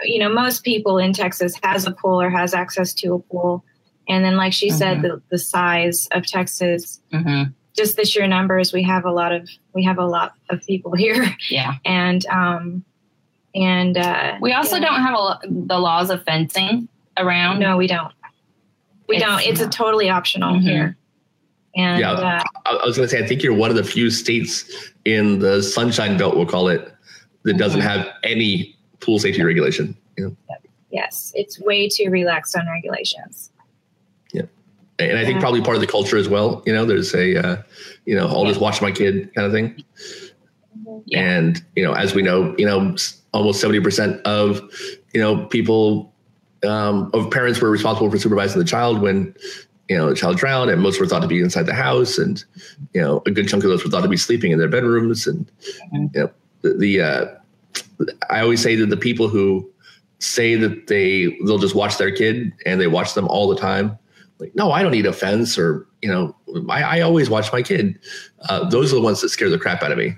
you 0.03 0.19
know, 0.19 0.29
most 0.29 0.63
people 0.63 0.97
in 0.99 1.13
Texas 1.13 1.53
has 1.63 1.87
a 1.87 1.91
pool 1.91 2.21
or 2.21 2.29
has 2.29 2.53
access 2.53 2.93
to 2.95 3.13
a 3.13 3.19
pool, 3.19 3.63
and 4.09 4.23
then 4.25 4.35
like 4.35 4.51
she 4.53 4.69
said, 4.69 4.97
Mhm. 4.97 5.01
the 5.03 5.21
the 5.31 5.37
size 5.39 6.07
of 6.11 6.27
Texas, 6.27 6.99
hmm 7.11 7.43
just 7.77 7.95
the 7.95 8.05
sheer 8.05 8.27
numbers, 8.27 8.73
we 8.73 8.83
have 8.83 9.05
a 9.05 9.11
lot 9.11 9.31
of 9.31 9.49
we 9.73 9.83
have 9.83 9.99
a 9.99 10.05
lot 10.05 10.33
of 10.49 10.65
people 10.65 10.95
here, 10.95 11.25
Yeah. 11.49 11.75
and 11.85 12.25
um, 12.27 12.83
and 13.55 13.97
uh, 13.97 14.37
We 14.41 14.53
also 14.53 14.77
yeah. 14.77 14.85
don't 14.85 15.01
have 15.01 15.13
a, 15.13 15.17
lo- 15.17 15.39
the 15.67 15.79
laws 15.79 16.09
of 16.09 16.23
fencing 16.23 16.87
around. 17.17 17.59
No, 17.59 17.77
we 17.77 17.87
don't. 17.87 18.11
We 19.07 19.17
It's 19.17 19.25
don't. 19.25 19.41
It's 19.41 19.61
a 19.61 19.69
totally 19.69 20.09
optional 20.09 20.55
Mhm. 20.55 20.61
here. 20.61 20.97
And 21.75 21.99
Yeah. 21.99 22.11
uh, 22.11 22.43
I, 22.65 22.71
I 22.71 22.85
was 22.85 22.97
going 22.97 23.07
to 23.07 23.15
say, 23.15 23.23
I 23.23 23.27
think 23.27 23.41
you're 23.43 23.53
one 23.53 23.69
of 23.69 23.75
the 23.75 23.83
few 23.83 24.09
states 24.09 24.65
in 25.05 25.39
the 25.39 25.61
Sunshine 25.61 26.17
Belt, 26.17 26.35
we'll 26.35 26.45
call 26.47 26.67
it, 26.67 26.91
that 27.43 27.57
doesn't 27.57 27.81
Mhm. 27.81 27.83
have 27.83 28.07
any 28.23 28.75
pool 28.99 29.19
safety 29.19 29.43
regulation. 29.43 29.95
You 30.17 30.25
know? 30.25 30.37
yes, 30.91 31.31
it's 31.35 31.59
way 31.59 31.87
too 31.87 32.09
relaxed 32.09 32.55
on 32.57 32.67
regulations. 32.67 33.51
And 34.99 35.17
I 35.17 35.23
think 35.23 35.35
Yeah. 35.35 35.41
probably 35.41 35.61
part 35.61 35.75
of 35.75 35.81
the 35.81 35.87
culture 35.87 36.17
as 36.17 36.27
well. 36.27 36.63
You 36.65 36.73
know, 36.73 36.85
there's 36.85 37.13
a, 37.13 37.35
uh, 37.37 37.57
you 38.05 38.15
know, 38.15 38.27
I'll 38.27 38.45
just 38.45 38.59
watch 38.59 38.81
my 38.81 38.91
kid 38.91 39.29
kind 39.35 39.45
of 39.45 39.51
thing. 39.53 39.83
Yeah. 41.05 41.19
And, 41.19 41.63
you 41.75 41.83
know, 41.83 41.93
as 41.93 42.15
we 42.15 42.21
know, 42.21 42.55
you 42.57 42.65
know, 42.65 42.95
almost 43.33 43.61
70% 43.63 44.21
of, 44.23 44.61
you 45.13 45.21
know, 45.21 45.45
people, 45.45 46.11
um, 46.63 47.11
of 47.13 47.29
parents 47.29 47.61
were 47.61 47.69
responsible 47.69 48.09
for 48.09 48.17
supervising 48.17 48.57
the 48.59 48.65
child 48.65 48.99
when, 49.01 49.35
you 49.87 49.97
know, 49.97 50.09
the 50.09 50.15
child 50.15 50.37
drowned 50.37 50.71
and 50.71 50.81
most 50.81 50.99
were 50.99 51.05
thought 51.05 51.21
to 51.21 51.27
be 51.27 51.39
inside 51.41 51.67
the 51.67 51.73
house. 51.73 52.17
And, 52.17 52.43
you 52.93 53.01
know, 53.01 53.21
a 53.27 53.31
good 53.31 53.47
chunk 53.47 53.63
of 53.63 53.69
those 53.69 53.83
were 53.83 53.91
thought 53.91 54.01
to 54.01 54.09
be 54.09 54.17
sleeping 54.17 54.51
in 54.51 54.57
their 54.57 54.67
bedrooms. 54.67 55.27
And, 55.27 55.45
Mhm. 55.93 56.15
you 56.15 56.21
know, 56.21 56.29
the, 56.63 56.73
the 56.73 57.01
uh, 57.01 57.25
I 58.31 58.41
always 58.41 58.61
say 58.61 58.75
that 58.75 58.89
the 58.89 58.97
people 58.97 59.27
who 59.27 59.69
say 60.19 60.55
that 60.55 60.87
they, 60.87 61.37
they'll 61.45 61.59
just 61.59 61.75
watch 61.75 61.97
their 61.97 62.11
kid 62.11 62.51
and 62.65 62.81
they 62.81 62.87
watch 62.87 63.13
them 63.13 63.27
all 63.27 63.47
the 63.47 63.55
time. 63.55 63.97
Like, 64.39 64.55
no, 64.55 64.71
I 64.71 64.83
don't 64.83 64.91
need 64.91 65.05
a 65.05 65.13
fence 65.13 65.57
or, 65.57 65.87
you 66.01 66.09
know, 66.09 66.35
I, 66.69 66.83
I 66.83 67.01
always 67.01 67.29
watch 67.29 67.51
my 67.51 67.61
kid. 67.63 67.99
Uh, 68.49 68.69
those 68.69 68.91
are 68.93 68.95
the 68.95 69.01
ones 69.01 69.21
that 69.21 69.29
scare 69.29 69.49
the 69.49 69.57
crap 69.57 69.81
out 69.81 69.91
of 69.91 69.97
me 69.97 70.15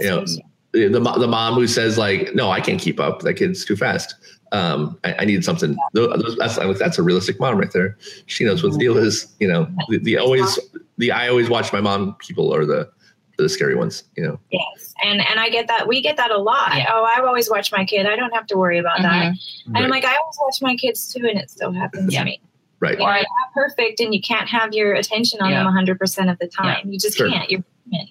you 0.00 0.08
know, 0.08 0.24
the, 0.72 0.88
the 0.88 1.00
the 1.00 1.26
mom 1.28 1.54
who 1.54 1.66
says 1.66 1.98
like, 1.98 2.34
no, 2.34 2.50
I 2.50 2.60
can't 2.60 2.80
keep 2.80 2.98
up. 3.00 3.20
That 3.20 3.34
kid's 3.34 3.64
too 3.64 3.76
fast. 3.76 4.14
Um, 4.52 4.98
I, 5.04 5.14
I 5.20 5.24
need 5.24 5.44
something. 5.44 5.76
That's 5.94 6.58
that's 6.78 6.98
a 6.98 7.02
realistic 7.02 7.40
mom 7.40 7.58
right 7.58 7.70
there. 7.72 7.96
She 8.26 8.44
knows 8.44 8.62
what 8.62 8.72
the 8.72 8.78
deal 8.78 8.96
is. 8.96 9.32
You 9.40 9.48
know, 9.48 9.68
the, 9.88 9.98
the 9.98 10.18
always 10.18 10.58
the 10.98 11.12
I 11.12 11.28
always 11.28 11.48
watch 11.48 11.72
my 11.72 11.80
mom 11.80 12.16
people 12.18 12.54
are 12.54 12.64
the 12.64 12.90
the 13.38 13.48
scary 13.48 13.74
ones. 13.74 14.04
You 14.16 14.24
know, 14.24 14.40
Yes, 14.50 14.94
and 15.04 15.20
and 15.20 15.40
I 15.40 15.48
get 15.48 15.66
that. 15.68 15.88
We 15.88 16.00
get 16.00 16.16
that 16.16 16.30
a 16.30 16.38
lot. 16.38 16.76
Yeah. 16.76 16.86
Oh, 16.92 17.04
I've 17.04 17.24
always 17.24 17.50
watched 17.50 17.72
my 17.72 17.84
kid. 17.84 18.06
I 18.06 18.16
don't 18.16 18.32
have 18.32 18.46
to 18.48 18.56
worry 18.56 18.78
about 18.78 19.02
that. 19.02 19.32
Mhm. 19.32 19.36
And 19.66 19.78
I'm 19.78 19.90
like, 19.90 20.04
I 20.04 20.16
always 20.16 20.38
watch 20.40 20.62
my 20.62 20.76
kids 20.76 21.12
too, 21.12 21.26
and 21.26 21.38
it 21.38 21.50
still 21.50 21.72
happens 21.72 22.12
Yeah. 22.12 22.20
to 22.20 22.24
me. 22.26 22.40
Right? 22.80 22.92
You 22.98 23.04
know, 23.04 23.12
you're 23.12 23.16
not 23.22 23.52
perfect, 23.54 24.00
and 24.00 24.14
you 24.14 24.20
can't 24.20 24.48
have 24.48 24.72
your 24.72 24.94
attention 24.94 25.40
on 25.40 25.50
Yeah. 25.50 25.58
them 25.58 25.66
100 25.66 25.98
percent 25.98 26.30
of 26.30 26.38
the 26.38 26.46
time. 26.48 26.90
You 26.90 26.98
just 26.98 27.16
Sure. 27.16 27.28
can't. 27.30 27.50
You're 27.50 27.64
human. 27.90 28.08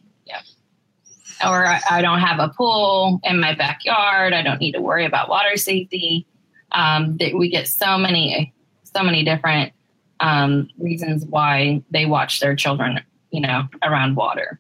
Or 1.45 1.65
I, 1.65 1.82
I 1.91 2.02
don't 2.02 2.19
have 2.19 2.39
a 2.39 2.47
pool 2.56 3.19
in 3.26 3.38
my 3.41 3.54
backyard. 3.54 4.32
I 4.34 4.41
don't 4.41 4.62
need 4.62 4.71
to 4.73 4.80
worry 4.82 5.04
about 5.04 5.28
water 5.28 5.58
safety. 5.58 6.26
Um, 6.71 7.17
that 7.17 7.36
we 7.38 7.49
get 7.49 7.67
so 7.67 7.97
many, 7.97 8.54
so 8.84 9.04
many 9.04 9.23
different 9.26 9.73
um, 10.21 10.69
reasons 10.80 11.26
why 11.26 11.84
they 11.91 12.06
watch 12.06 12.39
their 12.39 12.56
children, 12.56 13.02
you 13.32 13.41
know, 13.41 13.67
around 13.84 14.15
water. 14.15 14.60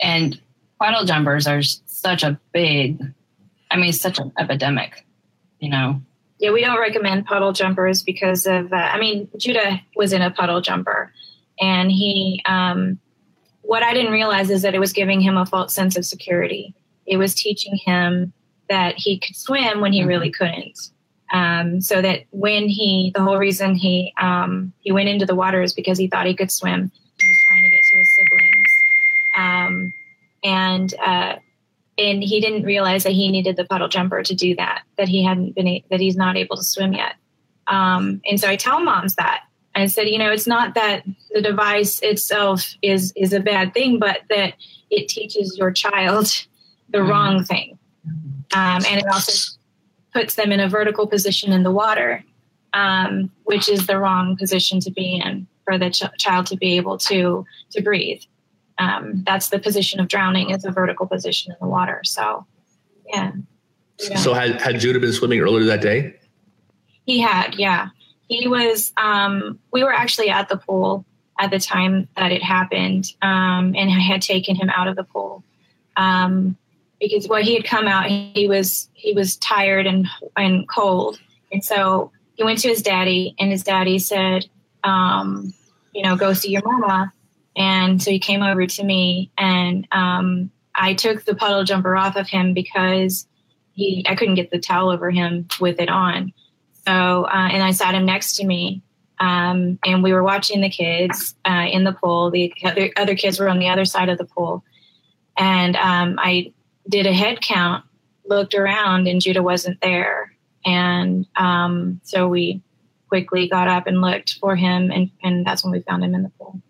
And 0.00 0.40
puddle 0.78 1.04
jumpers 1.04 1.46
are 1.48 1.60
such 1.62 2.22
a 2.22 2.38
big, 2.52 3.02
I 3.70 3.76
mean, 3.76 3.92
such 3.92 4.18
an 4.20 4.32
epidemic, 4.38 5.04
you 5.58 5.70
know. 5.70 6.00
Yeah, 6.42 6.50
we 6.50 6.60
don't 6.60 6.80
recommend 6.80 7.24
puddle 7.24 7.52
jumpers 7.52 8.02
because 8.02 8.46
of. 8.46 8.72
Uh, 8.72 8.76
I 8.76 8.98
mean, 8.98 9.28
Judah 9.36 9.80
was 9.94 10.12
in 10.12 10.22
a 10.22 10.30
puddle 10.30 10.60
jumper, 10.60 11.12
and 11.60 11.90
he. 11.90 12.42
Um, 12.46 12.98
what 13.62 13.84
I 13.84 13.94
didn't 13.94 14.10
realize 14.10 14.50
is 14.50 14.62
that 14.62 14.74
it 14.74 14.80
was 14.80 14.92
giving 14.92 15.20
him 15.20 15.36
a 15.36 15.46
false 15.46 15.72
sense 15.72 15.96
of 15.96 16.04
security. 16.04 16.74
It 17.06 17.16
was 17.16 17.32
teaching 17.32 17.76
him 17.76 18.32
that 18.68 18.96
he 18.96 19.20
could 19.20 19.36
swim 19.36 19.80
when 19.80 19.92
he 19.92 20.00
Mhm. 20.02 20.06
really 20.08 20.30
couldn't. 20.32 20.78
Um, 21.32 21.80
so 21.80 22.02
that 22.02 22.24
when 22.32 22.68
he, 22.68 23.12
the 23.14 23.22
whole 23.22 23.38
reason 23.38 23.76
he 23.76 24.12
um, 24.20 24.72
he 24.80 24.90
went 24.90 25.08
into 25.08 25.24
the 25.26 25.36
water 25.36 25.62
is 25.62 25.72
because 25.72 25.96
he 25.96 26.08
thought 26.08 26.26
he 26.26 26.34
could 26.34 26.50
swim. 26.50 26.90
He 27.20 27.28
was 27.28 27.38
trying 27.48 27.62
to 27.62 27.70
get 27.70 27.82
to 27.90 27.98
his 27.98 28.08
siblings, 28.16 28.72
um, 29.38 29.92
and 30.42 30.94
uh, 31.06 31.36
and 32.10 32.22
he 32.22 32.40
didn't 32.40 32.64
realize 32.64 33.04
that 33.04 33.12
he 33.12 33.30
needed 33.30 33.56
the 33.56 33.64
puddle 33.64 33.88
jumper 33.88 34.22
to 34.22 34.34
do 34.34 34.54
that. 34.56 34.82
That 34.98 35.08
he 35.08 35.22
hadn't 35.24 35.54
been 35.54 35.68
a- 35.68 35.84
that 35.90 36.00
he's 36.00 36.16
not 36.16 36.36
able 36.36 36.56
to 36.56 36.62
swim 36.64 36.92
yet. 36.92 37.14
Um, 37.66 38.20
and 38.28 38.40
so 38.40 38.48
I 38.48 38.56
tell 38.56 38.80
moms 38.80 39.14
that 39.16 39.42
I 39.74 39.86
said, 39.86 40.08
you 40.08 40.18
know, 40.18 40.30
it's 40.30 40.46
not 40.46 40.74
that 40.74 41.04
the 41.30 41.40
device 41.40 42.00
itself 42.00 42.74
is 42.82 43.12
is 43.16 43.32
a 43.32 43.40
bad 43.40 43.72
thing, 43.72 43.98
but 43.98 44.20
that 44.28 44.54
it 44.90 45.08
teaches 45.08 45.56
your 45.58 45.70
child 45.70 46.26
the 46.90 46.98
Mhm. 46.98 47.08
wrong 47.08 47.44
thing, 47.44 47.78
um, 48.54 48.82
and 48.88 48.98
it 49.00 49.06
also 49.06 49.56
puts 50.12 50.34
them 50.34 50.52
in 50.52 50.60
a 50.60 50.68
vertical 50.68 51.06
position 51.06 51.52
in 51.52 51.62
the 51.62 51.70
water, 51.70 52.22
um, 52.74 53.30
which 53.44 53.66
is 53.68 53.86
the 53.86 53.98
wrong 53.98 54.36
position 54.36 54.78
to 54.80 54.90
be 54.90 55.14
in 55.24 55.46
for 55.64 55.78
the 55.78 55.88
ch- 55.88 56.02
child 56.18 56.44
to 56.46 56.56
be 56.56 56.76
able 56.76 56.98
to 56.98 57.46
to 57.70 57.80
breathe. 57.82 58.20
Um, 58.78 59.22
that's 59.24 59.48
the 59.50 59.58
position 59.58 60.00
of 60.00 60.08
drowning 60.08 60.50
is 60.50 60.64
a 60.64 60.70
vertical 60.70 61.06
position 61.06 61.52
in 61.52 61.58
the 61.60 61.68
water. 61.68 62.00
So, 62.04 62.46
yeah. 63.08 63.32
Yeah. 63.98 64.16
So 64.16 64.34
had 64.34 64.60
had 64.60 64.80
Judah 64.80 64.98
been 64.98 65.12
swimming 65.12 65.40
earlier 65.40 65.64
that 65.66 65.80
day? 65.80 66.14
He 67.06 67.20
had, 67.20 67.54
yeah. 67.56 67.88
He 68.28 68.48
was. 68.48 68.92
Um, 68.96 69.58
we 69.72 69.84
were 69.84 69.92
actually 69.92 70.30
at 70.30 70.48
the 70.48 70.56
pool 70.56 71.04
at 71.38 71.50
the 71.50 71.58
time 71.58 72.08
that 72.16 72.32
it 72.32 72.42
happened, 72.42 73.12
um, 73.20 73.74
and 73.76 73.90
I 73.90 74.00
had 74.00 74.22
taken 74.22 74.56
him 74.56 74.70
out 74.70 74.88
of 74.88 74.96
the 74.96 75.04
pool 75.04 75.44
um, 75.96 76.56
because 77.00 77.28
well, 77.28 77.42
he 77.42 77.54
had 77.54 77.64
come 77.64 77.86
out, 77.86 78.06
he 78.06 78.46
was 78.48 78.88
he 78.94 79.12
was 79.12 79.36
tired 79.36 79.86
and 79.86 80.08
and 80.36 80.68
cold, 80.68 81.20
and 81.50 81.64
so 81.64 82.12
he 82.34 82.44
went 82.44 82.60
to 82.60 82.68
his 82.68 82.82
daddy, 82.82 83.34
and 83.38 83.50
his 83.50 83.62
daddy 83.62 83.98
said, 83.98 84.46
um, 84.84 85.52
you 85.92 86.02
know, 86.02 86.16
go 86.16 86.32
see 86.32 86.50
your 86.50 86.62
mama. 86.64 87.12
And 87.56 88.02
so 88.02 88.10
he 88.10 88.18
came 88.18 88.42
over 88.42 88.66
to 88.66 88.84
me, 88.84 89.30
and 89.36 89.86
um, 89.92 90.50
I 90.74 90.94
took 90.94 91.24
the 91.24 91.34
puddle 91.34 91.64
jumper 91.64 91.96
off 91.96 92.16
of 92.16 92.28
him 92.28 92.54
because 92.54 93.26
he 93.72 94.04
I 94.08 94.14
couldn't 94.14 94.36
get 94.36 94.50
the 94.50 94.58
towel 94.58 94.90
over 94.90 95.10
him 95.10 95.46
with 95.60 95.78
it 95.80 95.88
on. 95.90 96.32
So 96.86 97.24
uh, 97.24 97.48
and 97.52 97.62
I 97.62 97.72
sat 97.72 97.94
him 97.94 98.06
next 98.06 98.36
to 98.36 98.46
me, 98.46 98.82
um, 99.20 99.78
and 99.84 100.02
we 100.02 100.12
were 100.12 100.22
watching 100.22 100.62
the 100.62 100.70
kids 100.70 101.34
uh, 101.44 101.66
in 101.70 101.84
the 101.84 101.92
pool. 101.92 102.30
The 102.30 102.52
other, 102.64 102.90
other 102.96 103.14
kids 103.14 103.38
were 103.38 103.48
on 103.48 103.58
the 103.58 103.68
other 103.68 103.84
side 103.84 104.08
of 104.08 104.18
the 104.18 104.24
pool, 104.24 104.64
and 105.36 105.76
um, 105.76 106.18
I 106.18 106.52
did 106.88 107.06
a 107.06 107.12
head 107.12 107.40
count, 107.40 107.84
looked 108.24 108.54
around, 108.54 109.06
and 109.08 109.20
Judah 109.20 109.42
wasn't 109.42 109.80
there. 109.80 110.34
And 110.64 111.26
um, 111.36 112.00
so 112.04 112.28
we 112.28 112.62
quickly 113.08 113.48
got 113.48 113.68
up 113.68 113.86
and 113.86 114.00
looked 114.00 114.38
for 114.40 114.56
him, 114.56 114.90
and, 114.90 115.10
and 115.22 115.46
that's 115.46 115.62
when 115.62 115.72
we 115.72 115.82
found 115.82 116.02
him 116.02 116.14
in 116.14 116.22
the 116.22 116.30
pool. 116.30 116.60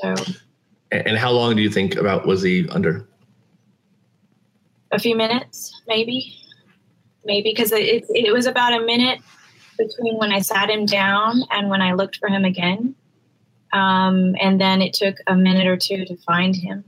So. 0.00 0.14
And 0.90 1.16
how 1.18 1.30
long 1.32 1.56
do 1.56 1.62
you 1.62 1.70
think 1.70 1.96
about 1.96 2.26
was 2.26 2.42
he 2.42 2.68
under? 2.70 3.06
A 4.90 4.98
few 4.98 5.14
minutes, 5.16 5.82
maybe, 5.86 6.34
maybe 7.24 7.50
because 7.50 7.72
it, 7.72 8.06
it 8.08 8.32
was 8.32 8.46
about 8.46 8.72
a 8.72 8.84
minute 8.84 9.20
between 9.76 10.16
when 10.16 10.32
I 10.32 10.40
sat 10.40 10.70
him 10.70 10.86
down 10.86 11.42
and 11.50 11.68
when 11.68 11.82
I 11.82 11.92
looked 11.92 12.16
for 12.16 12.28
him 12.28 12.44
again, 12.44 12.94
um, 13.72 14.34
and 14.40 14.60
then 14.60 14.80
it 14.80 14.94
took 14.94 15.16
a 15.26 15.36
minute 15.36 15.66
or 15.66 15.76
two 15.76 16.04
to 16.06 16.16
find 16.16 16.56
him. 16.56 16.84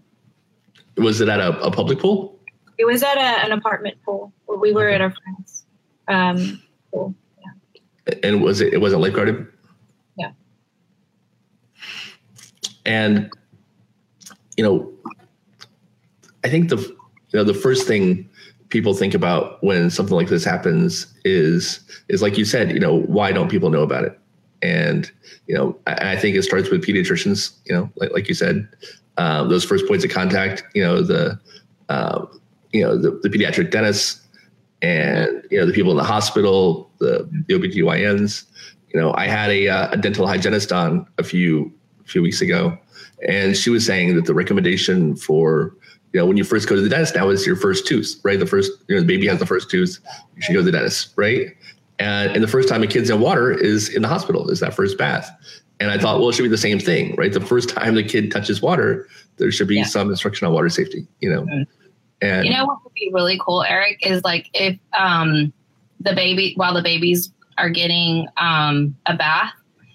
Was 0.96 1.20
it 1.20 1.28
at 1.28 1.40
a, 1.40 1.58
a 1.60 1.70
public 1.70 1.98
pool? 1.98 2.38
It 2.78 2.86
was 2.86 3.02
at 3.02 3.16
a, 3.16 3.44
an 3.44 3.52
apartment 3.52 3.98
pool. 4.02 4.32
We 4.48 4.72
were 4.72 4.88
okay. 4.88 4.94
at 4.94 5.00
our 5.02 5.14
friend's 5.22 5.66
um, 6.08 6.62
pool. 6.92 7.14
Yeah. 7.38 8.14
And 8.22 8.42
was 8.42 8.60
it? 8.60 8.72
It 8.72 8.78
wasn't 8.78 9.02
lifeguarded. 9.02 9.46
Yeah. 10.16 10.32
And 12.90 13.32
you 14.56 14.64
know, 14.64 14.92
I 16.42 16.48
think 16.48 16.70
the 16.70 16.76
you 16.76 17.38
know 17.38 17.44
the 17.44 17.54
first 17.54 17.86
thing 17.86 18.28
people 18.68 18.94
think 18.94 19.14
about 19.14 19.62
when 19.62 19.90
something 19.90 20.16
like 20.16 20.28
this 20.28 20.44
happens 20.44 21.06
is 21.24 21.78
is 22.08 22.20
like 22.20 22.36
you 22.36 22.44
said, 22.44 22.72
you 22.72 22.80
know, 22.80 23.02
why 23.02 23.30
don't 23.30 23.48
people 23.48 23.70
know 23.70 23.82
about 23.82 24.02
it? 24.02 24.18
And 24.60 25.08
you 25.46 25.54
know, 25.54 25.78
I, 25.86 26.14
I 26.14 26.16
think 26.16 26.34
it 26.34 26.42
starts 26.42 26.68
with 26.68 26.84
pediatricians. 26.84 27.56
You 27.66 27.76
know, 27.76 27.90
like 27.94 28.10
like 28.10 28.28
you 28.28 28.34
said, 28.34 28.68
um, 29.18 29.48
those 29.48 29.64
first 29.64 29.86
points 29.86 30.04
of 30.04 30.10
contact. 30.10 30.64
You 30.74 30.82
know, 30.82 31.00
the 31.00 31.38
um, 31.90 32.40
you 32.72 32.82
know 32.82 32.98
the, 32.98 33.12
the 33.22 33.28
pediatric 33.28 33.70
dentists 33.70 34.26
and 34.82 35.44
you 35.48 35.60
know 35.60 35.66
the 35.66 35.72
people 35.72 35.92
in 35.92 35.96
the 35.96 36.02
hospital, 36.02 36.90
the, 36.98 37.28
the 37.46 37.54
OBGYNs. 37.54 38.46
You 38.92 39.00
know, 39.00 39.14
I 39.14 39.28
had 39.28 39.50
a, 39.50 39.68
uh, 39.68 39.92
a 39.92 39.96
dental 39.96 40.26
hygienist 40.26 40.72
on 40.72 41.06
a 41.18 41.22
few 41.22 41.72
few 42.10 42.22
weeks 42.22 42.40
ago, 42.40 42.76
and 43.26 43.56
she 43.56 43.70
was 43.70 43.84
saying 43.84 44.14
that 44.16 44.26
the 44.26 44.34
recommendation 44.34 45.16
for 45.16 45.74
you 46.12 46.20
know 46.20 46.26
when 46.26 46.36
you 46.36 46.44
first 46.44 46.68
go 46.68 46.74
to 46.74 46.82
the 46.82 46.88
dentist 46.88 47.14
now 47.14 47.28
is 47.28 47.46
your 47.46 47.56
first 47.56 47.86
tooth, 47.86 48.20
right? 48.24 48.38
The 48.38 48.46
first 48.46 48.72
you 48.88 48.96
know 48.96 49.00
the 49.00 49.06
baby 49.06 49.26
has 49.28 49.38
the 49.38 49.46
first 49.46 49.70
tooth, 49.70 49.98
you 50.36 50.42
should 50.42 50.52
go 50.52 50.60
to 50.60 50.64
the 50.64 50.72
dentist, 50.72 51.12
right? 51.16 51.48
And, 51.98 52.32
and 52.32 52.42
the 52.42 52.48
first 52.48 52.68
time 52.68 52.82
a 52.82 52.86
kid's 52.86 53.10
in 53.10 53.20
water 53.20 53.52
is 53.52 53.94
in 53.94 54.02
the 54.02 54.08
hospital, 54.08 54.48
is 54.48 54.60
that 54.60 54.72
first 54.72 54.96
bath. 54.96 55.30
And 55.80 55.90
I 55.90 55.98
thought, 55.98 56.18
well, 56.18 56.30
it 56.30 56.34
should 56.34 56.42
be 56.42 56.48
the 56.48 56.58
same 56.58 56.78
thing, 56.78 57.14
right? 57.16 57.32
The 57.32 57.40
first 57.40 57.68
time 57.68 57.94
the 57.94 58.02
kid 58.02 58.30
touches 58.30 58.60
water, 58.62 59.06
there 59.36 59.52
should 59.52 59.68
be 59.68 59.76
yeah. 59.76 59.84
some 59.84 60.10
instruction 60.10 60.46
on 60.46 60.54
water 60.54 60.68
safety, 60.70 61.06
you 61.20 61.30
know. 61.30 61.42
Mm-hmm. 61.42 61.62
And 62.22 62.46
you 62.46 62.52
know 62.52 62.66
what 62.66 62.84
would 62.84 62.92
be 62.92 63.10
really 63.12 63.38
cool, 63.40 63.62
Eric, 63.62 64.06
is 64.06 64.22
like 64.24 64.50
if 64.52 64.78
um, 64.98 65.52
the 66.00 66.14
baby, 66.14 66.52
while 66.56 66.74
the 66.74 66.82
babies 66.82 67.32
are 67.56 67.70
getting 67.70 68.26
um, 68.36 68.96
a 69.06 69.16
bath, 69.16 69.52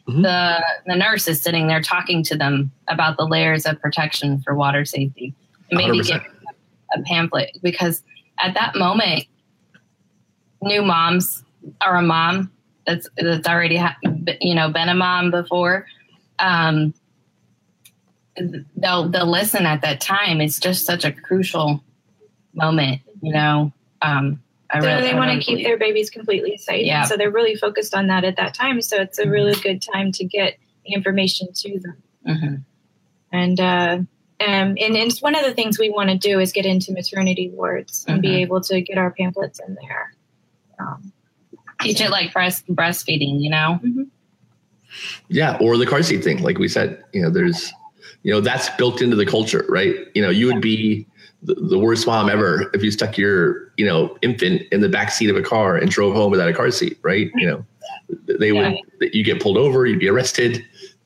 mm-hmm. 0.07 0.21
the 0.21 0.63
the 0.85 0.95
nurse 0.95 1.27
is 1.27 1.41
sitting 1.41 1.67
there 1.67 1.81
talking 1.81 2.23
to 2.23 2.37
them 2.37 2.71
about 2.87 3.17
the 3.17 3.25
layers 3.25 3.65
of 3.65 3.79
protection 3.81 4.41
for 4.41 4.55
water 4.55 4.85
safety, 4.85 5.33
and 5.69 5.77
maybe 5.77 5.99
100%. 5.99 6.07
give 6.07 6.21
a 6.93 7.01
pamphlet 7.01 7.57
because 7.61 8.03
at 8.39 8.53
that 8.53 8.75
moment, 8.75 9.25
new 10.61 10.81
moms 10.81 11.43
or 11.85 11.95
a 11.95 12.01
mom 12.01 12.51
that's 12.85 13.07
that's 13.17 13.47
already 13.47 13.77
ha- 13.77 13.97
you 14.41 14.55
know 14.55 14.69
been 14.69 14.89
a 14.89 14.95
mom 14.95 15.31
before 15.31 15.87
um, 16.39 16.93
they'll 18.75 19.09
they'll 19.09 19.29
listen 19.29 19.65
at 19.65 19.81
that 19.81 20.01
time 20.01 20.41
it's 20.41 20.59
just 20.59 20.85
such 20.85 21.05
a 21.05 21.11
crucial 21.11 21.83
moment 22.53 23.01
you 23.21 23.33
know 23.33 23.71
um, 24.01 24.41
I 24.75 24.81
so 24.81 24.87
really, 24.87 25.01
they 25.01 25.13
want 25.13 25.31
to 25.31 25.45
keep 25.45 25.65
their 25.65 25.77
babies 25.77 26.09
completely 26.09 26.57
safe 26.57 26.85
yeah. 26.85 27.03
so 27.03 27.17
they're 27.17 27.31
really 27.31 27.55
focused 27.55 27.93
on 27.93 28.07
that 28.07 28.23
at 28.23 28.35
that 28.37 28.53
time 28.53 28.81
so 28.81 28.97
it's 28.97 29.19
a 29.19 29.23
mm-hmm. 29.23 29.31
really 29.31 29.55
good 29.55 29.81
time 29.81 30.11
to 30.13 30.25
get 30.25 30.57
the 30.85 30.93
information 30.93 31.51
to 31.53 31.79
them 31.79 32.03
mm-hmm. 32.27 32.55
and 33.31 33.59
uh, 33.59 33.97
um, 34.41 34.75
and 34.77 34.97
it's 34.97 35.21
one 35.21 35.35
of 35.35 35.45
the 35.45 35.53
things 35.53 35.79
we 35.79 35.89
want 35.89 36.09
to 36.09 36.17
do 36.17 36.39
is 36.39 36.51
get 36.51 36.65
into 36.65 36.91
maternity 36.91 37.49
wards 37.49 38.05
and 38.07 38.21
mm-hmm. 38.21 38.33
be 38.33 38.41
able 38.41 38.61
to 38.61 38.81
get 38.81 38.97
our 38.97 39.11
pamphlets 39.11 39.59
in 39.65 39.75
there 39.81 40.13
um, 40.79 41.13
teach 41.81 42.01
it 42.01 42.09
like 42.09 42.33
breast 42.33 42.67
breastfeeding, 42.67 43.41
you 43.41 43.49
know? 43.49 43.79
Mm-hmm. 43.83 44.03
Yeah, 45.27 45.57
or 45.59 45.77
the 45.77 45.85
car 45.85 46.03
seat 46.03 46.23
thing, 46.23 46.41
like 46.41 46.57
we 46.57 46.67
said. 46.67 47.03
You 47.13 47.23
know, 47.23 47.29
there's, 47.29 47.73
you 48.23 48.31
know, 48.31 48.39
that's 48.39 48.69
built 48.71 49.01
into 49.01 49.15
the 49.15 49.25
culture, 49.25 49.65
right? 49.67 49.95
You 50.13 50.21
know, 50.21 50.29
you 50.29 50.47
would 50.47 50.61
be 50.61 51.05
the, 51.45 51.55
the 51.55 51.79
worst 51.79 52.07
mom 52.07 52.29
ever 52.29 52.69
if 52.73 52.83
you 52.83 52.91
stuck 52.91 53.17
your, 53.17 53.71
you 53.77 53.85
know, 53.85 54.17
infant 54.21 54.63
in 54.71 54.81
the 54.81 54.89
back 54.89 55.11
seat 55.11 55.29
of 55.29 55.35
a 55.35 55.41
car 55.41 55.77
and 55.77 55.89
drove 55.89 56.15
home 56.15 56.31
without 56.31 56.49
a 56.49 56.53
car 56.53 56.71
seat, 56.71 56.97
right? 57.03 57.31
You 57.35 57.47
know, 57.47 57.65
they 58.39 58.51
yeah. 58.51 58.75
would, 58.99 59.13
you 59.13 59.23
get 59.23 59.41
pulled 59.41 59.57
over, 59.57 59.85
you'd 59.85 59.99
be 59.99 60.09
arrested. 60.09 60.63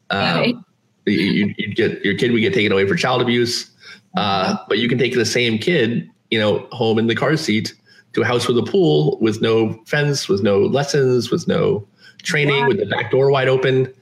Um, 0.10 0.66
you, 1.06 1.54
would 1.58 1.76
get 1.76 2.04
your 2.04 2.16
kid 2.18 2.32
would 2.32 2.40
get 2.40 2.54
taken 2.54 2.72
away 2.72 2.88
for 2.88 2.96
child 2.96 3.22
abuse. 3.22 3.72
Uh, 4.18 4.58
but 4.68 4.80
you 4.80 4.88
can 4.88 4.98
take 4.98 5.14
the 5.14 5.26
same 5.26 5.58
kid, 5.58 6.10
you 6.32 6.40
know, 6.40 6.68
home 6.72 6.98
in 6.98 7.08
the 7.08 7.16
car 7.16 7.36
seat 7.38 7.76
to 8.14 8.22
a 8.22 8.26
house 8.26 8.48
with 8.48 8.58
a 8.58 8.64
pool 8.64 9.18
with 9.22 9.42
no 9.42 9.74
fence, 9.86 10.28
with 10.28 10.42
no 10.42 10.60
lessons, 10.60 11.30
with 11.30 11.48
no 11.48 11.88
training, 12.24 12.66
with 12.68 12.80
the 12.80 12.86
back 12.86 13.12
door 13.12 13.30
wide 13.30 13.48
open, 13.48 13.94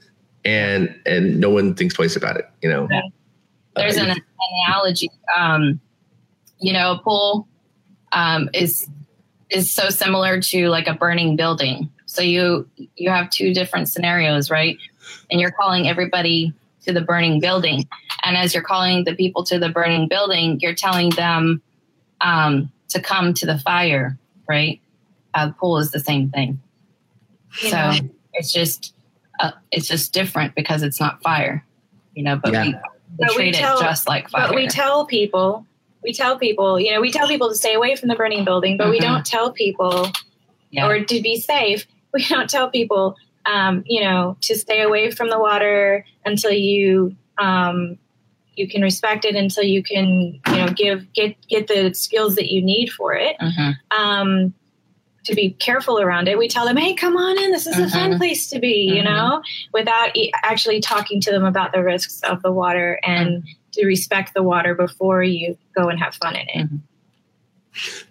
and 0.44 0.94
and 1.04 1.40
no 1.40 1.50
one 1.50 1.74
thinks 1.74 1.94
twice 1.94 2.16
about 2.16 2.36
it. 2.36 2.48
You 2.62 2.70
know, 2.70 2.88
there's 3.76 3.98
uh, 3.98 4.02
an, 4.02 4.10
an, 4.10 4.22
analogy. 4.66 5.10
Um, 5.36 5.80
you 6.60 6.72
know, 6.72 6.92
a 6.92 6.98
pool 6.98 7.48
um, 8.12 8.48
is 8.52 8.88
is 9.50 9.72
so 9.72 9.88
similar 9.90 10.40
to 10.40 10.68
like 10.68 10.86
a 10.86 10.94
burning 10.94 11.36
building. 11.36 11.90
So 12.06 12.22
you 12.22 12.68
you 12.96 13.10
have 13.10 13.30
two 13.30 13.54
different 13.54 13.88
scenarios, 13.88 14.50
right? 14.50 14.78
And 15.30 15.40
you're 15.40 15.52
calling 15.52 15.88
everybody 15.88 16.52
to 16.84 16.92
the 16.92 17.00
burning 17.00 17.40
building, 17.40 17.88
and 18.24 18.36
as 18.36 18.54
you're 18.54 18.62
calling 18.62 19.04
the 19.04 19.14
people 19.14 19.44
to 19.44 19.58
the 19.58 19.68
burning 19.68 20.08
building, 20.08 20.58
you're 20.60 20.74
telling 20.74 21.10
them. 21.10 21.62
Um, 22.20 22.72
to 22.88 23.00
come 23.00 23.34
to 23.34 23.46
the 23.46 23.58
fire, 23.58 24.18
right? 24.48 24.80
Uh, 25.34 25.48
the 25.48 25.52
pool 25.52 25.78
is 25.78 25.90
the 25.90 26.00
same 26.00 26.30
thing. 26.30 26.60
Yeah. 27.62 27.92
So 27.92 28.08
it's 28.34 28.52
just 28.52 28.94
uh, 29.40 29.52
it's 29.70 29.86
just 29.86 30.12
different 30.12 30.54
because 30.54 30.82
it's 30.82 31.00
not 31.00 31.22
fire, 31.22 31.64
you 32.14 32.22
know. 32.22 32.36
But 32.36 32.52
yeah. 32.52 32.62
we, 32.64 32.68
we 32.68 32.78
but 33.18 33.30
treat 33.30 33.46
we 33.46 33.52
tell, 33.52 33.78
it 33.78 33.82
just 33.82 34.08
like 34.08 34.28
fire. 34.30 34.48
But 34.48 34.56
we 34.56 34.66
tell 34.68 35.06
people, 35.06 35.66
we 36.08 36.14
tell 36.14 36.38
people, 36.38 36.80
you 36.80 36.90
know, 36.90 37.02
we 37.02 37.12
tell 37.12 37.28
people 37.28 37.50
to 37.50 37.54
stay 37.54 37.74
away 37.74 37.94
from 37.94 38.08
the 38.08 38.14
burning 38.14 38.42
building, 38.42 38.78
but 38.78 38.84
mm-hmm. 38.84 38.92
we 38.92 38.98
don't 38.98 39.26
tell 39.26 39.52
people, 39.52 40.10
yeah. 40.70 40.86
or 40.86 41.04
to 41.04 41.20
be 41.20 41.38
safe, 41.38 41.86
we 42.14 42.24
don't 42.24 42.48
tell 42.48 42.70
people, 42.70 43.14
um, 43.44 43.82
you 43.84 44.00
know, 44.00 44.38
to 44.40 44.56
stay 44.56 44.80
away 44.80 45.10
from 45.10 45.28
the 45.28 45.38
water 45.38 46.06
until 46.24 46.50
you 46.50 47.14
um, 47.36 47.98
you 48.56 48.66
can 48.66 48.80
respect 48.80 49.26
it 49.26 49.36
until 49.36 49.64
you 49.64 49.82
can 49.82 50.40
you 50.48 50.56
know 50.56 50.68
give 50.68 51.12
get 51.12 51.36
get 51.46 51.68
the 51.68 51.92
skills 51.92 52.34
that 52.36 52.50
you 52.50 52.62
need 52.62 52.90
for 52.90 53.12
it 53.12 53.36
mm-hmm. 53.38 53.70
um, 53.96 54.52
to 55.24 55.34
be 55.34 55.50
careful 55.50 56.00
around 56.00 56.26
it 56.26 56.36
we 56.36 56.48
tell 56.48 56.64
them 56.64 56.76
hey 56.76 56.92
come 56.92 57.16
on 57.16 57.38
in 57.38 57.52
this 57.52 57.68
is 57.68 57.76
mm-hmm. 57.76 57.84
a 57.84 57.90
fun 57.90 58.10
mm-hmm. 58.10 58.18
place 58.18 58.48
to 58.48 58.58
be 58.58 58.88
mm-hmm. 58.88 58.96
you 58.96 59.02
know 59.04 59.40
without 59.72 60.16
e- 60.16 60.32
actually 60.42 60.80
talking 60.80 61.20
to 61.20 61.30
them 61.30 61.44
about 61.44 61.70
the 61.72 61.84
risks 61.84 62.20
of 62.22 62.42
the 62.42 62.50
water 62.50 62.98
and 63.04 63.44
to 63.78 63.86
respect 63.86 64.34
the 64.34 64.42
water 64.42 64.74
before 64.74 65.22
you 65.22 65.56
go 65.76 65.88
and 65.88 65.98
have 65.98 66.14
fun 66.16 66.36
in 66.36 66.48
it 66.48 66.66
mm-hmm. 66.66 66.76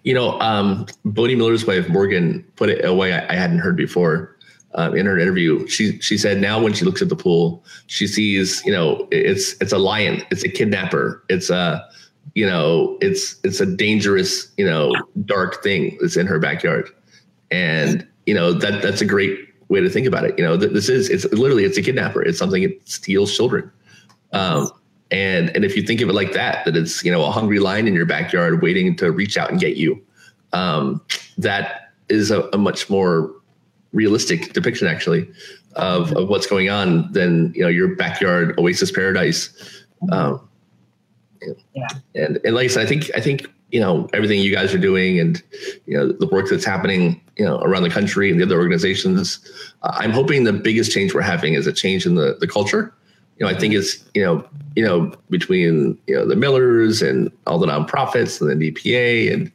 you 0.02 0.14
know 0.14 0.38
um, 0.40 0.86
Bode 1.04 1.36
Miller's 1.36 1.66
wife 1.66 1.88
morgan 1.88 2.44
put 2.56 2.68
it 2.68 2.84
a 2.84 2.94
way 2.94 3.12
I, 3.12 3.32
I 3.32 3.36
hadn't 3.36 3.58
heard 3.58 3.76
before 3.76 4.36
um, 4.74 4.94
in 4.94 5.06
her 5.06 5.18
interview, 5.18 5.66
she 5.66 5.98
she 6.00 6.18
said 6.18 6.40
now 6.40 6.62
when 6.62 6.74
she 6.74 6.84
looks 6.84 7.00
at 7.00 7.08
the 7.08 7.16
pool, 7.16 7.64
she 7.86 8.06
sees 8.06 8.62
you 8.66 8.72
know 8.72 9.08
it's 9.10 9.56
it's 9.60 9.72
a 9.72 9.78
lion, 9.78 10.22
it's 10.30 10.44
a 10.44 10.48
kidnapper, 10.48 11.24
it's 11.28 11.48
a 11.48 11.82
you 12.34 12.46
know 12.46 12.98
it's 13.00 13.36
it's 13.44 13.60
a 13.60 13.66
dangerous 13.66 14.52
you 14.58 14.66
know 14.66 14.94
dark 15.24 15.62
thing 15.62 15.96
that's 16.00 16.16
in 16.16 16.26
her 16.26 16.38
backyard, 16.38 16.90
and 17.50 18.06
you 18.26 18.34
know 18.34 18.52
that 18.52 18.82
that's 18.82 19.00
a 19.00 19.06
great 19.06 19.38
way 19.68 19.80
to 19.80 19.88
think 19.88 20.06
about 20.06 20.24
it. 20.24 20.38
You 20.38 20.44
know, 20.44 20.56
this 20.56 20.90
is 20.90 21.08
it's 21.08 21.24
literally 21.32 21.64
it's 21.64 21.78
a 21.78 21.82
kidnapper. 21.82 22.22
It's 22.22 22.38
something 22.38 22.62
that 22.62 22.88
steals 22.88 23.34
children. 23.34 23.70
Um, 24.32 24.70
and 25.10 25.50
and 25.54 25.64
if 25.64 25.76
you 25.76 25.82
think 25.82 26.00
of 26.00 26.08
it 26.08 26.14
like 26.14 26.32
that, 26.32 26.64
that 26.64 26.76
it's 26.76 27.04
you 27.04 27.10
know 27.10 27.24
a 27.24 27.30
hungry 27.30 27.58
lion 27.58 27.86
in 27.86 27.94
your 27.94 28.06
backyard 28.06 28.62
waiting 28.62 28.96
to 28.96 29.10
reach 29.10 29.36
out 29.38 29.50
and 29.50 29.58
get 29.58 29.76
you, 29.76 30.00
um, 30.52 31.00
that 31.38 31.92
is 32.08 32.30
a, 32.30 32.42
a, 32.52 32.58
much 32.58 32.88
more 32.88 33.30
realistic 33.92 34.52
depiction 34.52 34.86
actually 34.86 35.28
of, 35.74 36.12
of 36.16 36.28
what's 36.28 36.46
going 36.46 36.68
on 36.68 37.10
than 37.12 37.52
you 37.54 37.62
know 37.62 37.68
your 37.68 37.94
backyard 37.96 38.58
oasis 38.58 38.90
paradise. 38.90 39.84
Um, 40.10 40.46
yeah. 41.74 41.86
And 42.14 42.38
and 42.44 42.54
like 42.54 42.64
I 42.64 42.68
said, 42.68 42.84
I 42.84 42.88
think 42.88 43.10
I 43.14 43.20
think 43.20 43.46
you 43.70 43.80
know 43.80 44.08
everything 44.12 44.40
you 44.40 44.52
guys 44.52 44.74
are 44.74 44.78
doing 44.78 45.18
and 45.18 45.42
you 45.86 45.96
know 45.96 46.12
the 46.12 46.26
work 46.26 46.48
that's 46.48 46.64
happening 46.64 47.20
you 47.36 47.44
know 47.44 47.60
around 47.60 47.82
the 47.82 47.90
country 47.90 48.30
and 48.30 48.40
the 48.40 48.44
other 48.44 48.58
organizations. 48.58 49.40
Uh, 49.82 49.92
I'm 49.94 50.10
hoping 50.10 50.44
the 50.44 50.52
biggest 50.52 50.92
change 50.92 51.14
we're 51.14 51.22
having 51.22 51.54
is 51.54 51.66
a 51.66 51.72
change 51.72 52.06
in 52.06 52.14
the 52.14 52.36
the 52.40 52.46
culture. 52.46 52.92
You 53.38 53.46
know, 53.46 53.48
I 53.48 53.58
think 53.58 53.74
it's 53.74 54.04
you 54.14 54.24
know 54.24 54.44
you 54.76 54.84
know 54.84 55.12
between 55.30 55.98
you 56.06 56.14
know 56.14 56.26
the 56.26 56.36
Millers 56.36 57.02
and 57.02 57.30
all 57.46 57.58
the 57.58 57.66
nonprofits 57.66 58.40
and 58.40 58.60
the 58.60 58.72
DPA 58.72 59.32
and 59.32 59.52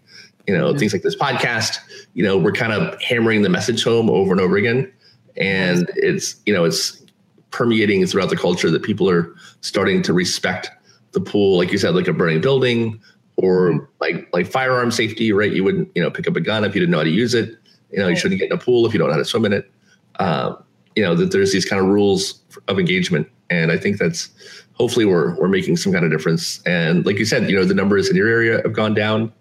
you 0.48 0.58
know 0.58 0.78
things 0.78 0.94
like 0.94 1.02
this 1.02 1.16
podcast. 1.16 1.78
You 2.14 2.24
know, 2.24 2.38
we're 2.38 2.54
kind 2.54 2.74
of 2.74 3.00
hammering 3.02 3.42
the 3.42 3.50
message 3.50 3.84
home 3.84 4.10
over 4.10 4.32
and 4.32 4.42
over 4.42 4.58
again, 4.58 4.92
and 5.38 5.90
it's 5.96 6.36
you 6.46 6.54
know 6.54 6.64
it's 6.64 7.04
permeating 7.52 8.06
throughout 8.06 8.30
the 8.30 8.38
culture 8.38 8.72
that 8.72 8.84
people 8.84 9.10
are 9.10 9.34
starting 9.62 10.02
to 10.02 10.12
respect 10.12 10.72
the 11.12 11.22
pool, 11.22 11.58
like 11.58 11.72
you 11.72 11.78
said, 11.78 11.96
like 11.96 12.08
a 12.08 12.14
burning 12.14 12.42
building 12.42 13.00
or 13.38 13.90
like 14.00 14.28
like 14.34 14.46
firearm 14.46 14.92
safety, 14.92 15.32
right? 15.32 15.52
You 15.52 15.64
wouldn't 15.64 15.90
you 15.96 16.02
know 16.02 16.12
pick 16.12 16.28
up 16.28 16.36
a 16.36 16.42
gun 16.42 16.64
if 16.64 16.76
you 16.76 16.82
didn't 16.82 16.92
know 16.92 16.98
how 16.98 17.04
to 17.04 17.10
use 17.10 17.34
it. 17.34 17.56
You 17.92 18.00
know, 18.00 18.08
you 18.08 18.16
shouldn't 18.16 18.40
get 18.40 18.52
in 18.52 18.58
a 18.58 18.60
pool 18.60 18.86
if 18.86 18.94
you 18.94 19.00
don't 19.00 19.08
know 19.08 19.14
how 19.14 19.20
to 19.20 19.26
swim 19.26 19.46
in 19.46 19.54
it. 19.54 19.72
Um, 20.20 20.64
you 20.96 21.04
know 21.04 21.16
that 21.16 21.32
there's 21.32 21.52
these 21.52 21.66
kind 21.66 21.82
of 21.82 21.88
rules 21.88 22.42
of 22.68 22.80
engagement, 22.80 23.28
and 23.54 23.72
I 23.72 23.78
think 23.78 23.98
that's 23.98 24.30
hopefully 24.74 25.06
we're 25.06 25.36
we're 25.40 25.48
making 25.48 25.78
some 25.78 25.94
kind 25.94 26.04
of 26.04 26.12
difference. 26.12 26.62
And 26.66 27.06
like 27.06 27.18
you 27.18 27.26
said, 27.26 27.50
you 27.50 27.56
know 27.56 27.66
the 27.66 27.74
numbers 27.74 28.10
in 28.10 28.16
your 28.16 28.28
area 28.28 28.62
have 28.64 28.74
gone 28.74 28.94
down. 28.94 29.32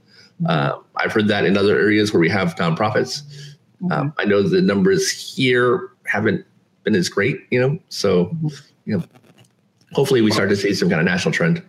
Uh, 0.46 0.72
I've 0.96 1.12
heard 1.12 1.28
that 1.28 1.44
in 1.44 1.56
other 1.56 1.78
areas 1.78 2.12
where 2.12 2.20
we 2.20 2.28
have 2.28 2.54
nonprofits. 2.56 3.22
Mm-hmm. 3.82 3.92
Um, 3.92 4.14
I 4.18 4.24
know 4.24 4.42
the 4.42 4.60
numbers 4.60 5.10
here 5.10 5.90
haven't 6.06 6.44
been 6.84 6.94
as 6.94 7.08
great, 7.08 7.40
you 7.50 7.60
know. 7.60 7.78
So, 7.88 8.26
mm-hmm. 8.26 8.48
you 8.84 8.98
know, 8.98 9.04
hopefully 9.92 10.20
we 10.20 10.30
start 10.30 10.48
to 10.50 10.56
see 10.56 10.74
some 10.74 10.88
kind 10.88 11.00
of 11.00 11.06
national 11.06 11.32
trend. 11.32 11.62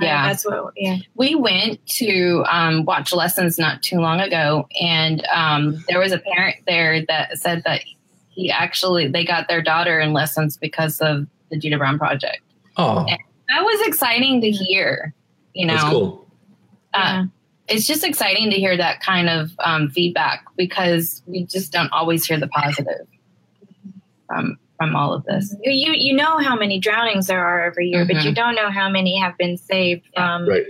Yeah, 0.00 0.28
that's 0.28 0.44
what. 0.44 0.72
Yeah, 0.76 0.98
we 1.14 1.34
went 1.34 1.84
to 1.86 2.44
um, 2.50 2.84
watch 2.84 3.14
lessons 3.14 3.58
not 3.58 3.82
too 3.82 3.98
long 3.98 4.20
ago, 4.20 4.68
and 4.78 5.26
um, 5.32 5.82
there 5.88 5.98
was 5.98 6.12
a 6.12 6.18
parent 6.18 6.56
there 6.66 7.04
that 7.06 7.38
said 7.38 7.62
that 7.64 7.82
he 8.28 8.50
actually 8.50 9.08
they 9.08 9.24
got 9.24 9.48
their 9.48 9.62
daughter 9.62 9.98
in 9.98 10.12
lessons 10.12 10.58
because 10.58 11.00
of 11.00 11.26
the 11.50 11.58
Judah 11.58 11.78
Brown 11.78 11.98
project. 11.98 12.40
Oh, 12.76 13.04
and 13.08 13.18
that 13.48 13.62
was 13.62 13.86
exciting 13.86 14.40
to 14.40 14.50
hear. 14.50 15.14
You 15.54 15.66
know, 15.66 15.74
that's 15.74 15.88
cool. 15.88 16.26
Uh, 16.94 16.98
yeah. 16.98 17.24
It's 17.68 17.86
just 17.86 18.04
exciting 18.04 18.50
to 18.50 18.56
hear 18.56 18.76
that 18.76 19.00
kind 19.00 19.28
of 19.28 19.50
um, 19.58 19.88
feedback 19.90 20.44
because 20.56 21.22
we 21.26 21.44
just 21.44 21.72
don't 21.72 21.90
always 21.92 22.24
hear 22.24 22.38
the 22.38 22.48
positive 22.48 23.06
from 24.26 24.58
from 24.78 24.94
all 24.94 25.12
of 25.12 25.24
this. 25.24 25.54
You 25.62 25.92
you 25.92 26.14
know 26.14 26.38
how 26.38 26.56
many 26.56 26.78
drownings 26.78 27.26
there 27.26 27.44
are 27.44 27.64
every 27.64 27.88
year, 27.88 28.00
mm-hmm. 28.04 28.12
but 28.12 28.24
you 28.24 28.30
mm-hmm. 28.30 28.34
don't 28.34 28.54
know 28.54 28.70
how 28.70 28.88
many 28.88 29.18
have 29.18 29.36
been 29.38 29.56
saved 29.56 30.06
from 30.14 30.48
right. 30.48 30.66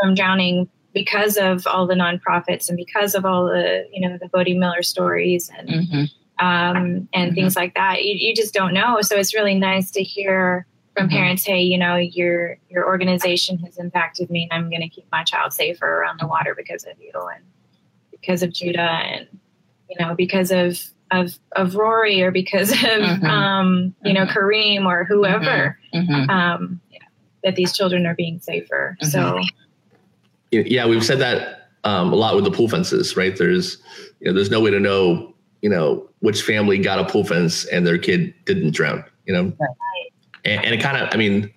from 0.00 0.14
drowning 0.14 0.68
because 0.94 1.36
of 1.36 1.66
all 1.66 1.86
the 1.86 1.94
nonprofits 1.94 2.68
and 2.68 2.76
because 2.76 3.14
of 3.14 3.24
all 3.24 3.46
the 3.46 3.86
you 3.92 4.06
know 4.06 4.18
the 4.18 4.28
Bode 4.28 4.56
Miller 4.56 4.82
stories 4.82 5.50
and 5.56 5.68
mm-hmm. 5.68 6.04
Um, 6.42 7.08
and 7.14 7.30
mm-hmm. 7.30 7.34
things 7.34 7.56
like 7.56 7.74
that. 7.74 8.02
You, 8.02 8.14
you 8.14 8.34
just 8.34 8.52
don't 8.52 8.74
know. 8.74 9.00
So 9.00 9.16
it's 9.16 9.32
really 9.32 9.54
nice 9.54 9.92
to 9.92 10.02
hear 10.02 10.66
from 10.94 11.06
mm-hmm. 11.06 11.16
parents, 11.16 11.44
hey, 11.44 11.62
you 11.62 11.78
know, 11.78 11.96
your 11.96 12.58
your 12.68 12.84
organization 12.84 13.58
has 13.58 13.78
impacted 13.78 14.28
me, 14.28 14.48
and 14.50 14.64
I'm 14.64 14.68
going 14.68 14.82
to 14.82 14.88
keep 14.88 15.06
my 15.12 15.22
child 15.22 15.52
safer 15.52 15.86
around 15.86 16.18
the 16.20 16.26
water 16.26 16.54
because 16.56 16.84
of 16.84 17.00
you 17.00 17.12
and 17.14 17.44
because 18.10 18.42
of 18.42 18.52
Judah 18.52 18.80
and 18.80 19.28
you 19.88 19.96
know 20.04 20.14
because 20.16 20.50
of 20.50 20.80
of 21.12 21.38
of 21.52 21.76
Rory 21.76 22.22
or 22.22 22.32
because 22.32 22.72
of 22.72 22.78
mm-hmm. 22.78 23.24
um, 23.24 23.94
you 24.04 24.12
know 24.12 24.26
mm-hmm. 24.26 24.36
Kareem 24.36 24.86
or 24.86 25.04
whoever 25.04 25.78
mm-hmm. 25.94 26.12
mm-hmm. 26.12 26.30
um, 26.30 26.80
yeah, 26.90 26.98
that 27.44 27.54
these 27.54 27.72
children 27.72 28.04
are 28.04 28.16
being 28.16 28.40
safer. 28.40 28.96
So 29.00 29.40
yeah, 30.50 30.86
we've 30.86 31.04
said 31.04 31.20
that 31.20 31.68
um, 31.84 32.12
a 32.12 32.16
lot 32.16 32.34
with 32.34 32.44
the 32.44 32.50
pool 32.50 32.68
fences, 32.68 33.16
right? 33.16 33.36
There's 33.36 33.78
you 34.18 34.26
know 34.26 34.32
there's 34.34 34.50
no 34.50 34.60
way 34.60 34.72
to 34.72 34.80
know 34.80 35.31
you 35.62 35.70
know 35.70 36.08
which 36.20 36.42
family 36.42 36.78
got 36.78 36.98
a 36.98 37.04
pool 37.04 37.24
fence 37.24 37.64
and 37.66 37.86
their 37.86 37.98
kid 37.98 38.34
didn't 38.44 38.72
drown. 38.72 39.04
You 39.26 39.32
know, 39.32 39.44
right. 39.44 40.12
and, 40.44 40.64
and, 40.64 40.74
it 40.74 40.80
kind 40.80 40.96
of 40.96 41.08
I 41.12 41.16
mean. 41.16 41.52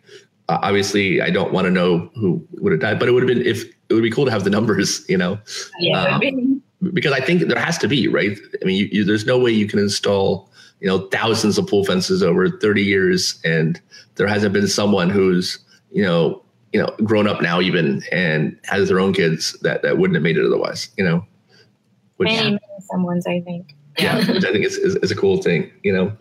obviously, 0.48 1.22
I 1.22 1.32
don't 1.32 1.52
want 1.52 1.66
to 1.66 1.72
know 1.72 2.10
who 2.16 2.46
would 2.62 2.72
have 2.72 2.82
died, 2.82 3.00
but 3.00 3.08
it 3.08 3.12
would 3.12 3.28
have 3.28 3.36
been 3.36 3.46
if 3.46 3.66
it 3.90 3.94
would 3.94 4.04
be 4.04 4.12
cool 4.12 4.26
to 4.26 4.32
have 4.32 4.44
the 4.44 4.50
numbers, 4.50 5.04
you 5.10 5.18
know. 5.18 5.40
Yeah, 5.80 6.20
um, 6.22 6.62
because 6.94 7.12
I 7.12 7.20
think 7.20 7.48
there 7.48 7.60
has 7.60 7.78
to 7.80 7.88
be 7.88 8.08
right. 8.08 8.38
I 8.62 8.66
mean, 8.66 8.78
you, 8.78 8.90
you, 8.92 9.04
there's 9.04 9.26
no 9.26 9.40
way 9.40 9.52
you 9.52 9.68
can 9.68 9.80
install 9.80 10.50
you 10.80 10.88
know 10.88 11.08
thousands 11.08 11.58
of 11.58 11.68
pool 11.68 11.84
fences 11.84 12.22
over 12.22 12.50
30 12.50 12.84
years, 12.84 13.40
and 13.44 13.82
there 14.16 14.28
hasn't 14.28 14.54
been 14.54 14.68
someone 14.68 15.10
who's 15.10 15.60
you 15.92 16.04
know 16.04 16.44
you 16.74 16.82
know 16.82 16.94
grown 17.04 17.28
up 17.28 17.42
now 17.42 17.62
even 17.62 18.04
and 18.12 18.60
has 18.66 18.90
their 18.90 19.00
own 19.00 19.14
kids 19.14 19.54
that 19.62 19.82
that 19.82 19.98
wouldn't 19.98 20.16
have 20.16 20.24
made 20.24 20.38
it 20.38 20.46
otherwise. 20.46 20.90
You 20.98 21.06
know, 21.06 21.26
which, 22.18 22.28
many, 22.28 22.52
many 22.52 22.60
someone's 22.82 23.26
I 23.26 23.42
think. 23.42 23.76
Yeah, 23.98 24.18
which 24.18 24.44
I 24.44 24.52
think 24.52 24.66
is, 24.66 24.78
is, 24.78 24.96
is, 24.98 25.12
a 25.12 25.16
cool 25.16 25.42
thing, 25.42 25.72
you 25.84 25.94
know. 25.94 26.12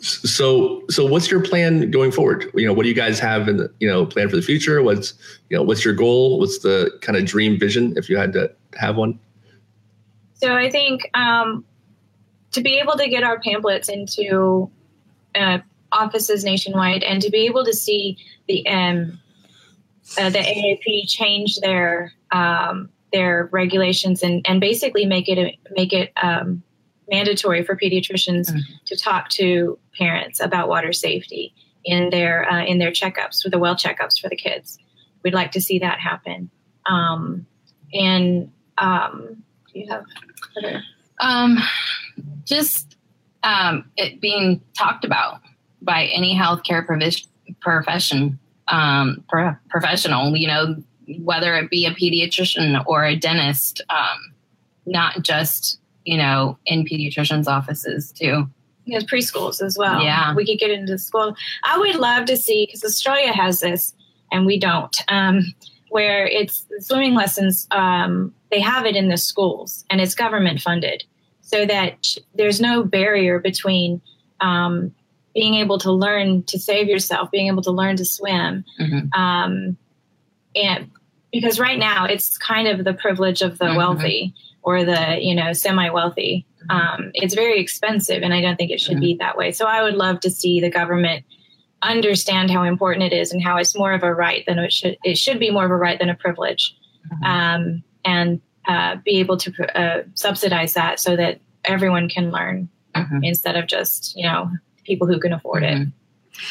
So, 0.00 0.82
so 0.88 1.04
what's 1.04 1.30
your 1.30 1.42
plan 1.42 1.90
going 1.90 2.12
forward? 2.12 2.48
You 2.54 2.66
know, 2.66 2.72
what 2.72 2.84
do 2.84 2.88
you 2.88 2.94
guys 2.94 3.18
have 3.18 3.48
in 3.48 3.56
the, 3.56 3.74
you 3.80 3.88
know, 3.88 4.06
plan 4.06 4.28
for 4.28 4.36
the 4.36 4.42
future? 4.42 4.82
What's, 4.82 5.14
you 5.50 5.56
know, 5.56 5.64
what's 5.64 5.84
your 5.84 5.94
goal? 5.94 6.38
What's 6.38 6.60
the 6.60 6.96
kind 7.00 7.18
of 7.18 7.24
dream 7.24 7.58
vision 7.58 7.94
if 7.96 8.08
you 8.08 8.16
had 8.16 8.32
to 8.34 8.52
have 8.76 8.96
one? 8.96 9.18
So 10.34 10.54
I 10.54 10.70
think 10.70 11.10
um, 11.14 11.64
to 12.52 12.60
be 12.60 12.78
able 12.78 12.96
to 12.98 13.08
get 13.08 13.24
our 13.24 13.40
pamphlets 13.40 13.88
into 13.88 14.70
uh, 15.34 15.58
offices 15.90 16.44
nationwide 16.44 17.02
and 17.02 17.20
to 17.22 17.30
be 17.30 17.46
able 17.46 17.64
to 17.64 17.72
see 17.72 18.16
the 18.46 18.66
um, 18.68 19.20
uh, 20.18 20.30
the 20.30 20.38
AAP 20.38 21.08
change 21.08 21.58
their 21.60 22.12
um, 22.30 22.90
their 23.12 23.48
regulations 23.52 24.22
and, 24.22 24.44
and 24.46 24.60
basically 24.60 25.06
make 25.06 25.28
it 25.28 25.56
make 25.70 25.92
it 25.92 26.12
um, 26.22 26.62
mandatory 27.10 27.64
for 27.64 27.76
pediatricians 27.76 28.50
mm-hmm. 28.50 28.60
to 28.86 28.96
talk 28.96 29.28
to 29.30 29.78
parents 29.98 30.40
about 30.40 30.68
water 30.68 30.92
safety 30.92 31.54
in 31.84 32.10
their 32.10 32.50
uh, 32.50 32.64
in 32.64 32.78
their 32.78 32.90
checkups 32.90 33.42
for 33.42 33.50
the 33.50 33.58
well 33.58 33.74
checkups 33.74 34.20
for 34.20 34.28
the 34.28 34.36
kids. 34.36 34.78
We'd 35.22 35.34
like 35.34 35.52
to 35.52 35.60
see 35.60 35.78
that 35.78 35.98
happen. 36.00 36.50
Um, 36.86 37.46
and 37.92 38.50
um, 38.78 39.42
do 39.72 39.80
you 39.80 39.90
have 39.90 40.04
um, 41.20 41.58
just 42.44 42.96
um, 43.42 43.90
it 43.96 44.20
being 44.20 44.60
talked 44.76 45.04
about 45.04 45.40
by 45.82 46.06
any 46.06 46.34
healthcare 46.34 46.84
provision, 46.84 47.28
profession 47.60 48.38
um, 48.68 49.24
pro- 49.28 49.56
professional. 49.68 50.36
You 50.36 50.48
know, 50.48 50.82
whether 51.20 51.54
it 51.56 51.70
be 51.70 51.86
a 51.86 51.90
pediatrician 51.90 52.82
or 52.86 53.04
a 53.04 53.16
dentist, 53.16 53.82
um, 53.90 54.34
not 54.86 55.22
just 55.22 55.80
you 56.04 56.16
know 56.16 56.58
in 56.66 56.84
pediatricians' 56.84 57.46
offices 57.46 58.12
too. 58.12 58.48
Yes, 58.86 59.04
preschools 59.04 59.62
as 59.62 59.78
well. 59.78 60.02
Yeah, 60.02 60.34
we 60.34 60.44
could 60.44 60.58
get 60.58 60.70
into 60.70 60.98
school. 60.98 61.34
I 61.62 61.78
would 61.78 61.96
love 61.96 62.26
to 62.26 62.36
see 62.36 62.66
because 62.66 62.84
Australia 62.84 63.32
has 63.32 63.60
this 63.60 63.94
and 64.30 64.44
we 64.44 64.58
don't. 64.58 64.96
Um, 65.08 65.54
where 65.94 66.26
it's 66.26 66.66
swimming 66.80 67.14
lessons 67.14 67.68
um, 67.70 68.34
they 68.50 68.58
have 68.58 68.84
it 68.84 68.96
in 68.96 69.10
the 69.10 69.16
schools 69.16 69.84
and 69.90 70.00
it's 70.00 70.12
government 70.12 70.60
funded 70.60 71.04
so 71.40 71.64
that 71.66 72.16
there's 72.34 72.60
no 72.60 72.82
barrier 72.82 73.38
between 73.38 74.00
um, 74.40 74.92
being 75.34 75.54
able 75.54 75.78
to 75.78 75.92
learn 75.92 76.42
to 76.44 76.58
save 76.58 76.88
yourself, 76.88 77.30
being 77.30 77.46
able 77.46 77.62
to 77.62 77.70
learn 77.70 77.96
to 77.96 78.04
swim. 78.04 78.64
Mm-hmm. 78.80 79.20
Um, 79.20 79.76
and 80.56 80.90
because 81.32 81.60
right 81.60 81.78
now 81.78 82.06
it's 82.06 82.38
kind 82.38 82.66
of 82.66 82.84
the 82.84 82.94
privilege 82.94 83.42
of 83.42 83.58
the 83.58 83.66
mm-hmm. 83.66 83.76
wealthy 83.76 84.34
or 84.64 84.84
the, 84.84 85.18
you 85.20 85.34
know, 85.34 85.52
semi 85.52 85.88
wealthy. 85.90 86.46
Mm-hmm. 86.64 87.04
Um, 87.04 87.10
it's 87.14 87.34
very 87.34 87.60
expensive 87.60 88.22
and 88.22 88.34
I 88.34 88.40
don't 88.40 88.56
think 88.56 88.70
it 88.70 88.80
should 88.80 89.00
be 89.00 89.12
mm-hmm. 89.12 89.18
that 89.18 89.36
way. 89.36 89.52
So 89.52 89.66
I 89.66 89.82
would 89.82 89.94
love 89.94 90.20
to 90.20 90.30
see 90.30 90.60
the 90.60 90.70
government 90.70 91.24
understand 91.82 92.50
how 92.50 92.62
important 92.62 93.12
it 93.12 93.16
is 93.16 93.32
and 93.32 93.42
how 93.42 93.58
it's 93.58 93.76
more 93.76 93.92
of 93.92 94.02
a 94.02 94.14
right 94.14 94.44
than 94.46 94.58
it 94.58 94.72
should, 94.72 94.96
it 95.04 95.18
should 95.18 95.38
be 95.38 95.50
more 95.50 95.66
of 95.66 95.70
a 95.70 95.76
right 95.76 95.98
than 95.98 96.08
a 96.08 96.14
privilege. 96.14 96.74
Mm-hmm. 97.12 97.24
Um, 97.24 97.84
and 98.04 98.40
uh, 98.66 98.96
be 99.04 99.20
able 99.20 99.36
to 99.36 99.78
uh, 99.78 100.02
subsidize 100.14 100.74
that 100.74 100.98
so 100.98 101.16
that 101.16 101.40
everyone 101.64 102.08
can 102.08 102.30
learn 102.30 102.68
mm-hmm. 102.94 103.22
instead 103.22 103.56
of 103.56 103.66
just 103.66 104.16
you 104.16 104.24
know 104.24 104.50
people 104.84 105.06
who 105.06 105.18
can 105.18 105.32
afford 105.32 105.62
mm-hmm. 105.62 105.82
it 105.82 105.88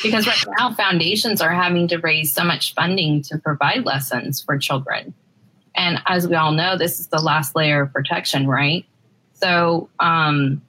because 0.01 0.25
right 0.27 0.45
now 0.59 0.73
foundations 0.73 1.41
are 1.41 1.51
having 1.51 1.87
to 1.87 1.97
raise 1.97 2.33
so 2.33 2.43
much 2.43 2.73
funding 2.73 3.21
to 3.21 3.37
provide 3.37 3.85
lessons 3.85 4.41
for 4.41 4.57
children 4.57 5.13
and 5.75 5.99
as 6.05 6.27
we 6.27 6.35
all 6.35 6.51
know 6.51 6.77
this 6.77 6.99
is 6.99 7.07
the 7.07 7.21
last 7.21 7.55
layer 7.55 7.83
of 7.83 7.93
protection 7.93 8.47
right 8.47 8.85
so 9.43 9.89
um, 9.99 10.61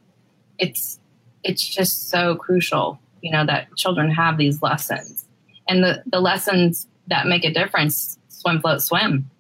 it's 0.59 0.99
it's 1.45 1.67
just 1.67 2.09
so 2.09 2.35
crucial, 2.35 2.99
you 3.23 3.31
know, 3.31 3.47
that 3.47 3.75
children 3.77 4.11
have 4.11 4.39
these 4.39 4.63
lessons 4.63 5.27
and 5.69 5.85
the, 5.85 6.03
the 6.07 6.21
lessons 6.21 6.89
that 7.07 7.27
make 7.27 7.45
a 7.45 7.53
difference 7.53 8.19
swim, 8.29 8.61
float, 8.61 8.83
swim, 8.83 9.31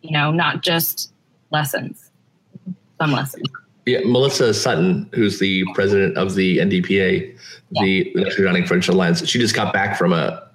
you 0.00 0.10
know, 0.10 0.32
not 0.32 0.62
just 0.62 1.12
lessons, 1.50 2.10
some 2.98 3.12
lessons. 3.12 3.46
Yeah, 3.86 4.00
Melissa 4.04 4.54
Sutton, 4.54 5.08
who's 5.12 5.38
the 5.38 5.64
president 5.74 6.16
of 6.16 6.34
the 6.34 6.58
NDPA, 6.58 7.36
yeah. 7.70 7.82
the 7.82 8.12
National 8.14 8.44
Drowning 8.44 8.62
Prevention 8.62 8.94
Alliance, 8.94 9.26
she 9.28 9.38
just 9.38 9.54
got 9.54 9.72
back 9.72 9.96
from 9.96 10.12
a 10.12 10.48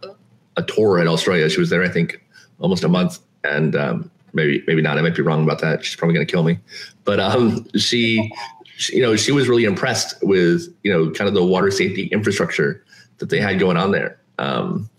a 0.57 0.63
tour 0.63 0.99
in 0.99 1.07
Australia. 1.07 1.47
She 1.49 1.59
was 1.59 1.69
there, 1.69 1.83
I 1.83 1.89
think, 1.89 2.19
almost 2.59 2.83
a 2.83 2.87
month, 2.87 3.19
and 3.43 3.75
um, 3.75 4.09
maybe 4.33 4.63
maybe 4.67 4.81
not. 4.81 4.97
I 4.97 5.01
might 5.01 5.15
be 5.15 5.21
wrong 5.21 5.43
about 5.43 5.59
that. 5.61 5.83
She's 5.83 5.95
probably 5.95 6.15
going 6.15 6.25
to 6.25 6.31
kill 6.31 6.43
me, 6.43 6.59
but 7.03 7.19
um, 7.19 7.65
she, 7.77 8.31
she, 8.77 8.97
you 8.97 9.01
know, 9.01 9.15
she 9.15 9.31
was 9.31 9.47
really 9.47 9.65
impressed 9.65 10.15
with 10.23 10.73
you 10.83 10.91
know 10.91 11.11
kind 11.11 11.27
of 11.27 11.33
the 11.33 11.43
water 11.43 11.71
safety 11.71 12.07
infrastructure 12.07 12.83
that 13.17 13.29
they 13.29 13.39
had 13.39 13.59
going 13.59 13.77
on 13.77 13.91
there. 13.91 14.19
Um, 14.39 14.89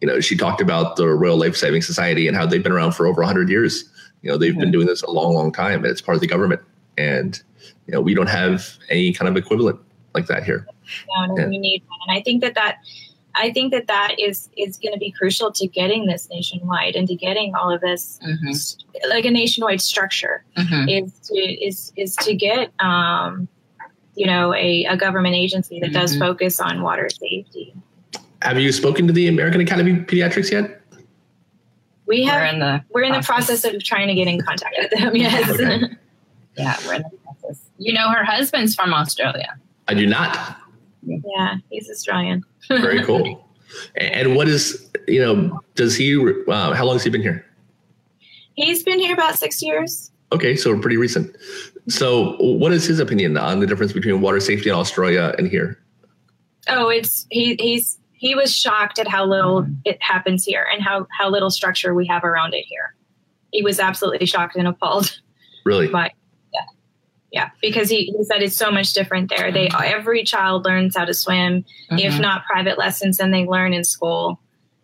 you 0.00 0.06
know, 0.06 0.20
she 0.20 0.36
talked 0.36 0.60
about 0.60 0.96
the 0.96 1.08
Royal 1.08 1.38
Life 1.38 1.56
Saving 1.56 1.82
Society 1.82 2.28
and 2.28 2.36
how 2.36 2.46
they've 2.46 2.62
been 2.62 2.72
around 2.72 2.92
for 2.92 3.06
over 3.06 3.22
100 3.22 3.48
years. 3.48 3.90
You 4.22 4.30
know, 4.30 4.36
they've 4.36 4.56
been 4.56 4.70
doing 4.70 4.86
this 4.86 5.02
a 5.02 5.10
long, 5.10 5.34
long 5.34 5.52
time, 5.52 5.84
and 5.84 5.86
it's 5.86 6.00
part 6.00 6.14
of 6.14 6.20
the 6.20 6.26
government 6.26 6.60
and 6.96 7.42
you 7.86 7.92
know 7.92 8.00
we 8.00 8.14
don't 8.14 8.28
have 8.28 8.76
any 8.88 9.12
kind 9.12 9.28
of 9.28 9.36
equivalent 9.36 9.78
like 10.14 10.26
that 10.26 10.44
here. 10.44 10.66
No, 11.16 11.34
we 11.48 11.58
need 11.58 11.82
one, 11.88 11.98
and 12.08 12.18
I 12.18 12.22
think 12.22 12.42
that 12.42 12.54
that 12.54 12.78
I 13.36 13.52
think 13.52 13.72
that 13.72 13.86
that 13.86 14.18
is 14.18 14.48
is 14.56 14.78
going 14.78 14.92
to 14.92 14.98
be 14.98 15.12
crucial 15.12 15.52
to 15.52 15.66
getting 15.66 16.06
this 16.06 16.28
nationwide 16.30 16.96
and 16.96 17.06
to 17.08 17.14
getting 17.14 17.54
all 17.54 17.72
of 17.72 17.80
this 17.80 18.18
mm-hmm. 18.26 19.10
like 19.10 19.24
a 19.24 19.30
nationwide 19.30 19.80
structure 19.80 20.44
mm-hmm. 20.56 20.88
is 20.88 21.12
to 21.28 21.38
is 21.38 21.92
is 21.96 22.16
to 22.16 22.34
get 22.34 22.72
um, 22.80 23.48
you 24.14 24.26
know 24.26 24.54
a, 24.54 24.84
a 24.86 24.96
government 24.96 25.34
agency 25.34 25.80
that 25.80 25.90
mm-hmm. 25.90 26.00
does 26.00 26.16
focus 26.16 26.60
on 26.60 26.82
water 26.82 27.08
safety. 27.10 27.74
Have 28.42 28.58
you 28.58 28.72
spoken 28.72 29.06
to 29.06 29.12
the 29.12 29.28
American 29.28 29.60
Academy 29.60 29.92
of 29.92 29.98
Pediatrics 30.06 30.50
yet? 30.50 30.80
We 32.06 32.24
have. 32.24 32.40
We're 32.40 32.46
in 32.46 32.58
the 32.60 32.84
we're 32.90 33.02
in 33.02 33.12
process. 33.12 33.26
the 33.26 33.32
process 33.32 33.74
of 33.74 33.84
trying 33.84 34.08
to 34.08 34.14
get 34.14 34.28
in 34.28 34.40
contact 34.40 34.76
with 34.78 34.90
them. 34.90 35.14
Yes. 35.16 35.50
Okay. 35.50 35.80
Yeah, 36.58 36.74
we're 36.86 36.94
in 36.94 37.02
the 37.02 37.18
process. 37.18 37.66
You 37.76 37.92
know, 37.92 38.08
her 38.08 38.24
husband's 38.24 38.74
from 38.74 38.94
Australia. 38.94 39.58
I 39.88 39.92
do 39.92 40.06
not. 40.06 40.56
Yeah, 41.06 41.56
he's 41.70 41.88
Australian. 41.90 42.44
Very 42.68 43.02
cool. 43.02 43.42
And 43.96 44.36
what 44.36 44.46
is, 44.46 44.88
you 45.08 45.20
know, 45.20 45.60
does 45.74 45.96
he, 45.96 46.16
uh, 46.16 46.72
how 46.72 46.84
long 46.84 46.94
has 46.94 47.02
he 47.02 47.10
been 47.10 47.20
here? 47.20 47.44
He's 48.54 48.84
been 48.84 49.00
here 49.00 49.12
about 49.12 49.36
six 49.36 49.60
years. 49.60 50.12
Okay, 50.32 50.56
so 50.56 50.78
pretty 50.78 50.96
recent. 50.96 51.36
So, 51.88 52.36
what 52.38 52.72
is 52.72 52.86
his 52.86 53.00
opinion 53.00 53.36
on 53.36 53.60
the 53.60 53.66
difference 53.66 53.92
between 53.92 54.20
water 54.20 54.40
safety 54.40 54.70
in 54.70 54.74
Australia 54.74 55.34
and 55.38 55.48
here? 55.48 55.78
Oh, 56.68 56.88
it's 56.88 57.26
he 57.30 57.56
he's 57.60 57.98
he 58.12 58.34
was 58.34 58.54
shocked 58.54 58.98
at 58.98 59.06
how 59.06 59.24
little 59.24 59.66
it 59.84 60.02
happens 60.02 60.44
here 60.44 60.66
and 60.72 60.82
how 60.82 61.06
how 61.16 61.28
little 61.28 61.50
structure 61.50 61.94
we 61.94 62.06
have 62.06 62.24
around 62.24 62.54
it 62.54 62.64
here. 62.66 62.94
He 63.52 63.62
was 63.62 63.78
absolutely 63.78 64.26
shocked 64.26 64.56
and 64.56 64.66
appalled. 64.66 65.20
Really? 65.64 65.86
By 65.92 66.12
yeah 67.36 67.50
because 67.60 67.90
he, 67.90 68.06
he 68.06 68.24
said 68.24 68.42
it's 68.42 68.56
so 68.56 68.70
much 68.70 68.94
different 68.94 69.28
there. 69.28 69.52
They 69.52 69.68
every 69.84 70.24
child 70.24 70.64
learns 70.64 70.96
how 70.96 71.04
to 71.04 71.12
swim 71.12 71.62
mm-hmm. 71.62 71.98
if 71.98 72.18
not 72.18 72.46
private 72.46 72.78
lessons 72.78 73.18
then 73.18 73.30
they 73.30 73.44
learn 73.44 73.74
in 73.74 73.84
school. 73.84 74.40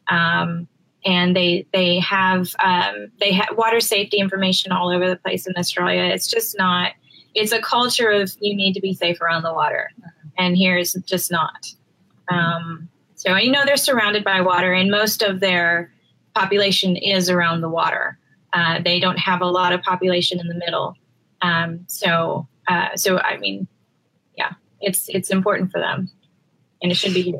Um, 0.09 0.68
and 1.05 1.34
they 1.34 1.66
they 1.72 1.98
have 2.00 2.55
um, 2.62 3.11
they 3.18 3.32
have 3.32 3.57
water 3.57 3.80
safety 3.80 4.18
information 4.18 4.70
all 4.70 4.90
over 4.90 5.09
the 5.09 5.16
place 5.16 5.46
in 5.46 5.55
australia. 5.57 6.03
It's 6.03 6.28
just 6.28 6.57
not 6.59 6.92
it's 7.34 7.53
a 7.53 7.61
culture 7.61 8.11
of 8.11 8.30
you 8.40 8.55
need 8.55 8.74
to 8.74 8.80
be 8.80 8.92
safe 8.92 9.20
around 9.22 9.42
the 9.42 9.55
water. 9.55 9.90
And 10.36 10.57
here's 10.57 10.92
just 11.07 11.30
not. 11.30 11.66
Um, 12.28 12.88
so 13.14 13.34
you 13.36 13.50
know 13.50 13.64
they're 13.64 13.76
surrounded 13.78 14.24
by 14.24 14.42
water 14.42 14.72
and 14.74 14.90
most 14.90 15.22
of 15.22 15.40
their 15.40 15.90
population 16.34 16.96
is 16.96 17.30
around 17.30 17.62
the 17.62 17.70
water. 17.70 18.18
Uh, 18.53 18.82
they 18.82 19.00
don't 19.00 19.18
have 19.18 19.40
a 19.40 19.46
lot 19.46 19.72
of 19.72 19.80
population 19.82 20.38
in 20.38 20.46
the 20.48 20.55
middle 20.55 20.96
um, 21.43 21.84
so, 21.88 22.47
uh, 22.68 22.95
so 22.97 23.18
I 23.18 23.36
mean, 23.38 23.66
yeah, 24.36 24.53
it's 24.80 25.09
it's 25.09 25.30
important 25.30 25.70
for 25.70 25.80
them, 25.80 26.11
and 26.82 26.93
it 26.93 26.95
should 26.97 27.14
be 27.14 27.22
here. 27.22 27.36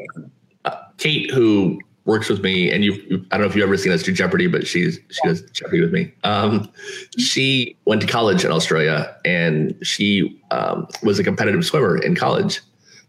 Uh, 0.64 0.76
Kate, 0.98 1.30
who 1.30 1.78
works 2.05 2.28
with 2.28 2.42
me, 2.42 2.70
and 2.70 2.84
you, 2.84 2.94
I 3.30 3.36
don't 3.36 3.42
know 3.42 3.46
if 3.46 3.55
you've 3.55 3.64
ever 3.64 3.76
seen 3.76 3.92
us 3.92 4.03
do 4.03 4.12
Jeopardy, 4.12 4.48
but 4.48 4.66
she's 4.66 4.98
she 5.11 5.20
yeah. 5.24 5.30
does 5.30 5.42
Jeopardy 5.53 5.80
with 5.80 5.92
me. 5.92 6.12
Um, 6.24 6.70
she 7.18 7.76
went 7.84 8.00
to 8.00 8.07
college 8.07 8.44
in 8.44 8.50
Australia, 8.50 9.14
and 9.24 9.74
she 9.82 10.40
um, 10.50 10.86
was 11.03 11.18
a 11.18 11.24
competitive 11.24 11.64
swimmer 11.64 11.96
in 11.98 12.14
college 12.14 12.61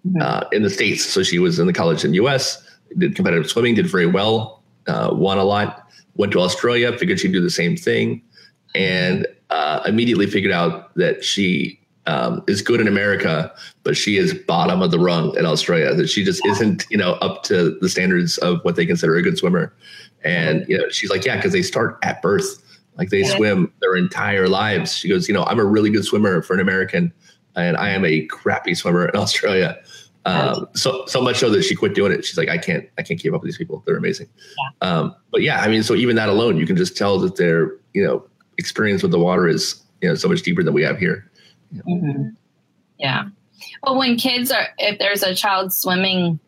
mm-hmm. 0.06 0.22
uh, 0.22 0.44
in 0.52 0.64
the 0.64 0.70
states. 0.70 1.04
So 1.06 1.24
she 1.24 1.40
was 1.40 1.60
in 1.60 1.68
the 1.68 1.74
college 1.74 2.04
in 2.04 2.12
the 2.12 2.18
U.S. 2.18 2.64
Did 2.98 3.16
competitive 3.16 3.50
swimming, 3.50 3.76
did 3.76 3.88
very 3.88 4.06
well, 4.06 4.62
uh, 4.88 5.10
won 5.14 5.38
a 5.38 5.44
lot. 5.44 5.88
Went 6.16 6.32
to 6.34 6.40
Australia, 6.40 6.96
figured 6.96 7.20
she'd 7.20 7.32
do 7.32 7.42
the 7.42 7.50
same 7.50 7.76
thing, 7.76 8.22
and 8.76 9.28
uh, 9.50 9.82
immediately 9.86 10.28
figured 10.28 10.54
out 10.54 10.94
that 10.96 11.24
she 11.24 11.80
um, 12.06 12.44
is 12.48 12.62
good 12.62 12.82
in 12.82 12.88
America, 12.88 13.54
but 13.84 13.96
she 13.96 14.18
is 14.18 14.34
bottom 14.34 14.82
of 14.82 14.92
the 14.92 15.00
rung 15.00 15.36
in 15.38 15.46
Australia. 15.46 15.94
That 15.94 16.10
she 16.10 16.24
just 16.24 16.46
isn't, 16.46 16.86
you 16.90 16.98
know, 16.98 17.14
up 17.16 17.44
to 17.44 17.78
the 17.80 17.90
standards 17.90 18.38
of 18.40 18.60
what 18.64 18.76
they 18.76 18.86
consider 18.86 19.16
a 19.16 19.22
good 19.22 19.38
swimmer. 19.38 19.74
And 20.24 20.66
you 20.68 20.78
know, 20.78 20.90
she's 20.90 21.10
like, 21.10 21.26
yeah, 21.26 21.36
because 21.36 21.52
they 21.52 21.62
start 21.62 21.98
at 22.04 22.22
birth, 22.22 22.62
like 22.98 23.10
they 23.10 23.24
swim 23.24 23.72
their 23.82 23.96
entire 23.96 24.48
lives. 24.48 24.96
She 24.96 25.10
goes, 25.10 25.28
you 25.28 25.34
know, 25.34 25.44
I'm 25.46 25.60
a 25.60 25.66
really 25.66 25.90
good 25.90 26.06
swimmer 26.06 26.42
for 26.42 26.54
an 26.54 26.60
American, 26.60 27.14
and 27.56 27.78
I 27.78 27.90
am 27.90 28.06
a 28.06 28.26
crappy 28.26 28.74
swimmer 28.74 29.08
in 29.08 29.16
Australia. 29.20 29.80
Um, 30.26 30.70
so 30.74 31.06
so 31.06 31.22
much 31.22 31.40
so 31.40 31.50
that 31.50 31.64
she 31.64 31.76
quit 31.76 31.96
doing 31.96 32.14
it. 32.14 32.24
She's 32.24 32.38
like, 32.38 32.48
I 32.48 32.58
can't, 32.58 32.88
I 32.98 33.02
can't 33.02 33.20
keep 33.20 33.34
up 33.34 33.42
with 33.42 33.48
these 33.50 33.58
people. 33.58 33.84
They're 33.86 33.98
amazing. 33.98 34.30
Yeah. 34.82 34.90
Um, 34.90 35.16
but 35.32 35.42
yeah, 35.42 35.60
I 35.60 35.68
mean, 35.68 35.84
so 35.84 35.96
even 35.96 36.16
that 36.16 36.30
alone, 36.30 36.56
you 36.56 36.66
can 36.66 36.78
just 36.78 36.96
tell 36.96 37.20
that 37.20 37.36
they're, 37.36 37.72
you 37.94 38.06
know, 38.06 38.26
experience 38.58 39.02
with 39.02 39.12
the 39.12 39.20
water 39.20 39.48
is 39.48 39.82
you 40.02 40.10
know 40.10 40.16
so 40.16 40.28
much 40.28 40.42
deeper 40.42 40.64
than 40.64 40.74
we 40.74 40.84
have 40.84 40.98
here. 40.98 41.30
Mm-hmm. 41.74 42.30
Yeah. 43.00 43.26
Well, 43.84 43.98
when 43.98 44.18
kids 44.18 44.52
are, 44.52 44.68
if 44.78 45.00
there's 45.00 45.24
a 45.24 45.34
child 45.36 45.74
swimming 45.74 46.40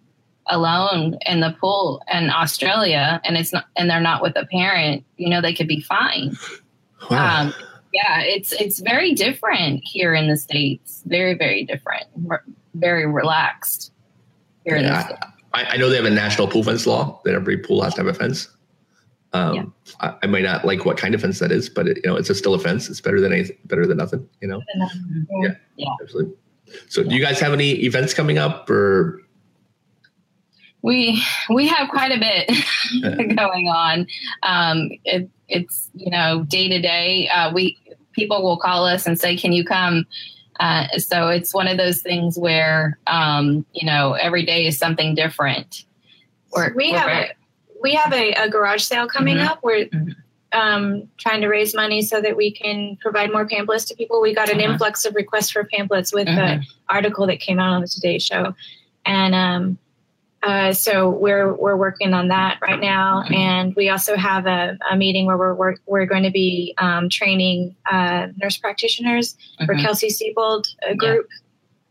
alone 0.48 1.18
in 1.26 1.40
the 1.40 1.56
pool 1.60 2.02
in 2.12 2.30
Australia 2.30 3.20
and 3.24 3.36
it's 3.38 3.52
not, 3.52 3.66
and 3.76 3.90
they're 3.90 4.00
not 4.00 4.22
with 4.22 4.38
a 4.38 4.46
parent, 4.46 5.04
you 5.18 5.30
know, 5.30 5.42
they 5.42 5.54
could 5.54 5.68
be 5.68 5.82
fine. 5.82 6.36
Wow. 7.10 7.42
Um, 7.42 7.54
yeah, 7.94 8.22
it's 8.22 8.52
it's 8.54 8.80
very 8.80 9.14
different 9.14 9.82
here 9.86 10.14
in 10.14 10.28
the 10.28 10.36
states. 10.36 11.02
Very 11.06 11.34
very 11.34 11.64
different. 11.64 12.06
Very 12.74 13.06
relaxed 13.06 13.94
here 14.66 14.78
yeah, 14.78 15.02
in 15.02 15.08
the. 15.08 15.28
I, 15.54 15.64
I 15.64 15.78
know 15.78 15.90
they 15.90 15.96
have 15.96 16.06
a 16.06 16.10
national 16.10 16.48
pool 16.48 16.64
fence 16.64 16.86
law 16.86 17.22
that 17.24 17.34
every 17.34 17.58
pool 17.58 17.82
has 17.84 17.94
to 17.94 18.02
have 18.02 18.08
a 18.08 18.14
fence. 18.14 18.50
Um, 19.36 19.56
yeah. 19.56 19.64
I, 20.00 20.16
I, 20.24 20.28
might 20.28 20.44
not 20.44 20.64
like 20.64 20.86
what 20.86 20.98
kind 20.98 21.14
of 21.14 21.20
fence 21.20 21.40
that 21.40 21.52
is, 21.52 21.68
but 21.68 21.88
it, 21.88 21.98
you 21.98 22.10
know, 22.10 22.16
it's 22.16 22.30
a 22.30 22.36
still 22.36 22.54
a 22.54 22.60
fence. 22.60 22.90
It's 22.90 23.02
better 23.02 23.20
than 23.20 23.34
anything, 23.34 23.58
better 23.66 23.86
than 23.86 23.98
nothing. 23.98 24.30
You 24.40 24.48
know. 24.48 24.62
Yeah. 25.42 25.56
yeah. 25.76 25.90
Absolutely. 26.02 26.34
So, 26.88 27.04
do 27.04 27.14
you 27.14 27.22
guys 27.22 27.40
have 27.42 27.52
any 27.52 27.72
events 27.84 28.14
coming 28.14 28.38
up, 28.38 28.70
or? 28.70 29.22
We 30.82 31.22
we 31.50 31.68
have 31.68 31.90
quite 31.90 32.12
a 32.12 32.20
bit 32.20 33.36
going 33.36 33.68
on. 33.68 34.08
Um, 34.44 34.90
it, 35.04 35.30
it's 35.50 35.90
you 35.94 36.12
know 36.12 36.46
day 36.48 36.70
to 36.70 36.80
day. 36.80 37.28
Uh, 37.28 37.52
we 37.54 37.78
people 38.14 38.42
will 38.42 38.58
call 38.58 38.86
us 38.86 39.06
and 39.06 39.20
say, 39.20 39.36
"Can 39.36 39.52
you 39.52 39.66
come?" 39.66 40.06
Uh, 40.62 40.88
so 40.98 41.28
it's 41.28 41.54
one 41.54 41.68
of 41.68 41.78
those 41.78 42.02
things 42.02 42.38
where 42.38 43.00
um, 43.08 43.66
you 43.74 43.86
know 43.86 44.14
every 44.14 44.46
day 44.46 44.66
is 44.66 44.78
something 44.78 45.14
different. 45.14 45.84
We're, 46.52 46.74
we 46.74 46.92
we're 46.92 46.98
have 47.00 47.08
very, 47.08 47.32
we 47.86 47.94
have 47.94 48.12
a, 48.14 48.32
a 48.32 48.50
garage 48.50 48.82
sale 48.82 49.08
coming 49.08 49.38
mm-hmm. 49.38 49.48
up. 49.48 49.60
We're 49.62 49.86
mm-hmm. 49.86 50.60
um, 50.60 51.08
trying 51.20 51.42
to 51.42 51.48
raise 51.48 51.76
money 51.76 52.02
so 52.02 52.20
that 52.20 52.36
we 52.36 52.52
can 52.52 52.98
provide 53.00 53.32
more 53.32 53.48
pamphlets 53.48 53.86
to 53.86 53.96
people. 53.96 54.22
We 54.22 54.34
got 54.34 54.50
an 54.50 54.60
uh-huh. 54.60 54.72
influx 54.72 55.06
of 55.06 55.14
requests 55.14 55.52
for 55.52 55.64
pamphlets 55.66 56.12
with 56.12 56.28
mm-hmm. 56.28 56.62
the 56.62 56.66
article 56.90 57.28
that 57.28 57.40
came 57.40 57.60
out 57.60 57.74
on 57.74 57.82
the 57.82 57.88
Today 57.88 58.18
Show, 58.18 58.56
and 59.06 59.36
um, 59.36 59.78
uh, 60.42 60.74
so 60.74 61.10
we're 61.10 61.54
we're 61.54 61.76
working 61.76 62.16
on 62.16 62.30
that 62.30 62.58
right 62.60 62.80
now. 62.80 63.22
Mm-hmm. 63.22 63.34
And 63.36 63.76
we 63.76 63.90
also 63.90 64.16
have 64.16 64.48
a, 64.48 64.80
a 64.90 64.98
meeting 64.98 65.28
where 65.28 65.38
we're 65.38 65.54
we're, 65.54 65.76
we're 65.86 66.06
going 66.08 66.24
to 66.24 66.32
be 66.32 66.74
um, 66.80 67.08
training 67.08 67.76
uh, 67.92 68.30
nurse 68.42 68.58
practitioners 68.58 69.38
for 69.64 69.76
mm-hmm. 69.76 69.86
Kelsey 69.86 70.10
Seybold 70.10 70.66
group 70.98 71.28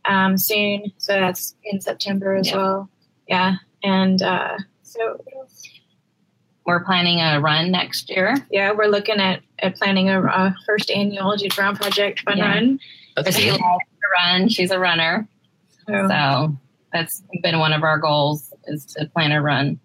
yeah. 0.04 0.26
um, 0.26 0.36
soon. 0.38 0.90
So 0.98 1.12
that's 1.12 1.54
in 1.62 1.80
September 1.80 2.34
as 2.34 2.48
yeah. 2.48 2.56
well. 2.56 2.88
Yeah, 3.28 3.54
and 3.84 4.20
uh, 4.22 4.56
so 4.82 5.18
we're 6.66 6.82
planning 6.84 7.20
a 7.20 7.40
run 7.40 7.70
next 7.70 8.10
year. 8.10 8.36
Yeah, 8.50 8.72
we're 8.72 8.86
looking 8.86 9.20
at, 9.20 9.42
at 9.58 9.76
planning 9.76 10.08
a, 10.08 10.22
a 10.22 10.54
first 10.66 10.90
annual 10.90 11.36
Judah 11.36 11.54
Brown 11.54 11.76
Project 11.76 12.20
fun 12.20 12.38
yeah. 12.38 12.54
run. 12.54 12.80
That's 13.16 13.36
she 13.36 13.50
loves 13.50 13.62
to 13.62 14.08
run. 14.18 14.48
She's 14.48 14.70
a 14.70 14.78
runner. 14.78 15.28
Oh. 15.88 16.08
So 16.08 16.56
that's 16.92 17.22
been 17.42 17.58
one 17.58 17.72
of 17.72 17.82
our 17.82 17.98
goals 17.98 18.52
is 18.66 18.86
to 18.86 19.06
plan 19.06 19.32
a 19.32 19.42
run. 19.42 19.78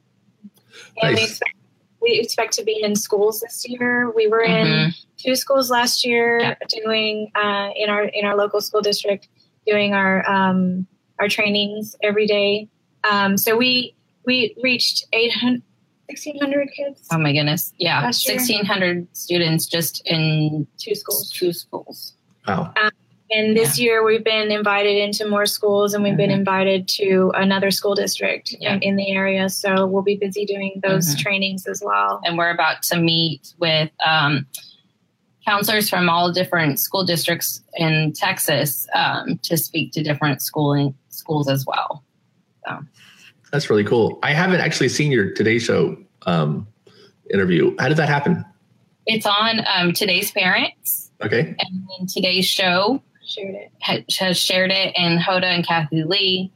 And 1.02 1.14
nice. 1.14 1.16
we, 1.16 1.24
expect, 1.24 1.56
we 2.02 2.20
expect 2.20 2.54
to 2.54 2.64
be 2.64 2.82
in 2.82 2.96
schools 2.96 3.42
this 3.42 3.68
year. 3.68 4.10
We 4.12 4.28
were 4.28 4.46
mm-hmm. 4.46 4.90
in 4.90 4.94
two 5.18 5.36
schools 5.36 5.70
last 5.70 6.06
year 6.06 6.58
doing 6.70 7.32
uh, 7.36 7.70
in 7.76 7.90
our 7.90 8.04
in 8.04 8.26
our 8.26 8.36
local 8.36 8.62
school 8.62 8.82
district 8.82 9.28
doing 9.68 9.94
our 9.94 10.28
um, 10.30 10.88
our 11.20 11.28
trainings 11.28 11.96
every 12.02 12.26
day. 12.26 12.70
Um, 13.04 13.38
so 13.38 13.58
we 13.58 13.96
we 14.26 14.56
reached 14.62 15.06
800, 15.12 15.62
1,600 16.10 16.70
kids. 16.76 17.08
Oh 17.12 17.18
my 17.18 17.32
goodness. 17.34 17.74
Yeah. 17.78 18.02
1,600 18.04 19.08
students 19.16 19.66
just 19.68 20.02
in 20.06 20.66
Two 20.78 20.96
schools. 20.96 21.30
two 21.32 21.54
schools. 21.54 22.14
Wow. 22.48 22.74
And 23.32 23.56
this 23.56 23.80
year 23.80 24.04
we've 24.04 24.24
been 24.24 24.52
invited 24.52 24.98
into 24.98 25.28
more 25.28 25.46
schools 25.46 25.94
and 25.94 26.04
we've 26.04 26.18
been 26.18 26.32
Mhm. 26.32 26.40
invited 26.40 26.88
to 27.00 27.32
another 27.36 27.70
school 27.70 27.94
district 27.94 28.56
Yeah. 28.60 28.74
in, 28.74 28.82
in 28.82 28.96
the 28.96 29.12
area. 29.12 29.50
So 29.50 29.86
we'll 29.86 30.02
be 30.02 30.16
busy 30.16 30.46
doing 30.46 30.80
those 30.84 31.14
Mhm. 31.16 31.20
trainings 31.20 31.68
as 31.68 31.84
well. 31.86 32.22
And 32.26 32.40
we're 32.40 32.50
about 32.50 32.82
to 32.84 32.98
meet 32.98 33.54
with 33.60 33.92
um, 34.04 34.48
counselors 35.46 35.90
from 35.92 36.10
all 36.10 36.32
different 36.32 36.80
school 36.80 37.04
districts 37.04 37.62
in 37.78 38.14
Texas 38.14 38.88
um, 38.96 39.38
to 39.44 39.58
speak 39.58 39.92
to 39.94 40.02
different 40.02 40.42
schooling 40.42 40.96
schools 41.10 41.48
as 41.48 41.66
well. 41.68 42.04
That's 43.52 43.70
really 43.70 43.84
cool. 43.84 44.20
I 44.24 44.34
haven't 44.34 44.62
actually 44.62 44.90
seen 44.90 45.12
your 45.12 45.32
Today 45.32 45.60
Show 45.60 45.98
um, 46.26 46.68
interview. 47.34 47.76
How 47.80 47.88
did 47.88 47.98
that 47.98 48.10
happen? 48.10 48.46
It's 49.06 49.26
on 49.26 49.62
um, 49.76 49.92
today's 49.94 50.32
parents, 50.32 51.10
Okay. 51.24 51.40
and 51.40 51.58
then 51.98 52.08
today's 52.08 52.46
show 52.46 53.02
Shared 53.26 53.56
it. 53.56 54.06
has 54.20 54.38
shared 54.38 54.72
it, 54.72 54.94
and 54.98 55.20
Hoda 55.20 55.46
and 55.46 55.66
Kathie 55.66 56.04
Lee, 56.04 56.52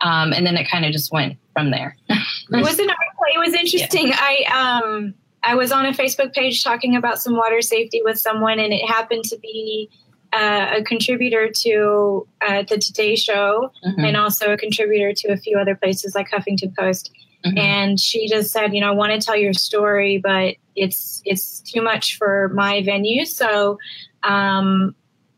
um, 0.00 0.32
and 0.32 0.46
then 0.46 0.56
it 0.56 0.68
kind 0.70 0.84
of 0.86 0.92
just 0.92 1.12
went 1.12 1.36
from 1.52 1.70
there. 1.70 1.96
It 2.50 2.62
was 2.62 2.78
an 2.78 2.88
article. 2.88 3.24
It 3.34 3.38
was 3.38 3.52
interesting. 3.52 4.10
I 4.14 4.80
um 4.86 5.12
I 5.42 5.54
was 5.54 5.70
on 5.70 5.84
a 5.84 5.92
Facebook 5.92 6.32
page 6.32 6.64
talking 6.64 6.96
about 6.96 7.20
some 7.20 7.36
water 7.36 7.60
safety 7.60 8.00
with 8.02 8.18
someone, 8.18 8.58
and 8.58 8.72
it 8.72 8.86
happened 8.88 9.24
to 9.24 9.38
be 9.40 9.90
uh, 10.38 10.76
a 10.78 10.82
contributor 10.84 11.44
to 11.64 12.26
uh, 12.46 12.62
the 12.68 12.78
Today 12.78 13.16
Show, 13.16 13.72
Mhm, 13.84 14.06
and 14.06 14.16
also 14.16 14.52
a 14.52 14.56
contributor 14.56 15.12
to 15.20 15.28
a 15.32 15.36
few 15.36 15.58
other 15.58 15.74
places 15.74 16.14
like 16.14 16.28
Huffington 16.30 16.72
Post. 16.76 17.10
mhm. 17.44 17.58
And 17.58 18.00
she 18.00 18.28
just 18.28 18.50
said, 18.52 18.74
you 18.74 18.80
know, 18.80 18.88
I 18.88 18.96
want 19.02 19.12
to 19.12 19.24
tell 19.24 19.36
your 19.36 19.52
story, 19.52 20.18
but 20.18 20.54
it's 20.76 21.22
it's 21.24 21.60
too 21.60 21.82
much 21.82 22.16
for 22.18 22.50
my 22.54 22.82
venue, 22.82 23.24
so. 23.24 23.78
Um, 24.22 24.94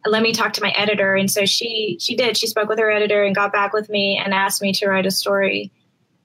let 0.06 0.22
me 0.22 0.32
talk 0.32 0.54
to 0.54 0.62
my 0.62 0.70
editor 0.70 1.14
and 1.14 1.30
so 1.30 1.44
she 1.44 1.98
she 2.00 2.16
did 2.16 2.34
she 2.34 2.46
spoke 2.46 2.70
with 2.70 2.78
her 2.78 2.90
editor 2.90 3.22
and 3.22 3.34
got 3.34 3.52
back 3.52 3.74
with 3.74 3.90
me 3.90 4.16
and 4.16 4.32
asked 4.32 4.62
me 4.62 4.72
to 4.72 4.88
write 4.88 5.04
a 5.04 5.10
story 5.10 5.70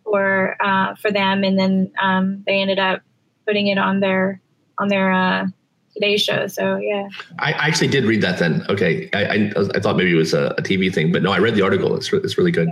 for 0.05 0.55
uh, 0.63 0.95
for 0.95 1.11
them, 1.11 1.43
and 1.43 1.59
then 1.59 1.91
um, 2.01 2.41
they 2.47 2.61
ended 2.61 2.79
up 2.79 3.01
putting 3.45 3.67
it 3.67 3.77
on 3.77 3.99
their 3.99 4.39
on 4.77 4.87
their 4.87 5.11
uh, 5.11 5.47
Today 5.95 6.17
Show. 6.17 6.47
So 6.47 6.75
yeah, 6.77 7.07
I 7.39 7.53
I 7.53 7.67
actually 7.67 7.87
did 7.87 8.03
read 8.05 8.21
that 8.21 8.37
then. 8.37 8.65
Okay. 8.69 9.09
I, 9.13 9.25
I, 9.25 9.51
I 9.75 9.79
thought 9.79 9.95
maybe 9.95 10.11
it 10.11 10.15
was 10.15 10.33
a, 10.33 10.47
a 10.57 10.61
TV 10.61 10.93
thing, 10.93 11.11
but 11.11 11.23
no, 11.23 11.31
I 11.31 11.39
read 11.39 11.55
the 11.55 11.61
article. 11.63 11.95
It's, 11.95 12.11
re- 12.11 12.19
it's 12.21 12.37
really 12.37 12.51
good. 12.51 12.69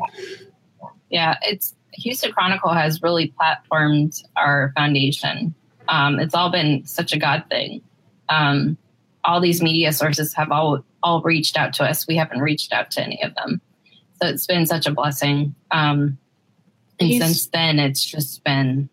Yeah, 1.09 1.37
it's 1.41 1.73
Houston 1.93 2.31
Chronicle 2.33 2.73
has 2.73 3.01
really 3.01 3.33
platformed 3.39 4.21
our 4.35 4.73
foundation. 4.75 5.55
Um, 5.87 6.19
it's 6.19 6.35
all 6.35 6.51
been 6.51 6.85
such 6.85 7.13
a 7.13 7.17
God 7.17 7.45
thing. 7.49 7.81
Um, 8.29 8.77
all 9.23 9.39
these 9.39 9.61
media 9.61 9.93
sources 9.93 10.33
have 10.33 10.51
all 10.51 10.83
all 11.01 11.21
reached 11.21 11.57
out 11.57 11.73
to 11.75 11.83
us. 11.83 12.05
We 12.07 12.15
haven't 12.17 12.39
reached 12.41 12.73
out 12.73 12.91
to 12.91 13.01
any 13.03 13.21
of 13.23 13.33
them, 13.35 13.61
so 14.21 14.27
it's 14.27 14.45
been 14.45 14.65
such 14.65 14.85
a 14.85 14.91
blessing. 14.91 15.55
Um, 15.71 16.17
and 16.99 17.09
Yes. 17.09 17.21
since 17.23 17.47
then, 17.47 17.79
it's 17.79 18.03
just 18.03 18.43
been 18.43 18.89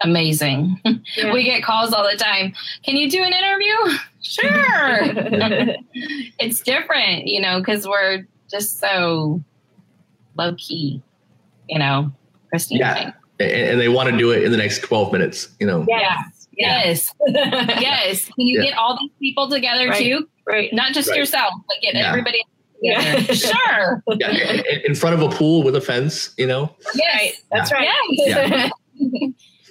amazing. 0.00 0.80
Yeah. 1.16 1.32
we 1.32 1.44
get 1.44 1.62
calls 1.62 1.92
all 1.92 2.04
the 2.10 2.16
time. 2.16 2.52
Can 2.84 2.96
you 2.96 3.10
do 3.10 3.22
an 3.22 3.32
interview? 3.32 3.98
Sure. 4.26 4.48
it's 6.38 6.62
different, 6.62 7.26
you 7.26 7.42
know, 7.42 7.58
because 7.58 7.86
we're 7.86 8.26
just 8.50 8.80
so 8.80 9.42
low 10.34 10.54
key, 10.56 11.02
you 11.68 11.78
know, 11.78 12.10
Christine. 12.48 12.78
Yeah. 12.78 13.12
And, 13.38 13.50
and 13.52 13.80
they 13.80 13.90
want 13.90 14.08
to 14.08 14.16
do 14.16 14.30
it 14.30 14.42
in 14.44 14.50
the 14.50 14.56
next 14.56 14.78
12 14.80 15.12
minutes, 15.12 15.48
you 15.60 15.66
know. 15.66 15.84
yes, 15.86 16.48
Yes. 16.56 17.14
Yes. 17.28 18.24
Can 18.24 18.46
you 18.46 18.60
Yeah. 18.62 18.70
get 18.70 18.78
all 18.78 18.96
these 18.98 19.10
people 19.20 19.50
together 19.50 19.90
Right. 19.90 20.02
too? 20.02 20.26
right. 20.46 20.72
Not 20.72 20.94
just 20.94 21.10
Right. 21.10 21.18
yourself, 21.18 21.52
but 21.68 21.76
get 21.82 21.94
Yeah. 21.94 22.08
everybody 22.08 22.42
Yeah. 22.80 23.20
sure. 23.24 24.02
Yeah, 24.18 24.30
in, 24.30 24.62
in 24.86 24.94
front 24.94 25.20
of 25.20 25.20
a 25.20 25.28
pool 25.36 25.62
with 25.64 25.76
a 25.76 25.82
fence, 25.82 26.32
you 26.38 26.46
know. 26.46 26.74
Yes. 26.94 27.14
Right, 27.14 27.32
that's 27.52 27.72
right. 27.72 27.88
Yes. 28.08 28.70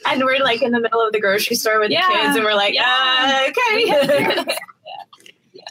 And 0.05 0.23
we're 0.23 0.43
like 0.43 0.61
in 0.61 0.71
the 0.71 0.79
middle 0.79 1.01
of 1.01 1.11
the 1.13 1.19
grocery 1.19 1.55
store 1.55 1.79
with 1.79 1.91
Yeah. 1.91 2.07
the 2.07 2.13
kids, 2.13 2.35
and 2.37 2.45
we're 2.45 2.55
like, 2.55 2.73
Yeah. 2.73 2.83
uh, 3.45 3.49
okay. 3.49 4.57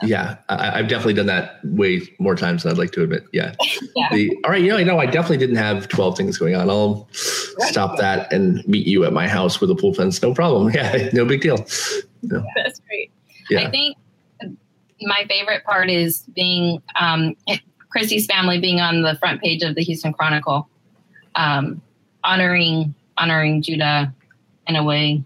Yeah, 0.04 0.38
I, 0.48 0.78
I've 0.80 0.88
definitely 0.88 1.14
done 1.14 1.26
that 1.26 1.60
way 1.64 2.02
more 2.18 2.34
times 2.34 2.62
than 2.64 2.72
I'd 2.72 2.78
like 2.78 2.90
to 2.92 3.02
admit. 3.04 3.24
Yeah. 3.32 3.54
Yeah. 3.94 4.08
The, 4.10 4.36
all 4.44 4.50
right, 4.50 4.62
you 4.62 4.68
know, 4.68 4.76
I 4.78 4.84
know 4.84 4.98
I 4.98 5.06
definitely 5.06 5.36
didn't 5.36 5.56
have 5.56 5.86
12 5.88 6.16
things 6.16 6.38
going 6.38 6.54
on. 6.56 6.68
I'll 6.70 7.08
stop 7.12 7.98
that 7.98 8.32
and 8.32 8.66
meet 8.66 8.86
you 8.86 9.04
at 9.04 9.12
my 9.12 9.28
house 9.28 9.60
with 9.60 9.70
a 9.70 9.74
pool 9.74 9.92
fence. 9.94 10.20
No 10.22 10.32
problem. 10.34 10.72
Yeah, 10.74 11.10
no 11.12 11.24
big 11.26 11.42
deal. 11.42 11.58
that's 12.22 12.80
great. 12.88 13.10
I 13.56 13.68
think 13.70 13.96
my 15.02 15.24
favorite 15.28 15.62
part 15.64 15.90
is 15.90 16.22
being 16.34 16.82
um, 16.98 17.36
Christy's 17.90 18.24
family 18.26 18.58
being 18.60 18.80
on 18.80 19.02
the 19.02 19.14
front 19.16 19.42
page 19.42 19.62
of 19.62 19.74
the 19.74 19.82
Houston 19.82 20.12
Chronicle, 20.14 20.68
um, 21.34 21.82
honoring 22.24 22.94
honoring 23.18 23.60
Judah 23.62 24.12
in 24.66 24.76
a 24.76 24.84
way, 24.84 25.22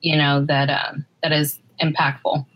you 0.00 0.16
know 0.16 0.44
that 0.46 0.70
um, 0.70 1.04
that 1.22 1.32
is 1.32 1.58
impactful. 1.82 2.46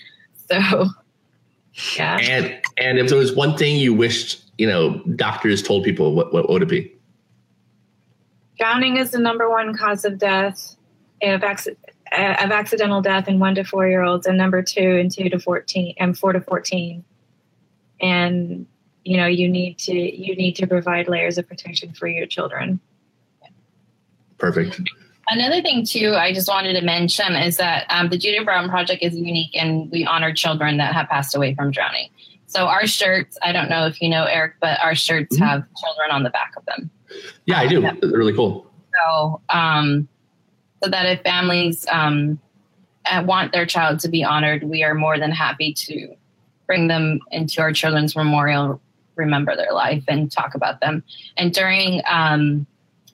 So, 0.51 0.89
yeah, 1.97 2.19
and 2.21 2.61
and 2.77 2.99
if 2.99 3.09
there 3.09 3.17
was 3.17 3.35
one 3.35 3.57
thing 3.57 3.77
you 3.77 3.95
wished 3.95 4.43
you 4.59 4.67
know 4.67 4.99
doctors 5.17 5.63
told 5.63 5.85
people, 5.85 6.15
what 6.15 6.35
what 6.35 6.51
would 6.51 6.63
it 6.63 6.69
be? 6.69 6.93
drowning 8.59 8.97
is 8.97 9.11
the 9.11 9.19
number 9.19 9.49
one 9.51 9.77
cause 9.77 10.05
of 10.05 10.19
death 10.19 10.77
of, 11.23 11.41
acci- 11.41 11.77
uh, 11.84 11.84
of 12.15 12.51
accidental 12.51 13.01
death 13.03 13.29
in 13.29 13.39
one 13.39 13.55
to 13.57 13.65
four 13.65 13.87
year 13.89 14.03
olds, 14.03 14.27
and 14.27 14.37
number 14.39 14.63
two 14.63 14.81
in 14.81 15.09
two 15.09 15.29
to 15.29 15.39
fourteen 15.39 15.95
and 15.99 16.19
four 16.19 16.33
to 16.33 16.41
fourteen. 16.41 17.05
And 18.01 18.67
you 19.05 19.17
know, 19.17 19.27
you 19.27 19.49
need 19.49 19.79
to 19.81 19.93
you 19.95 20.35
need 20.37 20.57
to 20.57 20.67
provide 20.67 21.09
layers 21.09 21.39
of 21.39 21.47
protection 21.49 21.93
for 21.93 22.07
your 22.07 22.27
children. 22.27 22.81
Perfect. 24.39 24.81
Another 25.29 25.63
thing 25.63 25.87
too, 25.87 26.15
I 26.15 26.35
just 26.35 26.49
wanted 26.49 26.75
to 26.75 26.83
mention 26.83 27.35
is 27.35 27.57
that 27.57 27.87
um, 27.89 28.11
the 28.11 28.19
Judah 28.19 28.45
Brown 28.45 28.69
Project 28.69 29.03
is 29.03 29.17
unique, 29.17 29.57
and 29.57 29.91
we 29.91 30.05
honor 30.05 30.35
children 30.35 30.77
that 30.79 30.93
have 30.93 31.09
passed 31.09 31.35
away 31.35 31.55
from 31.55 31.71
drowning. 31.71 32.11
So 32.47 32.67
our 32.67 32.87
shirts, 32.87 33.39
I 33.43 33.53
don't 33.53 33.71
know 33.71 33.87
if 33.87 34.03
you 34.03 34.09
know 34.09 34.25
Eric, 34.25 34.55
but 34.61 34.79
our 34.83 34.95
shirts 34.95 35.37
Mhm. 35.37 35.47
have 35.47 35.65
children 35.81 36.11
on 36.11 36.25
the 36.25 36.31
back 36.31 36.53
of 36.57 36.65
them. 36.67 36.91
Yeah, 37.47 37.59
I 37.59 37.67
do. 37.67 37.81
Yeah. 37.81 37.95
Really 38.03 38.35
cool. 38.35 38.71
So, 39.03 39.41
um, 39.49 40.09
so 40.83 40.91
that 40.91 41.07
if 41.07 41.23
families 41.23 41.87
um, 41.91 42.39
uh, 43.07 43.23
want 43.27 43.53
their 43.53 43.67
child 43.67 44.01
to 44.01 44.09
be 44.09 44.25
honored, 44.25 44.65
we 44.65 44.83
are 44.83 44.95
more 44.95 45.19
than 45.19 45.31
happy 45.31 45.73
to 45.73 46.15
bring 46.67 46.89
them 46.89 47.21
into 47.31 47.61
our 47.61 47.73
children's 47.73 48.17
memorial, 48.17 48.81
remember 49.17 49.57
their 49.57 49.73
life, 49.73 50.05
and 50.09 50.31
talk 50.31 50.55
about 50.55 50.81
them. 50.81 51.03
And 51.37 51.53
during, 51.53 52.03
um, 52.09 52.67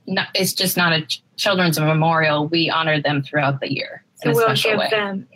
not, 0.07 0.29
it's 0.35 0.53
just 0.53 0.77
not 0.77 0.93
a 0.93 1.03
ch- 1.03 1.23
children's 1.37 1.79
memorial; 1.79 2.49
we 2.49 2.71
honor 2.71 3.01
them 3.01 3.23
throughout 3.23 3.61
the 3.61 3.73
year 3.73 4.05
So 4.23 4.33
we'll 4.33 4.55
give 4.55 4.79
way. 4.79 4.89
them 4.91 5.27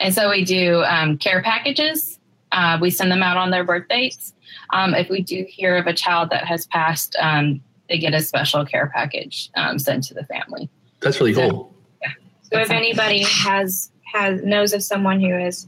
And 0.00 0.14
so 0.14 0.30
we 0.30 0.44
do 0.44 0.82
um, 0.84 1.18
care 1.18 1.42
packages. 1.42 2.18
Uh, 2.52 2.78
we 2.80 2.90
send 2.90 3.10
them 3.10 3.22
out 3.22 3.36
on 3.36 3.50
their 3.50 3.64
birth 3.64 3.88
dates. 3.88 4.34
Um, 4.70 4.94
if 4.94 5.08
we 5.08 5.22
do 5.22 5.44
hear 5.48 5.76
of 5.76 5.86
a 5.86 5.92
child 5.92 6.30
that 6.30 6.44
has 6.44 6.66
passed, 6.66 7.16
um, 7.20 7.62
they 7.88 7.98
get 7.98 8.14
a 8.14 8.20
special 8.20 8.64
care 8.64 8.90
package 8.94 9.50
um, 9.54 9.78
sent 9.78 10.04
to 10.04 10.14
the 10.14 10.24
family. 10.24 10.68
That's 11.00 11.20
really 11.20 11.34
cool. 11.34 11.74
Yeah. 12.02 12.12
So 12.42 12.58
if 12.58 12.70
anybody 12.70 13.22
has 13.22 13.90
has 14.12 14.42
knows 14.42 14.72
of 14.72 14.82
someone 14.82 15.20
who 15.20 15.36
is 15.36 15.66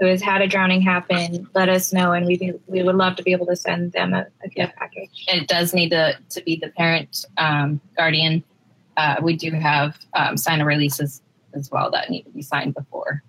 who 0.00 0.06
has 0.06 0.22
had 0.22 0.40
a 0.40 0.46
drowning 0.46 0.80
happen, 0.80 1.46
let 1.54 1.68
us 1.68 1.92
know, 1.92 2.12
and 2.12 2.24
we 2.24 2.38
be, 2.38 2.54
we 2.66 2.82
would 2.82 2.94
love 2.94 3.16
to 3.16 3.22
be 3.22 3.32
able 3.32 3.44
to 3.46 3.54
send 3.54 3.92
them 3.92 4.14
a, 4.14 4.26
a 4.42 4.48
gift 4.48 4.74
package. 4.76 5.26
It 5.28 5.46
does 5.46 5.74
need 5.74 5.90
to, 5.90 6.16
to 6.30 6.42
be 6.42 6.56
the 6.56 6.70
parent 6.70 7.26
um, 7.36 7.82
guardian. 7.98 8.42
Uh, 8.96 9.16
we 9.22 9.36
do 9.36 9.50
have 9.50 9.98
um, 10.14 10.38
sign 10.38 10.62
of 10.62 10.66
releases 10.66 11.20
as 11.52 11.70
well 11.70 11.90
that 11.90 12.08
need 12.08 12.22
to 12.22 12.30
be 12.30 12.40
signed 12.40 12.74
before. 12.74 13.22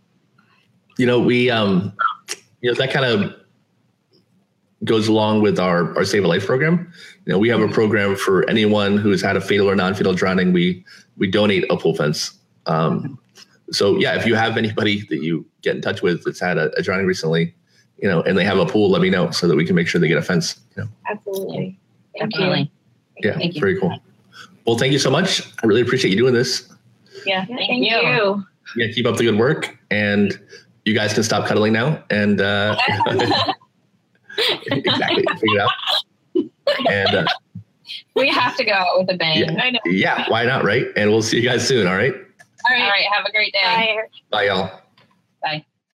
You 0.97 1.05
know, 1.07 1.19
we 1.19 1.49
um, 1.49 1.93
you 2.61 2.71
know 2.71 2.75
that 2.75 2.91
kind 2.91 3.05
of 3.05 3.35
goes 4.83 5.07
along 5.07 5.41
with 5.41 5.59
our 5.59 5.95
our 5.97 6.05
Save 6.05 6.23
a 6.23 6.27
Life 6.27 6.45
program. 6.45 6.91
You 7.25 7.33
know, 7.33 7.39
we 7.39 7.49
have 7.49 7.61
a 7.61 7.67
program 7.67 8.15
for 8.15 8.49
anyone 8.49 8.97
who's 8.97 9.21
had 9.21 9.37
a 9.37 9.41
fatal 9.41 9.69
or 9.69 9.75
non-fatal 9.75 10.13
drowning. 10.13 10.53
We 10.53 10.83
we 11.17 11.29
donate 11.29 11.65
a 11.69 11.77
pool 11.77 11.95
fence. 11.95 12.37
Um, 12.65 13.19
so 13.71 13.97
yeah, 13.97 14.15
if 14.15 14.25
you 14.25 14.35
have 14.35 14.57
anybody 14.57 15.05
that 15.09 15.21
you 15.21 15.45
get 15.61 15.75
in 15.75 15.81
touch 15.81 16.01
with 16.01 16.23
that's 16.23 16.39
had 16.39 16.57
a, 16.57 16.71
a, 16.77 16.81
drowning 16.81 17.07
recently, 17.07 17.55
you 17.97 18.07
know, 18.07 18.21
and 18.23 18.37
they 18.37 18.43
have 18.43 18.57
a 18.57 18.65
pool, 18.65 18.89
let 18.89 19.01
me 19.01 19.09
know 19.09 19.31
so 19.31 19.47
that 19.47 19.55
we 19.55 19.65
can 19.65 19.75
make 19.75 19.87
sure 19.87 20.01
they 20.01 20.07
get 20.07 20.17
a 20.17 20.21
fence. 20.21 20.59
You 20.75 20.83
know? 20.83 20.89
Absolutely. 21.09 21.79
Thank 22.17 22.31
Definitely. 22.31 22.71
You. 23.17 23.29
Yeah, 23.29 23.37
thank 23.37 23.59
very 23.59 23.73
you. 23.73 23.79
cool. 23.79 23.97
Well, 24.65 24.77
thank 24.77 24.93
you 24.93 24.99
so 24.99 25.09
much. 25.09 25.41
I 25.63 25.67
really 25.67 25.81
appreciate 25.81 26.11
you 26.11 26.17
doing 26.17 26.33
this. 26.33 26.69
Yeah, 27.25 27.45
thank, 27.45 27.59
thank 27.59 27.85
you. 27.85 27.95
you. 27.95 28.45
Yeah, 28.75 28.91
keep 28.93 29.05
up 29.05 29.17
the 29.17 29.23
good 29.23 29.37
work, 29.37 29.77
and 29.89 30.39
you 30.85 30.93
guys 30.93 31.13
can 31.13 31.23
stop 31.23 31.47
cuddling 31.47 31.73
now. 31.73 32.03
And 32.09 32.41
uh, 32.41 32.75
exactly, 34.71 35.23
figure 35.39 35.59
it 35.59 35.61
out. 35.61 35.71
And 36.89 37.15
uh, 37.15 37.25
we 38.15 38.29
have 38.29 38.55
to 38.57 38.63
go 38.63 38.73
out 38.73 38.99
with 38.99 39.09
a 39.13 39.17
bang. 39.17 39.37
Yeah, 39.37 39.71
yeah, 39.85 40.29
why 40.29 40.45
not, 40.45 40.63
right? 40.63 40.87
And 40.95 41.09
we'll 41.09 41.21
see 41.21 41.37
you 41.37 41.43
guys 41.43 41.67
soon. 41.67 41.87
All 41.87 41.95
right. 41.95 42.13
All 42.13 42.75
right. 42.75 42.83
All 42.83 42.89
right. 42.89 43.05
Have 43.11 43.25
a 43.25 43.31
great 43.31 43.53
day. 43.53 43.61
Bye. 43.63 43.97
Bye, 44.29 44.45
y'all. 44.45 44.81
Bye. 45.41 45.65